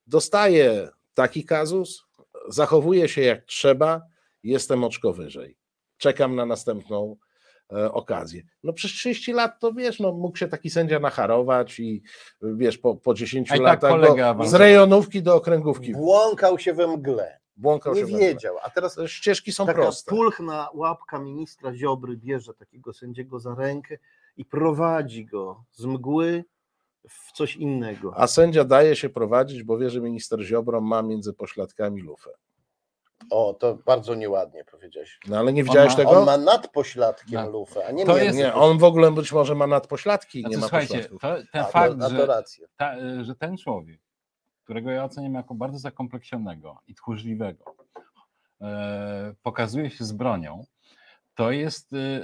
Dostaję 0.07 0.89
taki 1.15 1.45
kazus, 1.45 2.05
zachowuję 2.49 3.09
się 3.09 3.23
jak 3.23 3.45
trzeba, 3.45 4.03
jestem 4.43 4.85
oczko 4.85 5.13
wyżej. 5.13 5.57
Czekam 6.03 6.37
na 6.37 6.47
następną 6.47 7.17
e, 7.73 7.93
okazję. 7.93 8.43
No 8.63 8.73
przez 8.73 8.91
30 8.91 9.33
lat 9.33 9.61
to 9.61 9.73
wiesz, 9.73 10.01
no 10.01 10.13
mógł 10.13 10.37
się 10.37 10.49
taki 10.49 10.71
sędzia 10.71 10.99
nacharować 11.01 11.81
i 11.81 12.03
wiesz, 12.43 12.79
po, 12.79 12.97
po 12.97 13.15
10 13.15 13.53
A 13.53 13.55
i 13.57 13.59
tak 13.59 13.67
latach 13.67 14.01
do, 14.39 14.45
z 14.47 14.55
rejonówki 14.55 15.23
do 15.23 15.35
okręgówki 15.35 15.93
błąkał 15.93 16.59
się 16.59 16.75
we 16.75 16.87
mgle, 16.87 17.39
błąkał 17.57 17.95
nie 17.95 18.01
się. 18.01 18.07
we 18.07 18.13
mgle. 18.13 18.29
wiedział. 18.29 18.57
A 18.63 18.71
teraz 18.71 18.95
Te 18.95 19.09
ścieżki 19.09 19.53
są 19.53 19.67
taka 19.67 19.83
proste. 19.83 20.11
pulchna 20.11 20.69
łapka 20.75 21.19
ministra 21.19 21.75
Ziobry 21.75 22.17
bierze 22.17 22.55
takiego 22.55 22.93
sędziego 22.93 23.41
za 23.41 23.55
rękę 23.55 23.99
i 24.37 24.45
prowadzi 24.45 25.27
go 25.27 25.65
z 25.73 25.85
mgły 25.85 26.45
w 27.09 27.33
coś 27.33 27.57
innego. 27.57 28.13
A 28.17 28.27
sędzia 28.27 28.65
daje 28.65 28.97
się 28.97 29.09
prowadzić, 29.09 29.63
bo 29.63 29.79
wie, 29.79 29.91
że 29.91 30.01
minister 30.01 30.41
Ziobro 30.43 30.81
ma 30.81 31.03
między 31.03 31.33
pośladkami 31.33 32.03
lufę. 32.03 32.31
O, 33.31 33.55
to 33.55 33.79
bardzo 33.87 34.15
nieładnie 34.15 34.65
powiedziałeś. 34.65 35.19
No 35.29 35.39
ale 35.39 35.53
nie 35.53 35.65
widziałeś 35.65 35.91
ma- 35.91 35.97
tego? 35.97 36.11
On 36.11 36.25
ma 36.27 36.37
nad 36.37 36.69
pośladkiem 36.69 37.35
Na- 37.35 37.47
lufę, 37.47 37.87
a 37.87 37.91
nie 37.93 38.05
To 38.07 38.19
jest- 38.19 38.39
Nie, 38.39 38.55
on 38.55 38.79
w 38.79 38.85
ogóle 38.85 39.11
być 39.11 39.33
może 39.33 39.55
ma 39.55 39.67
nadpośladki 39.67 40.41
i 40.41 40.45
nie 40.45 40.49
Znaczy, 40.57 40.61
ma 40.61 40.67
słuchajcie, 40.69 40.95
pośladków. 41.09 41.21
to, 41.21 41.53
ten 41.53 41.63
a, 41.63 41.65
fakt, 41.65 42.01
to 42.01 42.09
że, 42.11 42.27
rację. 42.27 42.67
ta, 42.77 42.95
że 43.23 43.35
ten 43.35 43.57
człowiek, 43.57 44.01
którego 44.65 44.91
ja 44.91 45.05
oceniam 45.05 45.35
jako 45.35 45.55
bardzo 45.55 45.79
zakompleksionego 45.79 46.81
i 46.89 46.95
tchórzliwego, 46.95 47.65
e, 48.61 49.35
pokazuje 49.43 49.91
się 49.91 50.05
z 50.05 50.13
bronią, 50.13 50.65
to 51.35 51.51
jest 51.51 51.93
e, 51.93 51.97
e, 51.97 52.21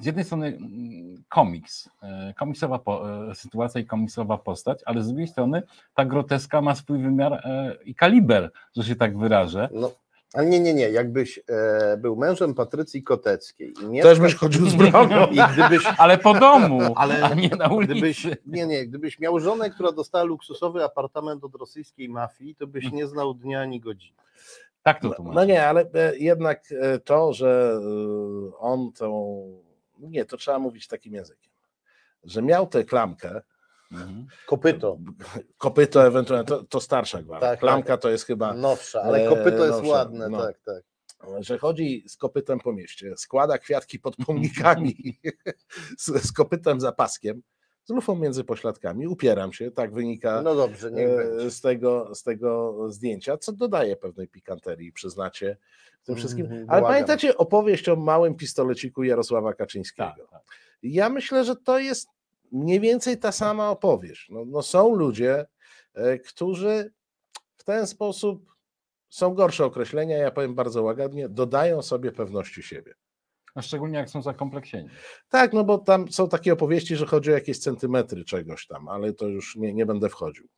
z 0.00 0.06
jednej 0.06 0.24
strony 0.24 0.46
mm, 0.46 1.24
komiks, 1.28 1.88
e, 2.02 2.34
komiksowa 2.38 2.78
po, 2.78 3.24
e, 3.30 3.34
sytuacja 3.34 3.80
i 3.80 3.86
komiksowa 3.86 4.38
postać, 4.38 4.80
ale 4.86 5.02
z 5.02 5.08
drugiej 5.08 5.28
strony 5.28 5.62
ta 5.94 6.04
groteska 6.04 6.60
ma 6.60 6.74
swój 6.74 7.02
wymiar 7.02 7.32
e, 7.32 7.76
i 7.84 7.94
kaliber, 7.94 8.50
że 8.76 8.84
się 8.84 8.96
tak 8.96 9.18
wyrażę. 9.18 9.68
No, 9.72 9.90
ale 10.34 10.46
nie, 10.46 10.60
nie, 10.60 10.74
nie. 10.74 10.90
Jakbyś 10.90 11.38
e, 11.48 11.96
był 11.96 12.16
mężem 12.16 12.54
Patrycji 12.54 13.02
Koteckiej 13.02 13.74
i 13.92 14.00
Też 14.02 14.20
byś 14.20 14.34
chodził 14.34 14.70
z 14.70 14.74
bronią. 14.74 15.26
i 15.26 15.38
gdybyś, 15.54 15.86
Ale 15.98 16.18
po 16.18 16.34
domu, 16.34 16.80
Ale 16.96 17.22
a 17.24 17.34
nie 17.34 17.48
na 17.48 17.68
ulicy. 17.68 17.92
gdybyś, 17.94 18.26
nie, 18.46 18.66
nie, 18.66 18.86
gdybyś 18.86 19.18
miał 19.18 19.40
żonę, 19.40 19.70
która 19.70 19.92
dostała 19.92 20.24
luksusowy 20.24 20.84
apartament 20.84 21.44
od 21.44 21.54
rosyjskiej 21.54 22.08
mafii, 22.08 22.54
to 22.54 22.66
byś 22.66 22.92
nie 22.92 23.06
znał 23.06 23.34
dnia 23.34 23.60
ani 23.60 23.80
godziny. 23.80 24.16
Tak 24.82 25.00
to 25.00 25.08
No, 25.08 25.14
tłumaczę. 25.14 25.34
no 25.34 25.44
nie, 25.44 25.66
ale 25.66 25.80
e, 25.94 26.16
jednak 26.18 26.62
e, 26.80 26.98
to, 26.98 27.32
że 27.32 27.78
e, 27.82 28.56
on 28.58 28.92
tą. 28.92 29.42
Nie, 29.98 30.24
to 30.24 30.36
trzeba 30.36 30.58
mówić 30.58 30.86
takim 30.88 31.14
językiem. 31.14 31.52
Że 32.24 32.42
miał 32.42 32.66
tę 32.66 32.84
klamkę, 32.84 33.42
Mhm. 33.92 34.26
Kopyto, 34.46 34.98
kopyto 35.58 36.06
ewentualnie, 36.06 36.46
to, 36.46 36.64
to 36.64 36.80
starsza 36.80 37.22
gwara. 37.22 37.40
Tak, 37.40 37.60
Klamka 37.60 37.96
to 37.96 38.10
jest 38.10 38.26
chyba, 38.26 38.54
nowsza, 38.54 39.02
ale 39.02 39.26
E, 39.26 39.28
kopyto 39.28 39.64
jest 39.64 39.78
nowsza, 39.78 39.90
ładne, 39.92 40.28
no. 40.28 40.38
tak, 40.38 40.60
tak. 40.64 40.82
że 41.40 41.58
chodzi 41.58 42.04
z 42.08 42.16
kopytem 42.16 42.58
po 42.58 42.72
mieście, 42.72 43.16
składa 43.16 43.58
kwiatki 43.58 43.98
pod 43.98 44.16
pomnikami 44.16 45.18
z, 45.98 46.06
z 46.06 46.32
kopytem 46.32 46.80
za 46.80 46.92
paskiem, 46.92 47.42
z 47.84 47.90
lufą 47.90 48.16
między 48.16 48.44
pośladkami. 48.44 49.06
Upieram 49.06 49.52
się, 49.52 49.70
tak 49.70 49.92
wynika 49.94 50.42
No 50.42 50.54
dobrze, 50.54 50.88
e, 50.88 51.50
z 51.50 51.60
tego, 51.60 52.14
z 52.14 52.22
tego 52.22 52.76
zdjęcia, 52.88 53.36
co 53.36 53.52
dodaje 53.52 53.96
pewnej 53.96 54.28
pikanterii, 54.28 54.92
przyznacie 54.92 55.56
tym 56.04 56.16
wszystkim. 56.16 56.44
Mhm, 56.44 56.60
Ale 56.70 56.80
błagam. 56.80 56.94
pamiętacie 56.94 57.36
opowieść 57.36 57.88
o 57.88 57.96
małym 57.96 58.34
pistoleciku 58.34 59.02
Jarosława 59.02 59.54
Kaczyńskiego? 59.54 60.10
Tak, 60.18 60.30
tak. 60.30 60.42
Ja 60.82 61.08
myślę, 61.08 61.44
że 61.44 61.56
to 61.56 61.78
jest 61.78 62.08
mniej 62.52 62.80
więcej 62.80 63.18
ta 63.18 63.32
sama 63.32 63.70
opowieść. 63.70 64.28
No, 64.30 64.44
no 64.44 64.62
są 64.62 64.94
ludzie, 64.94 65.46
e, 65.94 66.18
którzy 66.18 66.92
w 67.56 67.64
ten 67.64 67.86
sposób 67.86 68.52
są 69.08 69.34
gorsze 69.34 69.64
określenia, 69.64 70.18
ja 70.18 70.30
powiem 70.30 70.54
bardzo 70.54 70.82
łagodnie, 70.82 71.28
dodają 71.28 71.82
sobie 71.82 72.12
pewności 72.12 72.62
siebie. 72.62 72.94
A 73.54 73.62
szczególnie 73.62 73.98
jak 73.98 74.10
są 74.10 74.22
zakompleksieni. 74.22 74.88
Tak, 75.28 75.52
no 75.52 75.64
bo 75.64 75.78
tam 75.78 76.12
są 76.12 76.28
takie 76.28 76.52
opowieści, 76.52 76.96
że 76.96 77.06
chodzi 77.06 77.30
o 77.30 77.34
jakieś 77.34 77.58
centymetry 77.58 78.24
czegoś 78.24 78.66
tam, 78.66 78.88
ale 78.88 79.12
to 79.12 79.28
już 79.28 79.56
nie, 79.56 79.72
nie 79.72 79.86
będę 79.86 80.08
wchodził. 80.08 80.48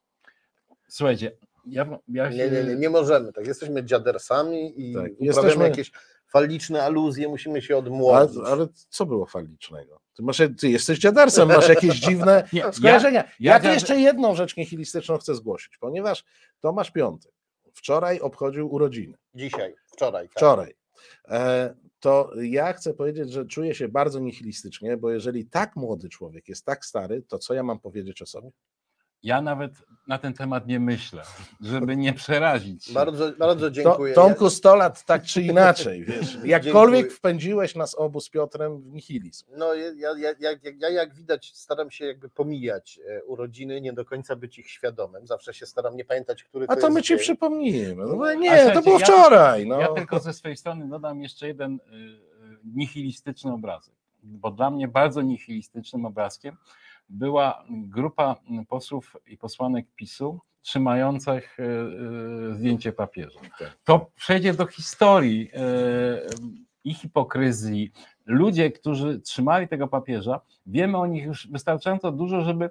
Słuchajcie, 0.89 1.37
ja, 1.67 1.99
ja 2.09 2.33
się... 2.33 2.39
Nie, 2.39 2.51
nie, 2.51 2.65
nie, 2.65 2.77
nie 2.77 2.91
możemy, 2.91 3.33
tak. 3.33 3.47
Jesteśmy 3.47 3.85
dziadersami 3.85 4.91
i 4.91 4.95
Tak, 4.95 5.03
uprawiamy 5.03 5.27
jesteśmy- 5.27 5.65
jakieś 5.65 5.93
faliczne 6.39 6.83
aluzje, 6.83 7.29
musimy 7.29 7.63
się 7.63 7.75
Ale, 7.75 7.79
odmłodzić. 7.79 8.39
ale 8.47 8.67
co 8.89 9.07
było 9.07 9.27
falicznego? 9.27 10.01
Ty, 10.17 10.23
masz, 10.23 10.43
ty 10.61 10.69
jesteś 10.69 10.99
dziadersem, 10.99 11.49
masz 11.49 11.69
jakieś 11.69 11.95
dziwne 12.01 12.49
Nie, 12.53 12.73
skojarzenia. 12.73 13.25
Ja, 13.41 13.53
ja 13.53 13.59
tu 13.61 13.65
dziad- 13.65 13.75
jeszcze 13.75 14.01
jedną 14.01 14.35
rzecz 14.35 14.57
nihilistyczną 14.57 15.19
chcę 15.19 15.35
zgłosić, 15.35 15.79
ponieważ 15.79 16.25
Tomasz 16.61 16.91
Piątek 16.91 17.33
wczoraj 17.75 18.21
obchodził 18.21 18.75
urodziny. 18.75 19.17
Dzisiaj, 19.35 19.75
wczoraj. 19.93 20.29
Tak. 20.29 20.37
Wczoraj. 20.37 20.75
E, 21.29 21.75
to 22.01 22.31
ja 22.43 22.73
chcę 22.73 22.95
powiedzieć, 22.95 23.33
że 23.33 23.47
czuję 23.47 23.75
się 23.75 23.89
bardzo 23.89 24.19
nihilistycznie, 24.19 24.97
bo 24.97 25.11
jeżeli 25.11 25.47
tak 25.47 25.77
młody 25.77 26.09
człowiek 26.09 26.49
jest 26.49 26.65
tak 26.65 26.85
stary, 26.85 27.23
to 27.23 27.39
co 27.39 27.55
ja 27.55 27.63
mam 27.63 27.79
powiedzieć 27.81 28.23
o 28.23 28.27
sobie? 28.27 28.51
Ja 29.25 29.43
nawet 29.43 29.73
na 30.07 30.19
ten 30.19 30.35
temat 30.35 30.67
nie 30.67 30.81
myślę, 30.81 31.23
żeby 31.61 31.97
nie 31.97 32.13
przerazić. 32.13 32.85
się. 32.85 32.93
Bardzo, 32.93 33.33
bardzo 33.39 33.67
To, 33.67 33.71
dziękuję. 33.71 34.15
Tomku 34.15 34.51
100 34.51 34.77
lat 34.77 35.05
tak 35.05 35.23
czy 35.23 35.43
inaczej, 35.43 36.05
wiesz, 36.09 36.39
jakkolwiek 36.45 37.01
Dziękuję. 37.01 37.17
wpędziłeś 37.19 37.75
nas 37.75 37.95
obu 37.95 38.21
z 38.21 38.31
Piotrem 38.31 38.81
w 38.83 38.87
nihilizm. 38.93 39.47
No, 39.57 39.75
ja, 39.75 39.87
ja, 39.97 40.11
ja, 40.19 40.31
ja, 40.41 40.51
ja 40.79 40.89
jak 40.91 41.15
widać 41.15 41.53
staram 41.55 41.91
się 41.91 42.05
jakby 42.07 42.29
pomijać 42.29 43.01
e, 43.09 43.25
urodziny, 43.25 43.81
nie 43.81 43.93
do 43.93 44.05
końca 44.05 44.37
być 44.37 44.59
ich 44.59 44.71
świadomym. 44.71 45.27
Zawsze 45.27 45.55
się 45.55 45.67
staram 45.67 45.97
nie 45.97 46.05
pamiętać, 46.05 46.45
który 46.45 46.65
A 46.69 46.75
to 46.75 46.81
to 46.81 46.87
jest 46.87 46.95
my 46.95 47.03
ci 47.03 47.09
dzień. 47.09 47.19
przypomnimy. 47.19 47.95
No, 48.07 48.25
A 48.27 48.35
nie, 48.35 48.71
to 48.71 48.83
było 48.83 48.99
ja- 48.99 49.05
wczoraj. 49.07 49.67
No. 49.67 49.81
Ja 49.81 49.89
tylko 49.89 50.19
ze 50.19 50.33
swojej 50.33 50.57
strony 50.57 50.89
dodam 50.89 51.21
jeszcze 51.21 51.47
jeden 51.47 51.75
y, 51.75 51.95
y, 51.97 52.59
nihilistyczny 52.75 53.53
obrazek, 53.53 53.95
bo 54.23 54.51
dla 54.51 54.71
mnie 54.71 54.89
bardzo 54.89 55.23
nihilistycznym 55.23 56.05
obrazkiem 56.07 56.57
była 57.09 57.65
grupa 57.71 58.37
posłów 58.69 59.17
i 59.27 59.39
posłanek 59.39 59.87
PiSu 59.95 60.41
trzymających 60.63 61.59
y, 61.59 61.63
y, 62.51 62.55
zdjęcie 62.55 62.93
papieża. 62.93 63.41
Tak. 63.59 63.79
To 63.85 64.11
przejdzie 64.17 64.55
do 64.55 64.67
historii 64.67 65.51
y, 65.51 65.57
i 66.85 66.95
hipokryzji. 66.95 67.93
Ludzie, 68.27 68.71
którzy 68.71 69.21
trzymali 69.21 69.69
tego 69.69 69.89
papieża, 69.89 70.41
wiemy 70.67 70.99
o 70.99 71.07
nich 71.07 71.25
już 71.25 71.49
wystarczająco 71.51 72.13
dużo, 72.13 72.41
żeby. 72.41 72.65
y, 72.65 72.71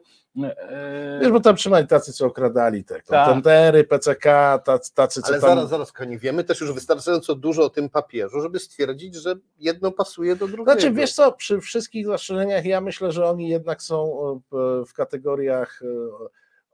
Wiesz, 1.22 1.32
bo 1.32 1.40
tam 1.40 1.56
trzymali 1.56 1.88
tacy, 1.88 2.14
co 2.14 2.26
okradali 2.26 2.84
te 2.84 3.02
Tak. 3.02 3.26
kontendery, 3.26 3.84
PCK, 3.84 4.60
tacy, 4.66 4.94
tacy 4.94 5.22
co 5.22 5.28
Ale 5.28 5.42
tam... 5.42 5.50
zaraz, 5.50 5.70
zaraz, 5.70 5.92
Koni, 5.92 6.18
wiemy 6.18 6.44
też 6.44 6.62
już 6.62 6.74
wystarczająco 6.74 7.36
dużo 7.36 7.64
o 7.64 7.70
tym 7.70 7.90
papieżu, 7.90 8.42
żeby 8.42 8.60
stwierdzić, 8.60 9.16
że 9.16 9.36
jedno 9.60 9.92
pasuje 9.92 10.36
do 10.36 10.48
drugiego. 10.48 10.72
Znaczy, 10.72 10.92
wiesz 10.92 11.14
co, 11.14 11.32
przy 11.32 11.62
wszystkich 11.62 12.08
zastrzeżeniach 12.08 12.66
ja 12.66 12.82
myślę, 12.82 13.12
że 13.12 13.30
oni 13.30 13.50
jednak 13.50 13.82
są 13.82 14.14
e, 14.54 14.86
w 14.86 14.94
kategoriach 14.94 15.82
e, 15.82 15.88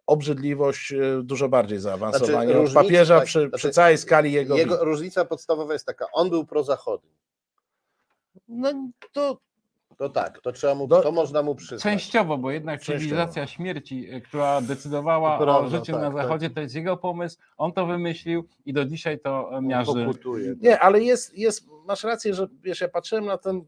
obrzydliwość 0.07 0.93
dużo 1.23 1.49
bardziej 1.49 1.79
zaawansowani 1.79 2.31
Znaczy, 2.31 2.53
różnica, 2.53 2.83
papieża 2.83 3.17
tak, 3.17 3.25
przy, 3.25 3.39
znaczy, 3.39 3.57
przy 3.57 3.69
całej 3.69 3.97
skali 3.97 4.31
jego... 4.31 4.57
Jego 4.57 4.85
różnica 4.85 5.25
podstawowa 5.25 5.73
jest 5.73 5.85
taka, 5.85 6.05
on 6.13 6.29
był 6.29 6.45
prozachodni. 6.45 7.11
No 8.47 8.73
to 9.13 9.37
To 9.97 10.09
tak, 10.09 10.39
to 10.41 10.51
trzeba 10.51 10.75
mu, 10.75 10.87
Do- 10.87 11.01
to 11.01 11.11
można 11.11 11.41
mu 11.43 11.55
przyznać. 11.55 11.81
Częściowo, 11.83 12.37
bo 12.37 12.51
jednak 12.51 12.79
Częściowo. 12.79 12.99
cywilizacja 12.99 13.47
śmierci, 13.47 14.13
y, 14.15 14.21
która 14.21 14.61
decydowała 14.61 15.37
To 15.37 15.43
prawda, 15.43 15.67
o 15.67 15.69
życiu 15.69 15.93
tak, 15.93 16.01
na 16.01 16.07
tak. 16.11 16.17
Zachodzie, 16.17 16.49
to 16.49 16.61
jest 16.61 16.75
jego 16.75 16.97
pomysł, 16.97 17.37
on 17.57 17.73
to 17.73 17.85
wymyślił 17.85 18.47
i 18.65 18.73
do 18.73 18.85
dzisiaj 18.85 19.19
to 19.19 19.57
e, 19.57 19.61
miarzy. 19.61 20.05
Pokutuje. 20.05 20.55
nie, 20.61 20.79
ale 20.79 21.01
jest, 21.01 21.37
jest, 21.37 21.65
masz 21.85 22.03
rację, 22.03 22.33
że 22.33 22.47
wiesz, 22.61 22.81
ja 22.81 22.87
patrzyłem 22.87 23.25
na 23.25 23.37
ten, 23.37 23.61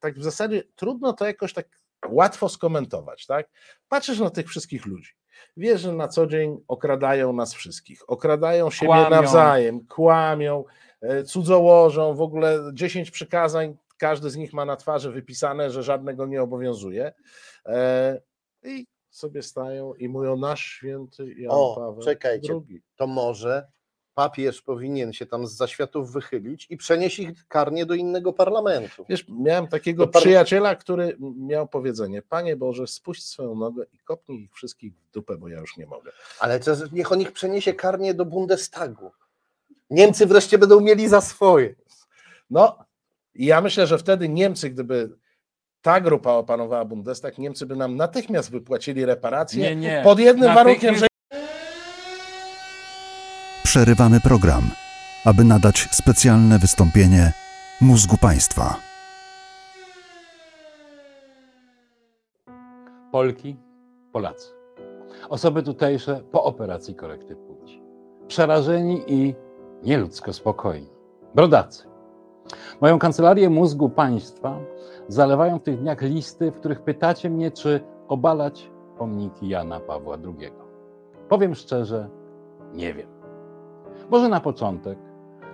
tak 0.00 0.18
w 0.18 0.22
zasadzie 0.22 0.62
trudno 0.76 1.12
to 1.12 1.26
jakoś 1.26 1.52
tak 1.52 1.66
łatwo 2.08 2.48
skomentować, 2.48 3.26
tak? 3.26 3.48
Patrzysz 3.88 4.18
na 4.20 4.30
tych 4.30 4.48
wszystkich 4.48 4.86
ludzi. 4.86 5.10
Wiesz, 5.56 5.80
że 5.80 5.92
na 5.92 6.08
co 6.08 6.26
dzień 6.26 6.56
okradają 6.68 7.32
nas 7.32 7.54
wszystkich, 7.54 8.10
okradają 8.10 8.70
siebie 8.70 8.88
Kłamią. 8.92 9.10
nawzajem, 9.10 9.86
kłamią, 9.86 10.64
e, 11.00 11.24
cudzołożą, 11.24 12.14
w 12.14 12.20
ogóle 12.20 12.58
10 12.72 13.10
przykazań, 13.10 13.76
każdy 13.96 14.30
z 14.30 14.36
nich 14.36 14.52
ma 14.52 14.64
na 14.64 14.76
twarzy 14.76 15.10
wypisane, 15.12 15.70
że 15.70 15.82
żadnego 15.82 16.26
nie 16.26 16.42
obowiązuje. 16.42 17.12
E, 17.66 18.20
I 18.62 18.86
sobie 19.10 19.42
stają 19.42 19.94
i 19.94 20.08
mówią 20.08 20.36
nasz 20.36 20.64
święty 20.64 21.34
Jan 21.34 21.50
O, 21.54 21.74
Paweł 21.76 22.02
czekajcie. 22.02 22.52
II. 22.68 22.82
To 22.96 23.06
może 23.06 23.66
papież 24.14 24.62
powinien 24.62 25.12
się 25.12 25.26
tam 25.26 25.46
z 25.46 25.56
zaświatów 25.56 26.12
wychylić 26.12 26.66
i 26.70 26.76
przenieść 26.76 27.18
ich 27.18 27.46
karnie 27.48 27.86
do 27.86 27.94
innego 27.94 28.32
parlamentu. 28.32 29.04
Wiesz, 29.08 29.24
miałem 29.28 29.66
takiego 29.68 30.08
par- 30.08 30.22
przyjaciela, 30.22 30.76
który 30.76 31.16
miał 31.20 31.68
powiedzenie: 31.68 32.22
Panie 32.22 32.56
Boże, 32.56 32.86
spuść 32.86 33.24
swoją 33.26 33.54
nogę 33.54 33.84
i 33.92 33.98
kopnij 33.98 34.42
ich 34.42 34.54
wszystkich 34.54 34.94
w 34.94 35.10
dupę, 35.10 35.36
bo 35.36 35.48
ja 35.48 35.60
już 35.60 35.76
nie 35.76 35.86
mogę. 35.86 36.12
Ale 36.40 36.60
to, 36.60 36.72
niech 36.92 37.12
on 37.12 37.20
ich 37.20 37.32
przeniesie 37.32 37.74
karnie 37.74 38.14
do 38.14 38.24
Bundestagu. 38.24 39.10
Niemcy 39.90 40.26
wreszcie 40.26 40.58
będą 40.58 40.80
mieli 40.80 41.08
za 41.08 41.20
swoje. 41.20 41.74
No, 42.50 42.78
i 43.38 43.46
ja 43.46 43.60
myślę, 43.60 43.86
że 43.86 43.98
wtedy 43.98 44.28
Niemcy, 44.28 44.70
gdyby 44.70 45.16
ta 45.82 46.00
grupa 46.00 46.30
opanowała 46.32 46.84
Bundestag, 46.84 47.38
Niemcy 47.38 47.66
by 47.66 47.76
nam 47.76 47.96
natychmiast 47.96 48.50
wypłacili 48.50 49.04
reparacje. 49.04 49.62
Nie, 49.62 49.76
nie. 49.76 50.00
Pod 50.04 50.18
jednym 50.18 50.54
warunkiem, 50.54 50.96
że 50.96 51.06
Przerywamy 53.62 54.20
program, 54.20 54.70
aby 55.24 55.44
nadać 55.44 55.88
specjalne 55.92 56.58
wystąpienie 56.58 57.32
mózgu 57.80 58.16
państwa. 58.16 58.76
Polki, 63.12 63.56
Polacy. 64.12 64.48
Osoby 65.28 65.62
tutejsze 65.62 66.20
po 66.32 66.44
operacji 66.44 66.94
korekty 66.94 67.36
płci. 67.36 67.82
Przerażeni 68.28 69.02
i 69.06 69.34
nieludzko 69.82 70.32
spokojni. 70.32 70.88
Brodacy. 71.34 71.95
Moją 72.80 72.98
kancelarię 72.98 73.50
mózgu 73.50 73.88
państwa 73.88 74.58
zalewają 75.08 75.58
w 75.58 75.62
tych 75.62 75.80
dniach 75.80 76.02
listy, 76.02 76.50
w 76.50 76.58
których 76.58 76.80
pytacie 76.80 77.30
mnie, 77.30 77.50
czy 77.50 77.80
obalać 78.08 78.70
pomniki 78.98 79.48
Jana 79.48 79.80
Pawła 79.80 80.16
II? 80.24 80.50
Powiem 81.28 81.54
szczerze, 81.54 82.08
nie 82.74 82.94
wiem. 82.94 83.08
Może 84.10 84.28
na 84.28 84.40
początek 84.40 84.98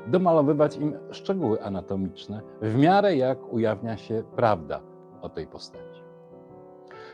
domalowywać 0.06 0.76
im 0.76 0.98
szczegóły 1.10 1.62
anatomiczne, 1.62 2.40
w 2.62 2.76
miarę 2.76 3.16
jak 3.16 3.52
ujawnia 3.52 3.96
się 3.96 4.22
prawda 4.36 4.80
o 5.22 5.28
tej 5.28 5.46
postaci. 5.46 6.02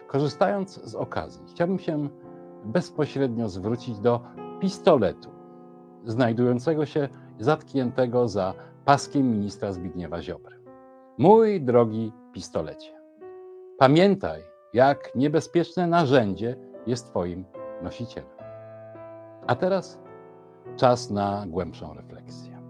Korzystając 0.06 0.84
z 0.84 0.94
okazji, 0.94 1.42
chciałbym 1.48 1.78
się 1.78 2.08
bezpośrednio 2.64 3.48
zwrócić 3.48 4.00
do 4.00 4.20
pistoletu, 4.60 5.28
znajdującego 6.04 6.86
się 6.86 7.08
zatkniętego 7.38 8.28
za 8.28 8.54
paskiem 8.88 9.30
ministra 9.30 9.72
Zbigniewa 9.72 10.22
Ziobry. 10.22 10.56
Mój 11.18 11.60
drogi 11.60 12.12
pistolecie, 12.32 12.90
pamiętaj, 13.78 14.42
jak 14.72 15.14
niebezpieczne 15.14 15.86
narzędzie 15.86 16.56
jest 16.86 17.06
Twoim 17.06 17.44
nosicielem. 17.82 18.30
A 19.46 19.54
teraz 19.54 19.98
czas 20.76 21.10
na 21.10 21.44
głębszą 21.46 21.94
refleksję. 21.94 22.62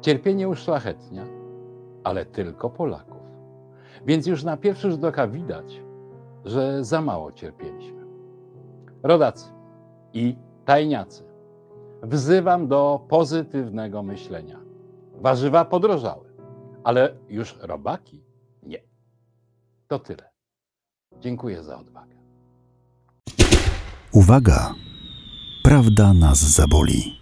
Cierpienie 0.00 0.48
uszlachetnia, 0.48 1.24
ale 2.04 2.26
tylko 2.26 2.70
Polaków. 2.70 3.22
Więc 4.06 4.26
już 4.26 4.44
na 4.44 4.56
pierwszy 4.56 4.90
rzut 4.90 5.04
oka 5.04 5.28
widać, 5.28 5.82
że 6.44 6.84
za 6.84 7.00
mało 7.00 7.32
cierpieliśmy. 7.32 8.04
Rodacy 9.02 9.52
i 10.12 10.36
tajniacy, 10.64 11.24
wzywam 12.02 12.68
do 12.68 13.00
pozytywnego 13.08 14.02
myślenia. 14.02 14.61
Warzywa 15.14 15.64
podrożały, 15.64 16.32
ale 16.84 17.16
już 17.28 17.56
robaki 17.60 18.24
nie. 18.62 18.82
To 19.88 19.98
tyle. 19.98 20.30
Dziękuję 21.20 21.62
za 21.62 21.78
odwagę. 21.78 22.16
Uwaga! 24.12 24.74
Prawda 25.62 26.12
nas 26.12 26.38
zaboli. 26.38 27.21